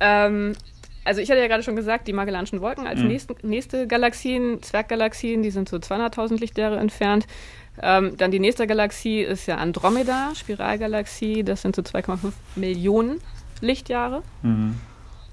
Ähm, 0.00 0.54
also 1.04 1.20
ich 1.20 1.30
hatte 1.30 1.40
ja 1.40 1.48
gerade 1.48 1.62
schon 1.62 1.76
gesagt, 1.76 2.06
die 2.06 2.12
Magellanischen 2.12 2.60
Wolken 2.60 2.86
als 2.86 3.00
mhm. 3.00 3.08
nächste, 3.08 3.34
nächste 3.42 3.86
Galaxien, 3.86 4.62
Zwerggalaxien, 4.62 5.42
die 5.42 5.50
sind 5.50 5.68
so 5.68 5.76
200.000 5.76 6.38
Lichtjahre 6.38 6.78
entfernt. 6.78 7.26
Ähm, 7.80 8.16
dann 8.16 8.30
die 8.30 8.38
nächste 8.38 8.66
Galaxie 8.66 9.20
ist 9.20 9.46
ja 9.46 9.56
Andromeda, 9.56 10.32
Spiralgalaxie, 10.34 11.42
das 11.42 11.62
sind 11.62 11.74
so 11.74 11.82
2,5 11.82 12.32
Millionen 12.54 13.20
Lichtjahre. 13.60 14.22
Mhm. 14.42 14.76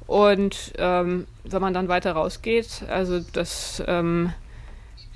Und 0.07 0.73
ähm, 0.77 1.27
wenn 1.43 1.61
man 1.61 1.73
dann 1.73 1.87
weiter 1.87 2.13
rausgeht, 2.13 2.83
also 2.89 3.19
das 3.19 3.83
ähm, 3.85 4.33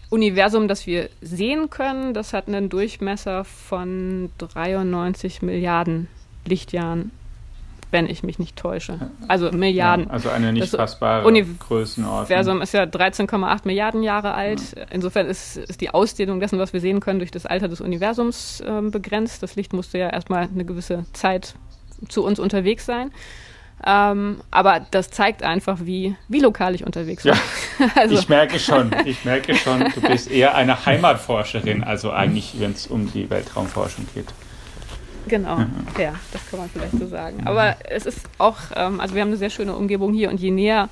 Universum, 0.09 0.67
das 0.67 0.85
wir 0.85 1.09
sehen 1.21 1.71
können, 1.71 2.13
das 2.13 2.33
hat 2.33 2.47
einen 2.47 2.69
Durchmesser 2.69 3.45
von 3.45 4.29
93 4.37 5.41
Milliarden 5.41 6.07
Lichtjahren 6.45 7.11
wenn 7.93 8.09
ich 8.09 8.23
mich 8.23 8.39
nicht 8.39 8.57
täusche. 8.57 8.99
Also 9.27 9.51
Milliarden. 9.51 10.07
Ja, 10.07 10.11
also 10.11 10.29
eine 10.29 10.51
nicht 10.51 10.73
das 10.73 10.75
fassbare 10.75 11.23
Größenordnung. 11.23 12.25
Universum 12.25 12.61
ist 12.61 12.73
ja 12.73 12.83
13,8 12.83 13.61
Milliarden 13.63 14.03
Jahre 14.03 14.33
alt. 14.33 14.61
Ja. 14.75 14.85
Insofern 14.91 15.27
ist, 15.27 15.57
ist, 15.57 15.79
die 15.79 15.91
Ausdehnung 15.91 16.39
dessen, 16.39 16.59
was 16.59 16.73
wir 16.73 16.81
sehen 16.81 16.99
können, 16.99 17.19
durch 17.19 17.31
das 17.31 17.45
Alter 17.45 17.69
des 17.69 17.79
Universums 17.79 18.59
äh, 18.61 18.81
begrenzt. 18.81 19.43
Das 19.43 19.55
Licht 19.55 19.71
musste 19.71 19.99
ja 19.99 20.09
erstmal 20.09 20.49
eine 20.53 20.65
gewisse 20.65 21.05
Zeit 21.13 21.53
zu 22.09 22.25
uns 22.25 22.39
unterwegs 22.39 22.85
sein. 22.85 23.11
Ähm, 23.85 24.41
aber 24.49 24.85
das 24.91 25.09
zeigt 25.11 25.43
einfach, 25.43 25.79
wie, 25.83 26.15
wie 26.27 26.39
lokal 26.39 26.73
ich 26.73 26.85
unterwegs 26.85 27.23
bin. 27.23 27.33
Ja, 27.33 27.87
also. 27.95 28.15
Ich 28.15 28.27
merke 28.27 28.57
schon, 28.57 28.91
ich 29.05 29.23
merke 29.23 29.55
schon, 29.55 29.85
du 29.93 30.01
bist 30.01 30.31
eher 30.31 30.55
eine 30.55 30.85
Heimatforscherin, 30.85 31.83
also 31.83 32.11
eigentlich, 32.11 32.55
wenn 32.59 32.71
es 32.71 32.87
um 32.87 33.11
die 33.11 33.29
Weltraumforschung 33.29 34.07
geht. 34.15 34.27
Genau, 35.27 35.57
ja, 35.97 36.13
das 36.31 36.49
kann 36.49 36.59
man 36.59 36.69
vielleicht 36.69 36.97
so 36.97 37.07
sagen. 37.07 37.45
Aber 37.45 37.75
es 37.89 38.05
ist 38.05 38.19
auch, 38.37 38.57
ähm, 38.75 38.99
also 38.99 39.15
wir 39.15 39.21
haben 39.21 39.29
eine 39.29 39.37
sehr 39.37 39.49
schöne 39.49 39.75
Umgebung 39.75 40.13
hier 40.13 40.29
und 40.29 40.39
je 40.39 40.51
näher 40.51 40.89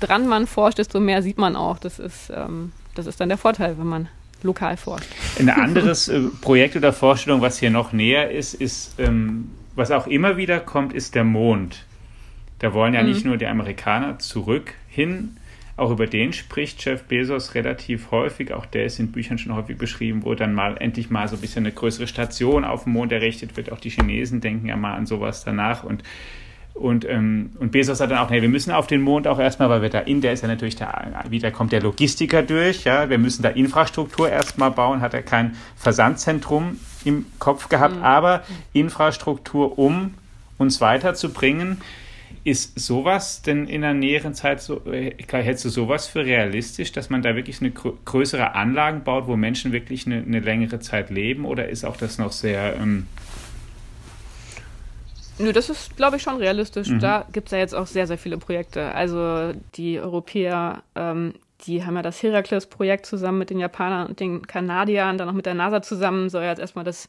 dran 0.00 0.26
man 0.26 0.46
forscht, 0.46 0.78
desto 0.78 1.00
mehr 1.00 1.22
sieht 1.22 1.38
man 1.38 1.56
auch. 1.56 1.78
Das 1.78 1.98
ist, 1.98 2.30
ähm, 2.34 2.72
das 2.94 3.06
ist 3.06 3.20
dann 3.20 3.28
der 3.28 3.38
Vorteil, 3.38 3.78
wenn 3.78 3.86
man 3.86 4.08
lokal 4.42 4.76
forscht. 4.76 5.08
Ein 5.38 5.48
anderes 5.50 6.08
äh, 6.08 6.20
Projekt 6.40 6.76
oder 6.76 6.92
Vorstellung, 6.92 7.40
was 7.40 7.58
hier 7.58 7.70
noch 7.70 7.92
näher 7.92 8.30
ist, 8.30 8.54
ist, 8.54 8.98
ähm, 8.98 9.50
was 9.74 9.90
auch 9.90 10.06
immer 10.06 10.36
wieder 10.36 10.60
kommt, 10.60 10.92
ist 10.92 11.14
der 11.14 11.24
Mond. 11.24 11.84
Da 12.60 12.72
wollen 12.72 12.94
ja 12.94 13.02
mhm. 13.02 13.08
nicht 13.08 13.24
nur 13.24 13.36
die 13.36 13.46
Amerikaner 13.46 14.18
zurück 14.18 14.74
hin, 14.88 15.36
auch 15.76 15.90
über 15.90 16.06
den 16.06 16.32
spricht 16.32 16.84
Jeff 16.84 17.02
Bezos 17.04 17.54
relativ 17.54 18.12
häufig. 18.12 18.52
Auch 18.52 18.64
der 18.66 18.84
ist 18.84 19.00
in 19.00 19.10
Büchern 19.10 19.38
schon 19.38 19.54
häufig 19.54 19.76
beschrieben, 19.76 20.24
wo 20.24 20.34
dann 20.34 20.54
mal 20.54 20.76
endlich 20.78 21.10
mal 21.10 21.26
so 21.26 21.34
ein 21.34 21.40
bisschen 21.40 21.64
eine 21.64 21.74
größere 21.74 22.06
Station 22.06 22.64
auf 22.64 22.84
dem 22.84 22.92
Mond 22.92 23.10
errichtet 23.10 23.56
wird. 23.56 23.72
Auch 23.72 23.80
die 23.80 23.90
Chinesen 23.90 24.40
denken 24.40 24.68
ja 24.68 24.76
mal 24.76 24.94
an 24.94 25.06
sowas 25.06 25.42
danach. 25.44 25.82
Und, 25.82 26.04
und, 26.74 27.04
ähm, 27.08 27.50
und 27.58 27.72
Bezos 27.72 27.98
sagt 27.98 28.12
dann 28.12 28.18
auch, 28.18 28.30
hey, 28.30 28.40
wir 28.40 28.48
müssen 28.48 28.70
auf 28.70 28.86
den 28.86 29.02
Mond 29.02 29.26
auch 29.26 29.40
erstmal, 29.40 29.68
weil 29.68 29.82
wir 29.82 29.90
da 29.90 29.98
in, 29.98 30.20
der 30.20 30.32
ist 30.32 30.42
ja 30.42 30.48
natürlich 30.48 30.76
da, 30.76 31.24
wieder 31.28 31.50
kommt 31.50 31.72
der 31.72 31.82
Logistiker 31.82 32.42
durch. 32.42 32.84
Ja, 32.84 33.10
wir 33.10 33.18
müssen 33.18 33.42
da 33.42 33.48
Infrastruktur 33.48 34.30
erstmal 34.30 34.70
bauen. 34.70 35.00
Hat 35.00 35.12
er 35.12 35.22
kein 35.22 35.56
Versandzentrum 35.74 36.78
im 37.04 37.26
Kopf 37.40 37.68
gehabt, 37.68 37.96
mhm. 37.96 38.02
aber 38.04 38.44
Infrastruktur, 38.72 39.76
um 39.76 40.14
uns 40.56 40.80
weiterzubringen 40.80 41.80
ist 42.44 42.78
sowas 42.78 43.40
denn 43.40 43.66
in 43.66 43.80
der 43.80 43.94
näheren 43.94 44.34
Zeit 44.34 44.60
so, 44.60 44.84
äh, 44.84 45.14
hältst 45.30 45.64
du 45.64 45.70
sowas 45.70 46.06
für 46.06 46.24
realistisch, 46.24 46.92
dass 46.92 47.08
man 47.08 47.22
da 47.22 47.34
wirklich 47.34 47.60
eine 47.62 47.70
größere 47.70 48.54
Anlagen 48.54 49.02
baut, 49.02 49.26
wo 49.26 49.34
Menschen 49.34 49.72
wirklich 49.72 50.06
eine, 50.06 50.18
eine 50.18 50.40
längere 50.40 50.78
Zeit 50.78 51.08
leben 51.08 51.46
oder 51.46 51.68
ist 51.68 51.84
auch 51.84 51.96
das 51.96 52.18
noch 52.18 52.32
sehr. 52.32 52.76
Ähm 52.76 53.06
Nö, 55.38 55.52
das 55.52 55.70
ist, 55.70 55.96
glaube 55.96 56.18
ich, 56.18 56.22
schon 56.22 56.36
realistisch. 56.36 56.90
Mhm. 56.90 57.00
Da 57.00 57.26
gibt 57.32 57.48
es 57.48 57.52
ja 57.52 57.58
jetzt 57.58 57.74
auch 57.74 57.86
sehr, 57.86 58.06
sehr 58.06 58.18
viele 58.18 58.36
Projekte. 58.36 58.94
Also 58.94 59.52
die 59.74 59.98
Europäer, 59.98 60.82
ähm, 60.94 61.32
die 61.66 61.84
haben 61.84 61.96
ja 61.96 62.02
das 62.02 62.22
Herakles-Projekt 62.22 63.06
zusammen 63.06 63.38
mit 63.38 63.50
den 63.50 63.58
Japanern 63.58 64.06
und 64.06 64.20
den 64.20 64.46
Kanadiern, 64.46 65.18
dann 65.18 65.28
auch 65.28 65.32
mit 65.32 65.46
der 65.46 65.54
NASA 65.54 65.82
zusammen, 65.82 66.28
soll 66.28 66.42
ja 66.42 66.50
jetzt 66.50 66.60
erstmal 66.60 66.84
das 66.84 67.08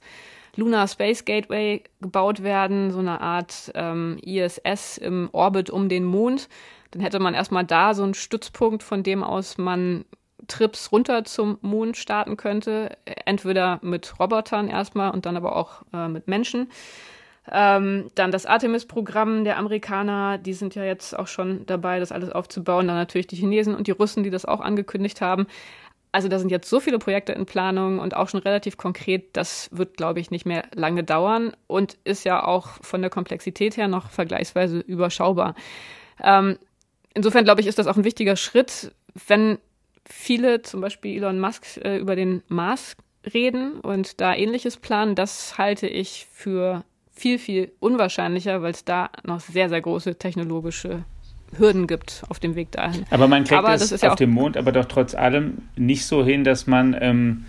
Lunar 0.56 0.88
Space 0.88 1.26
Gateway 1.26 1.84
gebaut 2.02 2.44
werden, 2.44 2.92
so 2.92 3.00
eine 3.00 3.22
Art 3.22 3.72
ähm, 3.76 4.18
ISS 4.24 4.98
im 4.98 5.30
Orbit 5.32 5.70
um 5.70 5.90
den 5.90 6.04
Mond. 6.04 6.50
Dann 6.92 7.02
hätte 7.02 7.20
man 7.20 7.34
erstmal 7.34 7.66
da 7.66 7.94
so 7.94 8.04
einen 8.04 8.14
Stützpunkt, 8.14 8.84
von 8.84 9.04
dem 9.04 9.24
aus 9.24 9.58
man 9.58 10.06
Trips 10.48 10.92
runter 10.92 11.26
zum 11.26 11.58
Mond 11.62 11.98
starten 11.98 12.38
könnte. 12.38 12.98
Entweder 13.26 13.80
mit 13.82 14.20
Robotern 14.20 14.68
erstmal 14.68 15.12
und 15.12 15.26
dann 15.26 15.38
aber 15.38 15.56
auch 15.56 15.84
äh, 15.94 16.08
mit 16.08 16.28
Menschen. 16.28 16.70
Ähm, 17.52 18.10
dann 18.16 18.32
das 18.32 18.48
Artemis-Programm 18.48 19.44
der 19.44 19.58
Amerikaner, 19.58 20.40
die 20.40 20.54
sind 20.54 20.74
ja 20.74 20.84
jetzt 20.84 21.18
auch 21.18 21.28
schon 21.28 21.66
dabei, 21.68 22.00
das 22.00 22.12
alles 22.12 22.32
aufzubauen. 22.32 22.88
Dann 22.88 22.96
natürlich 22.96 23.28
die 23.28 23.36
Chinesen 23.36 23.76
und 23.76 23.88
die 23.88 23.92
Russen, 23.92 24.24
die 24.24 24.32
das 24.32 24.46
auch 24.46 24.62
angekündigt 24.62 25.22
haben. 25.22 25.46
Also 26.16 26.30
da 26.30 26.40
sind 26.40 26.50
jetzt 26.50 26.70
so 26.70 26.80
viele 26.80 26.98
Projekte 26.98 27.34
in 27.34 27.46
Planung 27.46 28.00
und 28.00 28.16
auch 28.16 28.30
schon 28.30 28.40
relativ 28.40 28.78
konkret, 28.78 29.36
das 29.36 29.68
wird, 29.74 29.98
glaube 29.98 30.22
ich, 30.22 30.32
nicht 30.32 30.46
mehr 30.46 30.64
lange 30.74 31.04
dauern 31.04 31.52
und 31.68 31.98
ist 32.06 32.24
ja 32.24 32.42
auch 32.42 32.82
von 32.82 33.02
der 33.02 33.10
Komplexität 33.10 33.76
her 33.76 33.90
noch 33.90 34.12
vergleichsweise 34.12 34.80
überschaubar. 34.80 35.56
Ähm, 36.24 36.58
insofern, 37.14 37.44
glaube 37.44 37.60
ich, 37.60 37.68
ist 37.68 37.78
das 37.80 37.88
auch 37.88 37.98
ein 37.98 38.06
wichtiger 38.06 38.38
Schritt, 38.38 38.94
wenn 39.28 39.58
viele, 40.06 40.62
zum 40.62 40.80
Beispiel 40.80 41.18
Elon 41.18 41.38
Musk, 41.38 41.66
äh, 41.84 41.98
über 41.98 42.16
den 42.16 42.44
Mars 42.48 42.96
reden 43.34 43.82
und 43.82 44.22
da 44.22 44.34
ähnliches 44.34 44.78
planen. 44.78 45.16
Das 45.16 45.58
halte 45.58 45.86
ich 45.86 46.28
für 46.32 46.86
viel, 47.12 47.40
viel 47.40 47.74
unwahrscheinlicher, 47.82 48.62
weil 48.62 48.72
es 48.72 48.86
da 48.86 49.10
noch 49.26 49.42
sehr, 49.42 49.68
sehr 49.68 49.82
große 49.82 50.16
technologische 50.18 51.04
Hürden 51.58 51.88
gibt 51.88 52.24
auf 52.30 52.40
dem 52.40 52.56
Weg 52.56 52.72
dahin. 52.72 53.06
Aber 53.10 53.28
man 53.28 53.44
kriegt 53.44 53.58
aber 53.58 53.74
es 53.74 53.90
ja 53.90 54.10
auf 54.10 54.16
dem 54.16 54.32
Mond 54.32 54.58
aber 54.58 54.72
doch 54.72 54.86
trotz 54.86 55.16
allem 55.16 55.60
nicht 55.76 56.06
so 56.06 56.24
hin, 56.26 56.44
dass 56.44 56.68
man, 56.68 56.96
ähm, 57.00 57.46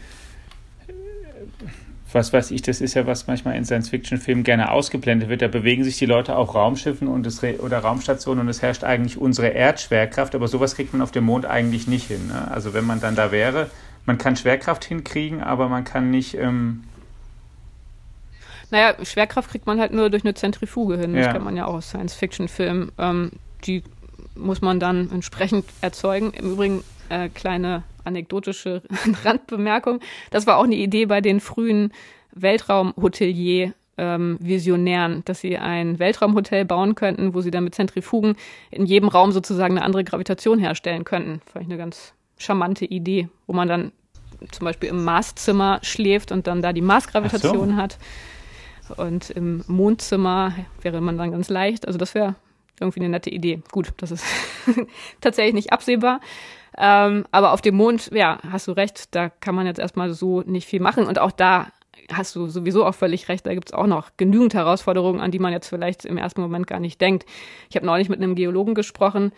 was 2.12 2.32
weiß 2.32 2.50
ich, 2.50 2.62
das 2.62 2.80
ist 2.80 2.94
ja 2.94 3.06
was 3.06 3.26
manchmal 3.26 3.56
in 3.56 3.64
Science-Fiction-Filmen 3.64 4.44
gerne 4.44 4.70
ausgeblendet 4.70 5.28
wird. 5.28 5.42
Da 5.42 5.48
bewegen 5.48 5.84
sich 5.84 5.98
die 5.98 6.06
Leute 6.06 6.36
auf 6.36 6.54
Raumschiffen 6.54 7.08
und 7.08 7.26
es, 7.26 7.42
oder 7.42 7.78
Raumstationen 7.78 8.42
und 8.42 8.48
es 8.48 8.62
herrscht 8.62 8.84
eigentlich 8.84 9.18
unsere 9.18 9.48
Erdschwerkraft, 9.48 10.34
aber 10.34 10.48
sowas 10.48 10.76
kriegt 10.76 10.92
man 10.92 11.02
auf 11.02 11.12
dem 11.12 11.24
Mond 11.24 11.46
eigentlich 11.46 11.86
nicht 11.86 12.06
hin. 12.06 12.28
Ne? 12.28 12.50
Also 12.50 12.74
wenn 12.74 12.84
man 12.84 13.00
dann 13.00 13.16
da 13.16 13.32
wäre, 13.32 13.70
man 14.06 14.18
kann 14.18 14.36
Schwerkraft 14.36 14.84
hinkriegen, 14.84 15.42
aber 15.42 15.68
man 15.68 15.84
kann 15.84 16.10
nicht. 16.10 16.34
Ähm, 16.34 16.84
naja, 18.70 18.94
Schwerkraft 19.04 19.50
kriegt 19.50 19.66
man 19.66 19.80
halt 19.80 19.92
nur 19.92 20.10
durch 20.10 20.24
eine 20.24 20.34
Zentrifuge 20.34 20.96
hin. 20.96 21.14
Das 21.14 21.32
kennt 21.32 21.44
man 21.44 21.56
ja 21.56 21.66
auch 21.66 21.74
aus 21.74 21.88
Science-Fiction-Filmen. 21.88 22.92
Ähm, 22.98 23.32
die 23.64 23.82
muss 24.36 24.60
man 24.60 24.80
dann 24.80 25.10
entsprechend 25.10 25.64
erzeugen. 25.80 26.32
Im 26.32 26.52
Übrigen 26.52 26.84
äh, 27.08 27.28
kleine 27.28 27.82
anekdotische 28.04 28.82
Randbemerkung. 29.24 30.00
Das 30.30 30.46
war 30.46 30.58
auch 30.58 30.64
eine 30.64 30.76
Idee 30.76 31.06
bei 31.06 31.20
den 31.20 31.40
frühen 31.40 31.92
Weltraumhotelier 32.32 33.74
ähm, 33.98 34.36
Visionären, 34.40 35.22
dass 35.24 35.40
sie 35.40 35.56
ein 35.56 35.98
Weltraumhotel 35.98 36.64
bauen 36.64 36.94
könnten, 36.94 37.34
wo 37.34 37.40
sie 37.40 37.50
dann 37.50 37.64
mit 37.64 37.74
Zentrifugen 37.74 38.36
in 38.70 38.84
jedem 38.86 39.08
Raum 39.08 39.32
sozusagen 39.32 39.76
eine 39.76 39.84
andere 39.84 40.04
Gravitation 40.04 40.58
herstellen 40.58 41.04
könnten. 41.04 41.40
Fand 41.46 41.64
ich 41.64 41.70
eine 41.70 41.78
ganz 41.78 42.12
charmante 42.36 42.84
Idee, 42.84 43.28
wo 43.46 43.54
man 43.54 43.68
dann 43.68 43.92
zum 44.50 44.66
Beispiel 44.66 44.90
im 44.90 45.02
Marszimmer 45.04 45.78
schläft 45.82 46.30
und 46.30 46.46
dann 46.46 46.60
da 46.60 46.74
die 46.74 46.82
Marsgravitation 46.82 47.70
so. 47.70 47.76
hat. 47.76 47.98
Und 48.96 49.30
im 49.30 49.64
Mondzimmer 49.66 50.54
wäre 50.82 51.00
man 51.00 51.16
dann 51.18 51.32
ganz 51.32 51.48
leicht. 51.48 51.86
Also 51.86 51.98
das 51.98 52.14
wäre 52.14 52.36
irgendwie 52.80 53.00
eine 53.00 53.08
nette 53.08 53.30
Idee. 53.30 53.62
Gut, 53.72 53.92
das 53.98 54.10
ist 54.10 54.24
tatsächlich 55.20 55.54
nicht 55.54 55.72
absehbar. 55.72 56.20
Ähm, 56.78 57.24
aber 57.30 57.52
auf 57.52 57.62
dem 57.62 57.76
Mond, 57.76 58.10
ja, 58.12 58.38
hast 58.50 58.68
du 58.68 58.72
recht, 58.72 59.14
da 59.14 59.30
kann 59.30 59.54
man 59.54 59.66
jetzt 59.66 59.78
erstmal 59.78 60.12
so 60.12 60.42
nicht 60.42 60.66
viel 60.66 60.80
machen. 60.80 61.06
Und 61.06 61.18
auch 61.18 61.32
da 61.32 61.68
hast 62.12 62.36
du 62.36 62.46
sowieso 62.46 62.84
auch 62.84 62.94
völlig 62.94 63.28
recht, 63.28 63.46
da 63.46 63.54
gibt 63.54 63.70
es 63.70 63.74
auch 63.74 63.86
noch 63.86 64.10
genügend 64.16 64.54
Herausforderungen, 64.54 65.20
an 65.20 65.30
die 65.30 65.38
man 65.38 65.52
jetzt 65.52 65.68
vielleicht 65.68 66.04
im 66.04 66.18
ersten 66.18 66.40
Moment 66.40 66.66
gar 66.66 66.80
nicht 66.80 67.00
denkt. 67.00 67.26
Ich 67.70 67.76
habe 67.76 67.86
neulich 67.86 68.08
mit 68.08 68.20
einem 68.20 68.34
Geologen 68.34 68.74
gesprochen, 68.74 69.32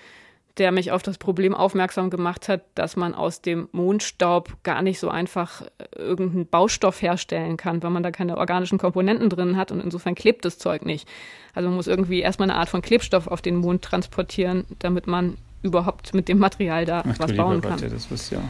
der 0.58 0.72
mich 0.72 0.92
auf 0.92 1.02
das 1.02 1.18
Problem 1.18 1.54
aufmerksam 1.54 2.10
gemacht 2.10 2.48
hat, 2.48 2.62
dass 2.74 2.96
man 2.96 3.14
aus 3.14 3.40
dem 3.40 3.68
Mondstaub 3.72 4.56
gar 4.62 4.82
nicht 4.82 4.98
so 4.98 5.08
einfach 5.08 5.62
äh, 5.62 5.66
irgendeinen 5.96 6.46
Baustoff 6.46 7.00
herstellen 7.00 7.56
kann, 7.56 7.82
weil 7.82 7.90
man 7.90 8.02
da 8.02 8.10
keine 8.10 8.36
organischen 8.36 8.78
Komponenten 8.78 9.30
drin 9.30 9.56
hat 9.56 9.72
und 9.72 9.80
insofern 9.80 10.14
klebt 10.14 10.44
das 10.44 10.58
Zeug 10.58 10.84
nicht. 10.84 11.08
Also 11.54 11.68
man 11.68 11.76
muss 11.76 11.86
irgendwie 11.86 12.20
erstmal 12.20 12.50
eine 12.50 12.58
Art 12.58 12.68
von 12.68 12.82
Klebstoff 12.82 13.26
auf 13.26 13.40
den 13.40 13.56
Mond 13.56 13.82
transportieren, 13.82 14.64
damit 14.78 15.06
man 15.06 15.38
überhaupt 15.62 16.14
mit 16.14 16.28
dem 16.28 16.38
Material 16.38 16.84
da 16.84 17.02
Ach, 17.06 17.18
was 17.18 17.34
bauen 17.34 17.60
kann. 17.60 17.72
Gott, 17.72 17.82
ja, 17.82 17.88
das 17.88 18.30
ja. 18.30 18.40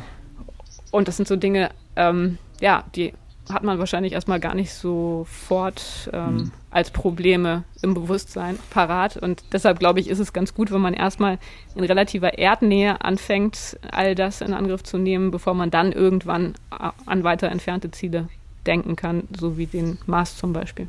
Und 0.91 1.09
das 1.09 1.17
sind 1.17 1.29
so 1.29 1.37
Dinge, 1.37 1.71
ähm, 1.97 2.39
ja, 2.61 2.85
die 2.95 3.13
hat 3.53 3.65
man 3.65 3.79
wahrscheinlich 3.79 4.13
erstmal 4.13 4.41
gar 4.41 4.55
nicht 4.55 4.73
sofort 4.73 6.11
ähm, 6.13 6.35
mhm. 6.35 6.53
als 6.71 6.91
Probleme 6.91 7.65
im 7.83 7.95
Bewusstsein 7.95 8.59
parat. 8.71 9.17
Und 9.17 9.43
deshalb 9.53 9.79
glaube 9.79 10.01
ich, 10.01 10.09
ist 10.09 10.19
es 10.19 10.33
ganz 10.33 10.55
gut, 10.55 10.71
wenn 10.71 10.81
man 10.81 10.95
erstmal 10.95 11.39
in 11.75 11.85
relativer 11.85 12.39
Erdnähe 12.39 13.01
anfängt, 13.03 13.79
all 13.91 14.15
das 14.15 14.41
in 14.41 14.53
Angriff 14.53 14.83
zu 14.83 14.99
nehmen, 14.99 15.31
bevor 15.31 15.55
man 15.55 15.71
dann 15.71 15.93
irgendwann 15.93 16.55
äh, 16.71 16.91
an 17.07 17.25
weiter 17.25 17.49
entfernte 17.49 17.91
Ziele 17.91 18.29
denken 18.67 18.97
kann, 18.97 19.25
so 19.39 19.57
wie 19.57 19.67
den 19.67 19.99
Mars 20.07 20.37
zum 20.37 20.53
Beispiel. 20.53 20.89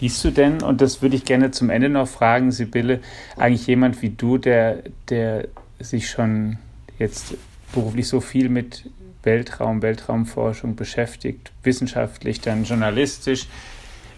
Liest 0.00 0.24
du 0.24 0.30
denn, 0.30 0.62
und 0.62 0.80
das 0.80 1.00
würde 1.00 1.16
ich 1.16 1.24
gerne 1.24 1.52
zum 1.52 1.70
Ende 1.70 1.88
noch 1.88 2.08
fragen, 2.08 2.50
Sibylle, 2.50 3.00
eigentlich 3.36 3.66
jemand 3.66 4.02
wie 4.02 4.10
du, 4.10 4.36
der, 4.36 4.82
der 5.08 5.48
sich 5.78 6.10
schon 6.10 6.58
jetzt 6.98 7.34
beruflich 7.72 8.08
so 8.08 8.20
viel 8.20 8.48
mit 8.48 8.90
Weltraum, 9.22 9.82
Weltraumforschung 9.82 10.76
beschäftigt, 10.76 11.52
wissenschaftlich, 11.62 12.40
dann 12.40 12.64
journalistisch, 12.64 13.46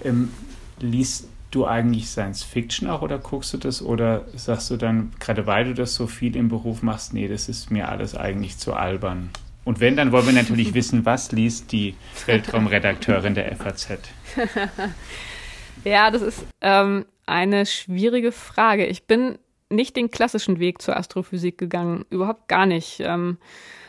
ähm, 0.03 0.31
liest 0.81 1.29
du 1.51 1.67
eigentlich 1.67 2.09
Science 2.09 2.43
Fiction 2.43 2.89
auch 2.89 3.03
oder 3.03 3.19
guckst 3.19 3.53
du 3.55 3.59
das 3.59 3.83
oder 3.83 4.25
sagst 4.35 4.71
du 4.71 4.77
dann, 4.77 5.13
gerade 5.21 5.47
weil 5.47 5.67
du 5.67 5.75
das 5.75 5.95
so 5.95 6.07
viel 6.07 6.37
im 6.37 6.49
Beruf 6.49 6.83
machst, 6.83 7.15
nee, 7.15 7.29
das 7.29 7.49
ist 7.49 7.71
mir 7.71 7.89
alles 7.89 8.15
eigentlich 8.17 8.59
zu 8.59 8.75
albern? 8.75 9.31
Und 9.65 9.81
wenn, 9.81 9.97
dann 9.97 10.13
wollen 10.13 10.27
wir 10.27 10.33
natürlich 10.33 10.75
wissen, 10.75 11.05
was 11.05 11.33
liest 11.33 11.73
die 11.73 11.95
Weltraumredakteurin 12.27 13.35
der 13.35 13.55
FAZ? 13.57 13.99
ja, 15.85 16.11
das 16.11 16.23
ist 16.23 16.45
ähm, 16.61 17.07
eine 17.27 17.67
schwierige 17.67 18.33
Frage. 18.33 18.87
Ich 18.87 19.07
bin 19.07 19.39
nicht 19.71 19.97
den 19.97 20.11
klassischen 20.11 20.59
Weg 20.59 20.83
zur 20.83 20.97
Astrophysik 20.97 21.57
gegangen, 21.59 22.05
überhaupt 22.11 22.49
gar 22.49 22.67
nicht. 22.67 23.01
Ähm, 23.01 23.39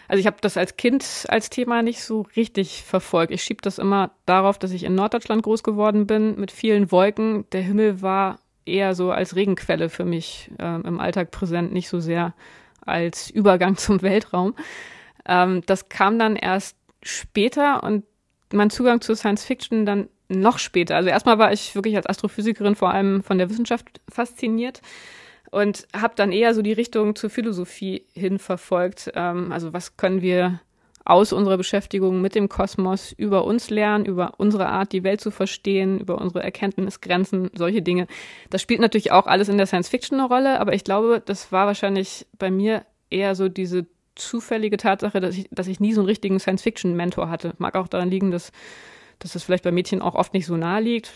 also 0.08 0.20
ich 0.20 0.28
habe 0.28 0.38
das 0.42 0.58
als 0.58 0.78
Kind 0.78 1.26
als 1.30 1.50
Thema 1.50 1.82
nicht 1.82 2.02
so 2.04 2.26
richtig 2.36 2.84
verfolgt. 2.84 3.32
Ich 3.32 3.44
schiebe 3.44 3.62
das 3.62 3.80
immer 3.80 4.12
darauf, 4.26 4.60
dass 4.60 4.72
ich 4.72 4.84
in 4.84 4.96
Norddeutschland 4.96 5.44
groß 5.44 5.64
geworden 5.64 6.08
bin 6.08 6.40
mit 6.40 6.52
vielen 6.52 6.92
Wolken. 6.92 7.46
Der 7.52 7.62
Himmel 7.62 8.02
war 8.02 8.40
eher 8.66 8.96
so 8.96 9.12
als 9.12 9.36
Regenquelle 9.36 9.90
für 9.90 10.06
mich 10.06 10.52
äh, 10.60 10.82
im 10.82 11.00
Alltag 11.00 11.32
präsent, 11.32 11.72
nicht 11.72 11.90
so 11.90 12.00
sehr 12.00 12.34
als 12.82 13.30
Übergang 13.30 13.78
zum 13.78 14.02
Weltraum. 14.02 14.56
Ähm, 15.26 15.62
das 15.66 15.90
kam 15.90 16.20
dann 16.20 16.36
erst 16.36 16.78
später 17.02 17.84
und 17.84 18.04
mein 18.52 18.70
Zugang 18.70 19.02
zur 19.02 19.16
Science 19.16 19.44
Fiction 19.44 19.86
dann 19.86 20.10
noch 20.28 20.60
später. 20.60 20.96
Also 20.96 21.10
erstmal 21.10 21.38
war 21.38 21.52
ich 21.52 21.76
wirklich 21.76 21.96
als 21.96 22.08
Astrophysikerin 22.08 22.76
vor 22.76 22.92
allem 22.92 23.24
von 23.24 23.38
der 23.38 23.50
Wissenschaft 23.50 24.02
fasziniert 24.10 24.82
und 25.56 25.88
habe 25.96 26.16
dann 26.18 26.34
eher 26.34 26.54
so 26.54 26.62
die 26.62 26.74
Richtung 26.74 27.16
zur 27.16 27.30
Philosophie 27.30 28.04
hin 28.14 28.40
verfolgt. 28.40 29.10
Ähm, 29.16 29.54
also 29.54 29.72
was 29.72 29.96
können 29.96 30.22
wir 30.22 30.60
aus 31.06 31.32
unserer 31.32 31.56
Beschäftigung 31.56 32.20
mit 32.20 32.36
dem 32.36 32.50
Kosmos 32.50 33.14
über 33.14 33.46
uns 33.46 33.70
lernen, 33.70 34.06
über 34.06 34.34
unsere 34.38 34.68
Art, 34.68 34.92
die 34.92 35.04
Welt 35.04 35.22
zu 35.22 35.32
verstehen, 35.32 36.00
über 36.00 36.20
unsere 36.20 36.44
Erkenntnisgrenzen, 36.44 37.52
solche 37.54 37.82
Dinge. 37.82 38.08
Das 38.50 38.62
spielt 38.62 38.82
natürlich 38.82 39.14
auch 39.14 39.28
alles 39.28 39.48
in 39.48 39.58
der 39.58 39.66
Science 39.66 39.88
Fiction 39.88 40.20
eine 40.20 40.28
Rolle, 40.28 40.60
aber 40.60 40.74
ich 40.74 40.84
glaube, 40.84 41.22
das 41.24 41.54
war 41.54 41.68
wahrscheinlich 41.68 42.26
bei 42.38 42.52
mir 42.52 42.84
eher 43.10 43.36
so 43.36 43.48
diese 43.48 43.86
zufällige 44.16 44.76
Tatsache, 44.76 45.22
dass 45.22 45.38
ich, 45.38 45.48
dass 45.52 45.68
ich 45.68 45.80
nie 45.80 45.94
so 45.94 46.02
einen 46.02 46.08
richtigen 46.08 46.40
Science 46.40 46.64
Fiction 46.64 46.98
Mentor 46.98 47.30
hatte. 47.30 47.54
Mag 47.60 47.76
auch 47.76 47.88
daran 47.88 48.10
liegen, 48.10 48.32
dass, 48.32 48.52
dass 49.20 49.34
das 49.34 49.44
vielleicht 49.44 49.64
bei 49.64 49.72
Mädchen 49.72 50.02
auch 50.02 50.16
oft 50.16 50.34
nicht 50.34 50.48
so 50.48 50.58
nahe 50.58 50.82
liegt. 50.82 51.12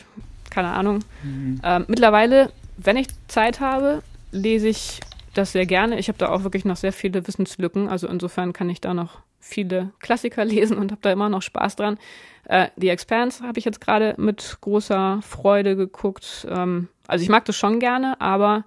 Keine 0.49 0.69
Ahnung. 0.69 0.99
Mhm. 1.23 1.59
Ähm, 1.61 1.85
mittlerweile, 1.87 2.51
wenn 2.77 2.95
ich 2.95 3.07
Zeit 3.27 3.59
habe, 3.59 4.01
lese 4.31 4.69
ich 4.69 4.99
das 5.33 5.51
sehr 5.51 5.65
gerne. 5.65 5.99
Ich 5.99 6.07
habe 6.07 6.17
da 6.17 6.29
auch 6.29 6.43
wirklich 6.43 6.65
noch 6.65 6.75
sehr 6.75 6.93
viele 6.93 7.25
Wissenslücken. 7.27 7.87
Also 7.87 8.07
insofern 8.07 8.53
kann 8.53 8.69
ich 8.69 8.81
da 8.81 8.93
noch 8.93 9.19
viele 9.39 9.91
Klassiker 9.99 10.45
lesen 10.45 10.77
und 10.77 10.91
habe 10.91 11.01
da 11.01 11.11
immer 11.11 11.29
noch 11.29 11.41
Spaß 11.41 11.75
dran. 11.75 11.97
Äh, 12.45 12.67
The 12.77 12.89
Expanse 12.89 13.43
habe 13.43 13.59
ich 13.59 13.65
jetzt 13.65 13.81
gerade 13.81 14.15
mit 14.17 14.57
großer 14.61 15.19
Freude 15.21 15.75
geguckt. 15.75 16.47
Ähm, 16.49 16.87
also 17.07 17.23
ich 17.23 17.29
mag 17.29 17.45
das 17.45 17.55
schon 17.55 17.79
gerne, 17.79 18.19
aber 18.19 18.65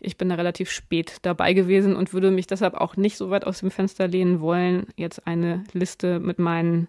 ich 0.00 0.16
bin 0.16 0.30
da 0.30 0.34
relativ 0.34 0.70
spät 0.70 1.18
dabei 1.22 1.52
gewesen 1.52 1.94
und 1.94 2.12
würde 2.12 2.30
mich 2.30 2.46
deshalb 2.46 2.74
auch 2.74 2.96
nicht 2.96 3.16
so 3.16 3.30
weit 3.30 3.46
aus 3.46 3.60
dem 3.60 3.70
Fenster 3.70 4.08
lehnen 4.08 4.40
wollen, 4.40 4.86
jetzt 4.96 5.26
eine 5.26 5.64
Liste 5.72 6.20
mit 6.20 6.38
meinen 6.38 6.88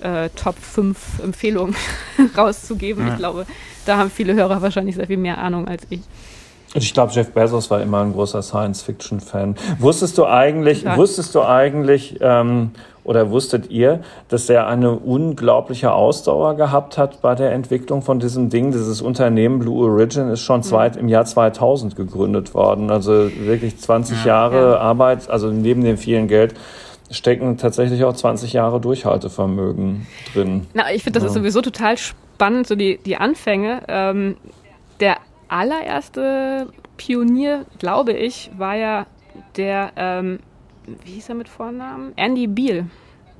äh, 0.00 0.28
Top 0.30 0.56
5 0.58 1.20
Empfehlungen 1.22 1.76
rauszugeben. 2.36 3.06
Ja. 3.06 3.12
Ich 3.12 3.18
glaube, 3.18 3.46
da 3.86 3.98
haben 3.98 4.10
viele 4.10 4.34
Hörer 4.34 4.62
wahrscheinlich 4.62 4.96
sehr 4.96 5.06
viel 5.06 5.16
mehr 5.16 5.38
Ahnung 5.38 5.68
als 5.68 5.86
ich. 5.90 6.00
Ich 6.74 6.92
glaube, 6.92 7.12
Jeff 7.12 7.30
Bezos 7.30 7.70
war 7.70 7.80
immer 7.80 8.00
ein 8.02 8.12
großer 8.12 8.42
Science-Fiction-Fan. 8.42 9.54
Wusstest 9.78 10.18
du 10.18 10.26
eigentlich, 10.26 10.82
ja. 10.82 10.96
wusstest 10.96 11.34
du 11.34 11.42
eigentlich, 11.42 12.18
ähm, 12.20 12.72
oder 13.04 13.30
wusstet 13.30 13.70
ihr, 13.70 14.00
dass 14.28 14.48
er 14.48 14.66
eine 14.66 14.92
unglaubliche 14.92 15.92
Ausdauer 15.92 16.56
gehabt 16.56 16.98
hat 16.98 17.22
bei 17.22 17.34
der 17.34 17.52
Entwicklung 17.52 18.02
von 18.02 18.18
diesem 18.18 18.50
Ding? 18.50 18.72
Dieses 18.72 19.02
Unternehmen 19.02 19.60
Blue 19.60 19.84
Origin 19.84 20.30
ist 20.30 20.40
schon 20.40 20.62
zwei, 20.62 20.88
mhm. 20.88 20.98
im 20.98 21.08
Jahr 21.08 21.24
2000 21.24 21.94
gegründet 21.94 22.54
worden. 22.54 22.90
Also 22.90 23.30
wirklich 23.38 23.78
20 23.78 24.20
ja. 24.20 24.26
Jahre 24.26 24.72
ja. 24.72 24.78
Arbeit, 24.78 25.30
also 25.30 25.48
neben 25.48 25.84
dem 25.84 25.96
vielen 25.96 26.26
Geld 26.26 26.54
stecken 27.10 27.58
tatsächlich 27.58 28.02
auch 28.04 28.14
20 28.14 28.52
Jahre 28.52 28.80
Durchhaltevermögen 28.80 30.06
drin. 30.32 30.66
Na, 30.72 30.92
ich 30.92 31.04
finde, 31.04 31.20
das 31.20 31.28
ist 31.28 31.34
sowieso 31.34 31.60
total 31.60 31.96
spannend, 31.98 32.66
so 32.66 32.74
die, 32.74 32.98
die 32.98 33.16
Anfänge. 33.16 33.82
Ähm, 33.86 34.36
der 35.00 35.16
allererste 35.54 36.68
Pionier, 36.96 37.64
glaube 37.78 38.12
ich, 38.12 38.50
war 38.58 38.74
ja 38.74 39.06
der, 39.56 39.92
ähm, 39.94 40.40
wie 41.04 41.12
hieß 41.12 41.28
er 41.28 41.36
mit 41.36 41.48
Vornamen? 41.48 42.12
Andy 42.16 42.48
Beal, 42.48 42.86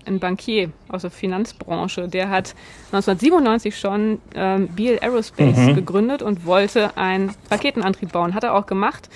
ein 0.07 0.21
Bankier 0.21 0.71
aus 0.89 1.03
der 1.03 1.11
Finanzbranche. 1.11 2.07
Der 2.07 2.31
hat 2.31 2.55
1997 2.93 3.77
schon 3.77 4.21
ähm, 4.37 4.69
Beal 4.69 5.01
Aerospace 5.01 5.57
mhm. 5.57 5.75
gegründet 5.75 6.23
und 6.23 6.47
wollte 6.47 6.97
einen 6.97 7.33
Raketenantrieb 7.51 8.12
bauen. 8.12 8.35
Hat 8.35 8.45
er 8.45 8.55
auch 8.55 8.67
gemacht. 8.67 9.09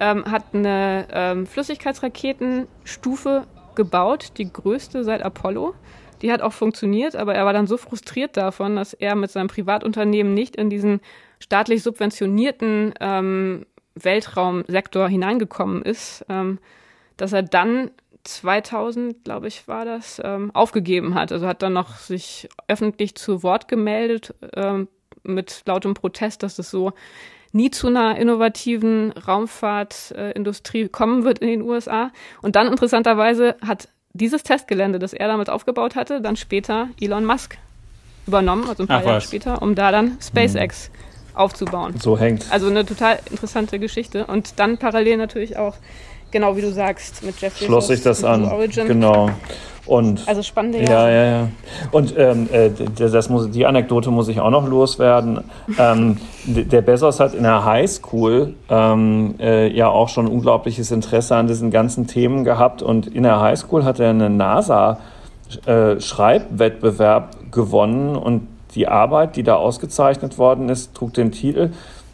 Ähm, 0.00 0.24
hat 0.24 0.46
eine 0.52 1.06
ähm, 1.12 1.46
Flüssigkeitsraketenstufe 1.46 3.46
gebaut, 3.76 4.32
die 4.38 4.52
größte 4.52 5.04
seit 5.04 5.22
Apollo. 5.22 5.74
Die 6.22 6.32
hat 6.32 6.40
auch 6.40 6.52
funktioniert, 6.52 7.14
aber 7.14 7.34
er 7.34 7.44
war 7.44 7.52
dann 7.52 7.68
so 7.68 7.76
frustriert 7.76 8.36
davon, 8.36 8.76
dass 8.76 8.94
er 8.94 9.14
mit 9.14 9.30
seinem 9.30 9.48
Privatunternehmen 9.48 10.34
nicht 10.34 10.56
in 10.56 10.70
diesen 10.70 11.00
staatlich 11.42 11.82
subventionierten 11.82 12.94
ähm, 13.00 13.66
Weltraumsektor 13.94 15.08
hineingekommen 15.08 15.82
ist, 15.82 16.24
ähm, 16.28 16.58
dass 17.16 17.32
er 17.32 17.42
dann 17.42 17.90
2000, 18.24 19.24
glaube 19.24 19.48
ich, 19.48 19.66
war 19.66 19.84
das, 19.84 20.20
ähm, 20.24 20.52
aufgegeben 20.54 21.14
hat. 21.14 21.32
Also 21.32 21.46
hat 21.46 21.62
dann 21.62 21.72
noch 21.72 21.96
sich 21.96 22.48
öffentlich 22.68 23.16
zu 23.16 23.42
Wort 23.42 23.66
gemeldet 23.66 24.34
ähm, 24.54 24.86
mit 25.24 25.62
lautem 25.66 25.94
Protest, 25.94 26.44
dass 26.44 26.58
es 26.60 26.70
so 26.70 26.92
nie 27.50 27.70
zu 27.70 27.88
einer 27.88 28.16
innovativen 28.16 29.10
Raumfahrtindustrie 29.12 30.82
äh, 30.82 30.88
kommen 30.88 31.24
wird 31.24 31.40
in 31.40 31.48
den 31.48 31.62
USA. 31.62 32.12
Und 32.40 32.54
dann 32.54 32.68
interessanterweise 32.68 33.56
hat 33.66 33.88
dieses 34.12 34.44
Testgelände, 34.44 35.00
das 35.00 35.12
er 35.12 35.26
damit 35.26 35.50
aufgebaut 35.50 35.96
hatte, 35.96 36.20
dann 36.20 36.36
später 36.36 36.88
Elon 37.00 37.24
Musk 37.24 37.58
übernommen, 38.28 38.68
also 38.68 38.84
ein 38.84 38.86
paar 38.86 39.00
Ach, 39.00 39.06
Jahre 39.06 39.20
später, 39.20 39.60
um 39.60 39.74
da 39.74 39.90
dann 39.90 40.18
SpaceX 40.20 40.90
mhm 40.90 41.11
aufzubauen. 41.34 41.94
So 41.98 42.18
hängt. 42.18 42.46
Also 42.50 42.68
eine 42.68 42.84
total 42.84 43.18
interessante 43.30 43.78
Geschichte. 43.78 44.26
Und 44.26 44.58
dann 44.58 44.76
parallel 44.78 45.16
natürlich 45.16 45.56
auch, 45.56 45.76
genau 46.30 46.56
wie 46.56 46.62
du 46.62 46.72
sagst, 46.72 47.22
mit 47.22 47.40
Jeff 47.40 47.56
Schloss 47.58 47.86
sich 47.88 48.02
das 48.02 48.24
an. 48.24 48.44
Origin. 48.44 48.88
Genau. 48.88 49.30
Und, 49.84 50.28
also 50.28 50.42
spannende 50.42 50.84
Jahre. 50.84 50.92
Ja, 50.92 51.10
ja, 51.10 51.24
ja. 51.24 51.48
Und 51.90 52.14
ähm, 52.16 52.48
äh, 52.52 52.70
das 52.96 53.28
muss, 53.28 53.50
die 53.50 53.66
Anekdote 53.66 54.12
muss 54.12 54.28
ich 54.28 54.38
auch 54.38 54.50
noch 54.50 54.68
loswerden. 54.68 55.40
Ähm, 55.76 56.18
der 56.44 56.82
Bezos 56.82 57.18
hat 57.18 57.34
in 57.34 57.42
der 57.42 57.64
Highschool 57.64 58.54
ähm, 58.68 59.34
äh, 59.40 59.66
ja 59.74 59.88
auch 59.88 60.08
schon 60.08 60.28
unglaubliches 60.28 60.92
Interesse 60.92 61.34
an 61.34 61.48
diesen 61.48 61.72
ganzen 61.72 62.06
Themen 62.06 62.44
gehabt. 62.44 62.80
Und 62.80 63.08
in 63.08 63.24
der 63.24 63.40
Highschool 63.40 63.84
hat 63.84 63.98
er 63.98 64.10
einen 64.10 64.36
NASA-Schreibwettbewerb 64.36 67.34
äh, 67.34 67.38
gewonnen 67.50 68.14
und 68.14 68.46
die 68.74 68.88
Arbeit, 68.88 69.36
die 69.36 69.42
da 69.42 69.56
ausgezeichnet 69.56 70.38
worden 70.38 70.68
ist, 70.68 70.94
trug 70.94 71.14
den 71.14 71.32
Titel 71.32 71.70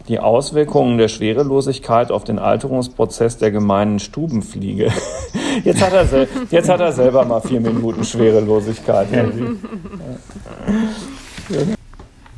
Die 0.09 0.19
Auswirkungen 0.19 0.99
der 0.99 1.09
Schwerelosigkeit 1.09 2.11
auf 2.11 2.25
den 2.25 2.39
Alterungsprozess 2.39 3.39
der 3.39 3.51
gemeinen 3.51 3.99
Stubenfliege. 3.99 4.91
Jetzt 5.65 5.83
hat 5.83 5.93
er, 5.93 6.29
jetzt 6.51 6.69
hat 6.69 6.79
er 6.81 6.93
selber 6.93 7.25
mal 7.25 7.41
vier 7.41 7.61
Minuten 7.61 8.05
Schwerelosigkeit. 8.05 9.09
Ja, 9.11 9.25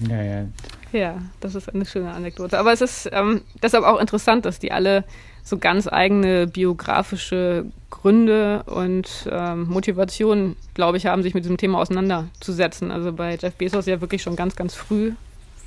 ja. 0.08 0.22
ja. 0.32 0.46
ja 0.92 1.14
das 1.40 1.54
ist 1.54 1.74
eine 1.74 1.84
schöne 1.84 2.10
Anekdote. 2.12 2.58
Aber 2.58 2.72
es 2.72 2.80
ist 2.80 3.10
ähm, 3.12 3.42
deshalb 3.62 3.84
auch 3.84 4.00
interessant, 4.00 4.46
dass 4.46 4.58
die 4.58 4.72
alle 4.72 5.04
so 5.42 5.58
ganz 5.58 5.88
eigene 5.88 6.46
biografische 6.46 7.66
Gründe 7.90 8.62
und 8.64 9.28
ähm, 9.30 9.68
Motivationen, 9.68 10.56
glaube 10.74 10.96
ich, 10.96 11.06
haben, 11.06 11.22
sich 11.22 11.34
mit 11.34 11.44
diesem 11.44 11.56
Thema 11.56 11.78
auseinanderzusetzen. 11.78 12.90
Also 12.90 13.12
bei 13.12 13.36
Jeff 13.40 13.54
Bezos 13.54 13.86
ja 13.86 14.00
wirklich 14.00 14.22
schon 14.22 14.36
ganz, 14.36 14.56
ganz 14.56 14.74
früh, 14.74 15.12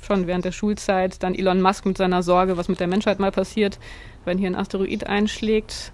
schon 0.02 0.26
während 0.26 0.44
der 0.44 0.52
Schulzeit. 0.52 1.22
Dann 1.22 1.34
Elon 1.34 1.60
Musk 1.60 1.86
mit 1.86 1.98
seiner 1.98 2.22
Sorge, 2.22 2.56
was 2.56 2.68
mit 2.68 2.80
der 2.80 2.86
Menschheit 2.86 3.18
mal 3.20 3.30
passiert, 3.30 3.78
wenn 4.24 4.38
hier 4.38 4.48
ein 4.48 4.56
Asteroid 4.56 5.06
einschlägt. 5.06 5.92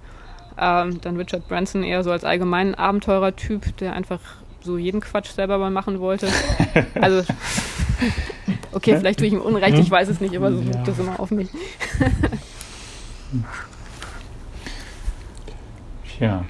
Ähm, 0.58 1.00
dann 1.00 1.16
Richard 1.16 1.48
Branson 1.48 1.82
eher 1.82 2.04
so 2.04 2.10
als 2.10 2.24
allgemeinen 2.24 2.74
Abenteurertyp, 2.74 3.76
der 3.78 3.94
einfach 3.94 4.20
so 4.62 4.78
jeden 4.78 5.00
Quatsch 5.00 5.30
selber 5.30 5.58
mal 5.58 5.70
machen 5.70 6.00
wollte. 6.00 6.28
Also, 6.94 7.24
okay, 8.72 8.96
vielleicht 8.96 9.18
tue 9.18 9.26
ich 9.26 9.32
ihm 9.32 9.40
Unrecht, 9.40 9.78
ich 9.78 9.90
weiß 9.90 10.08
es 10.08 10.20
nicht, 10.20 10.36
aber 10.36 10.52
so 10.52 10.64
wirkt 10.64 10.86
das 10.86 10.98
immer 10.98 11.18
auf 11.18 11.30
mich. 11.30 11.48
Ja. 16.18 16.44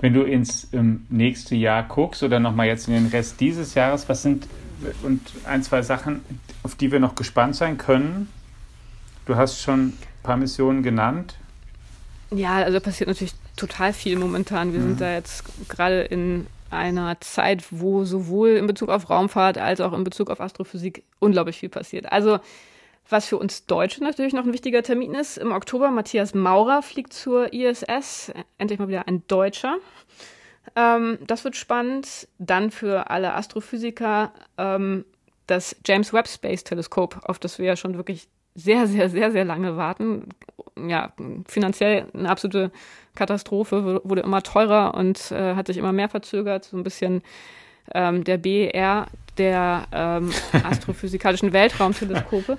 Wenn 0.00 0.14
du 0.14 0.22
ins 0.22 0.68
ähm, 0.72 1.06
nächste 1.08 1.56
Jahr 1.56 1.82
guckst 1.82 2.22
oder 2.22 2.38
nochmal 2.38 2.66
jetzt 2.66 2.88
in 2.88 2.94
den 2.94 3.06
Rest 3.06 3.40
dieses 3.40 3.74
Jahres, 3.74 4.08
was 4.08 4.22
sind 4.22 4.46
und 5.02 5.20
ein, 5.44 5.62
zwei 5.62 5.82
Sachen, 5.82 6.24
auf 6.62 6.74
die 6.74 6.92
wir 6.92 7.00
noch 7.00 7.14
gespannt 7.14 7.56
sein 7.56 7.78
können. 7.78 8.28
Du 9.26 9.36
hast 9.36 9.60
schon 9.60 9.88
ein 9.88 9.98
paar 10.22 10.36
Missionen 10.36 10.82
genannt. 10.82 11.36
Ja, 12.30 12.56
also 12.56 12.80
passiert 12.80 13.08
natürlich 13.08 13.34
total 13.56 13.92
viel 13.92 14.16
momentan. 14.18 14.72
Wir 14.72 14.80
mhm. 14.80 14.84
sind 14.84 15.00
da 15.00 15.12
jetzt 15.14 15.44
gerade 15.68 16.02
in 16.02 16.46
einer 16.70 17.18
Zeit, 17.20 17.64
wo 17.70 18.04
sowohl 18.04 18.50
in 18.50 18.66
Bezug 18.66 18.90
auf 18.90 19.08
Raumfahrt 19.08 19.58
als 19.58 19.80
auch 19.80 19.92
in 19.94 20.04
Bezug 20.04 20.30
auf 20.30 20.40
Astrophysik 20.40 21.02
unglaublich 21.18 21.58
viel 21.58 21.70
passiert. 21.70 22.12
Also 22.12 22.38
was 23.08 23.26
für 23.26 23.38
uns 23.38 23.66
Deutsche 23.66 24.02
natürlich 24.02 24.34
noch 24.34 24.44
ein 24.44 24.52
wichtiger 24.52 24.82
Termin 24.82 25.14
ist, 25.14 25.38
im 25.38 25.52
Oktober 25.52 25.90
Matthias 25.90 26.34
Maurer 26.34 26.82
fliegt 26.82 27.12
zur 27.12 27.52
ISS, 27.52 28.32
endlich 28.58 28.78
mal 28.78 28.88
wieder 28.88 29.08
ein 29.08 29.22
Deutscher. 29.28 29.78
Ähm, 30.76 31.18
das 31.26 31.44
wird 31.44 31.56
spannend. 31.56 32.28
Dann 32.38 32.70
für 32.70 33.10
alle 33.10 33.34
Astrophysiker 33.34 34.32
ähm, 34.58 35.04
das 35.46 35.76
James 35.86 36.12
Webb 36.12 36.28
Space 36.28 36.64
Teleskop, 36.64 37.20
auf 37.24 37.38
das 37.38 37.58
wir 37.58 37.66
ja 37.66 37.76
schon 37.76 37.96
wirklich 37.96 38.28
sehr, 38.54 38.86
sehr, 38.86 39.08
sehr, 39.08 39.30
sehr 39.30 39.44
lange 39.44 39.76
warten. 39.76 40.28
Ja, 40.76 41.12
finanziell 41.46 42.06
eine 42.12 42.28
absolute 42.28 42.70
Katastrophe, 43.14 44.00
wurde 44.04 44.22
immer 44.22 44.42
teurer 44.42 44.94
und 44.94 45.32
äh, 45.32 45.54
hat 45.54 45.66
sich 45.66 45.76
immer 45.76 45.92
mehr 45.92 46.08
verzögert. 46.08 46.64
So 46.64 46.76
ein 46.76 46.84
bisschen 46.84 47.22
ähm, 47.94 48.24
der 48.24 48.38
BER 48.38 49.06
der 49.38 49.86
ähm, 49.92 50.32
astrophysikalischen 50.64 51.52
Weltraumteleskope. 51.52 52.58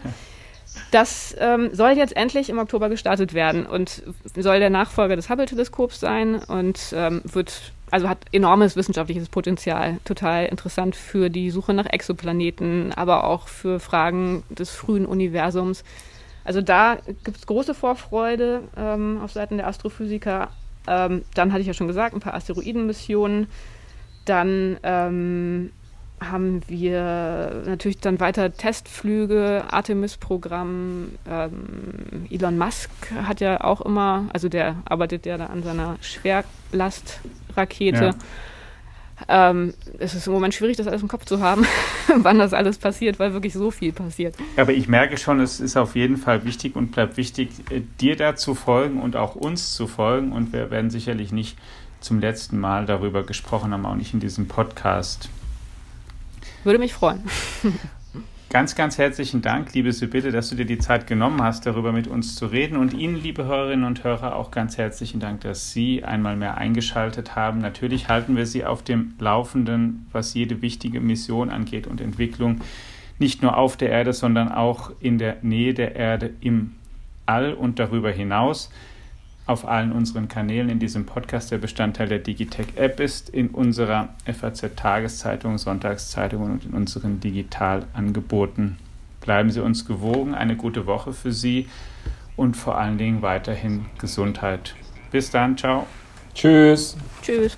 Das 0.92 1.36
ähm, 1.40 1.70
soll 1.74 1.92
jetzt 1.92 2.16
endlich 2.16 2.50
im 2.50 2.58
Oktober 2.58 2.90
gestartet 2.90 3.34
werden 3.34 3.66
und 3.66 4.04
soll 4.36 4.60
der 4.60 4.70
Nachfolger 4.70 5.16
des 5.16 5.30
Hubble-Teleskops 5.30 6.00
sein 6.00 6.36
und 6.36 6.94
ähm, 6.94 7.22
wird 7.26 7.74
also 7.92 8.08
hat 8.08 8.20
enormes 8.32 8.76
wissenschaftliches 8.76 9.30
Potenzial, 9.30 9.98
total 10.06 10.46
interessant 10.46 10.96
für 10.96 11.30
die 11.30 11.50
Suche 11.50 11.74
nach 11.74 11.88
Exoplaneten, 11.88 12.94
aber 12.94 13.24
auch 13.24 13.48
für 13.48 13.80
Fragen 13.80 14.44
des 14.50 14.70
frühen 14.70 15.06
Universums. 15.06 15.84
Also 16.44 16.62
da 16.62 16.98
gibt 17.24 17.38
es 17.38 17.48
große 17.48 17.74
Vorfreude 17.74 18.64
ähm, 18.78 19.20
auf 19.24 19.32
Seiten 19.32 19.58
der 19.58 19.68
Astrophysiker. 19.68 20.50
Ähm, 20.88 21.24
dann 21.34 21.52
hatte 21.52 21.62
ich 21.62 21.68
ja 21.68 21.74
schon 21.74 21.88
gesagt, 21.88 22.14
ein 22.14 22.22
paar 22.22 22.34
Asteroidenmissionen. 22.34 23.48
Dann 24.26 24.78
ähm, 24.84 25.72
haben 26.20 26.62
wir 26.68 27.64
natürlich 27.66 28.00
dann 28.00 28.20
weiter 28.20 28.54
Testflüge, 28.54 29.64
Artemis-Programm. 29.70 31.12
Ähm, 31.30 31.52
Elon 32.30 32.58
Musk 32.58 32.90
hat 33.24 33.42
ja 33.42 33.62
auch 33.62 33.82
immer, 33.82 34.28
also 34.34 34.50
der 34.50 34.76
arbeitet 34.86 35.26
ja 35.26 35.38
da 35.38 35.48
an 35.48 35.64
seiner 35.64 35.98
Schwerlastrakete. 36.02 38.06
Ja. 38.06 38.16
Ähm, 39.28 39.74
es 39.98 40.16
ist 40.16 40.28
im 40.28 40.34
Moment 40.34 40.54
schwierig, 40.54 40.78
das 40.78 40.88
alles 40.88 41.02
im 41.02 41.08
Kopf 41.08 41.26
zu 41.26 41.42
haben, 41.42 41.66
wann 42.16 42.40
das 42.40 42.54
alles 42.54 42.78
passiert, 42.78 43.20
weil 43.20 43.34
wirklich 43.34 43.54
so 43.54 43.72
viel 43.72 43.92
passiert. 43.92 44.36
Aber 44.56 44.72
ich 44.72 44.88
merke 44.88 45.18
schon, 45.18 45.40
es 45.42 45.60
ist 45.60 45.76
auf 45.76 45.96
jeden 45.96 46.18
Fall 46.18 46.46
wichtig 46.46 46.76
und 46.76 46.92
bleibt 46.92 47.18
wichtig, 47.18 47.50
äh, 47.70 47.82
dir 48.00 48.16
da 48.16 48.36
zu 48.36 48.56
folgen 48.56 49.02
und 49.02 49.16
auch 49.16 49.36
uns 49.36 49.74
zu 49.74 49.88
folgen. 49.88 50.32
Und 50.32 50.54
wir 50.54 50.72
werden 50.72 50.90
sicherlich 50.90 51.32
nicht 51.32 51.58
zum 52.00 52.20
letzten 52.20 52.60
Mal 52.60 52.86
darüber 52.86 53.24
gesprochen 53.24 53.74
haben, 53.74 53.86
auch 53.86 53.96
nicht 53.96 54.14
in 54.14 54.22
diesem 54.22 54.48
Podcast. 54.48 55.30
Würde 56.64 56.80
mich 56.80 56.94
freuen. 56.94 57.24
Ganz, 58.52 58.74
ganz 58.76 58.98
herzlichen 58.98 59.44
Dank, 59.44 59.76
liebe 59.76 59.94
Sibylle, 59.94 60.32
dass 60.32 60.50
du 60.50 60.56
dir 60.56 60.66
die 60.66 60.80
Zeit 60.80 61.06
genommen 61.06 61.44
hast, 61.44 61.68
darüber 61.68 61.92
mit 61.92 62.08
uns 62.08 62.36
zu 62.36 62.48
reden. 62.48 62.78
Und 62.78 62.96
Ihnen, 62.96 63.16
liebe 63.16 63.46
Hörerinnen 63.46 63.86
und 63.86 64.04
Hörer, 64.04 64.36
auch 64.36 64.50
ganz 64.50 64.76
herzlichen 64.76 65.20
Dank, 65.20 65.42
dass 65.42 65.72
Sie 65.72 66.04
einmal 66.04 66.36
mehr 66.36 66.58
eingeschaltet 66.58 67.36
haben. 67.36 67.60
Natürlich 67.60 68.10
halten 68.10 68.36
wir 68.36 68.48
Sie 68.48 68.66
auf 68.66 68.82
dem 68.82 69.14
Laufenden, 69.20 70.08
was 70.12 70.34
jede 70.34 70.64
wichtige 70.64 71.00
Mission 71.00 71.52
angeht 71.52 71.86
und 71.86 72.02
Entwicklung, 72.02 72.62
nicht 73.20 73.44
nur 73.44 73.56
auf 73.56 73.78
der 73.78 73.92
Erde, 73.92 74.14
sondern 74.14 74.52
auch 74.52 74.94
in 75.00 75.20
der 75.20 75.38
Nähe 75.44 75.76
der 75.76 75.96
Erde 75.96 76.32
im 76.42 76.72
All 77.28 77.54
und 77.54 77.78
darüber 77.78 78.10
hinaus 78.10 78.72
auf 79.50 79.68
allen 79.68 79.92
unseren 79.92 80.28
Kanälen 80.28 80.70
in 80.70 80.78
diesem 80.78 81.08
Podcast, 81.08 81.50
der 81.50 81.58
Bestandteil 81.58 82.08
der 82.08 82.20
Digitech-App 82.20 83.00
ist, 83.00 83.30
in 83.30 83.50
unserer 83.50 84.10
FAZ-Tageszeitung, 84.26 85.58
Sonntagszeitung 85.58 86.44
und 86.44 86.66
in 86.66 86.72
unseren 86.72 87.20
Digitalangeboten. 87.20 88.78
Bleiben 89.22 89.50
Sie 89.50 89.62
uns 89.64 89.86
gewogen, 89.86 90.36
eine 90.36 90.56
gute 90.56 90.86
Woche 90.86 91.14
für 91.14 91.32
Sie 91.32 91.68
und 92.38 92.56
vor 92.56 92.78
allen 92.78 93.00
Dingen 93.00 93.24
weiterhin 93.24 93.88
Gesundheit. 93.98 94.76
Bis 95.12 95.32
dann, 95.32 95.58
ciao. 95.58 95.88
Tschüss. 96.36 96.96
Tschüss. 97.24 97.58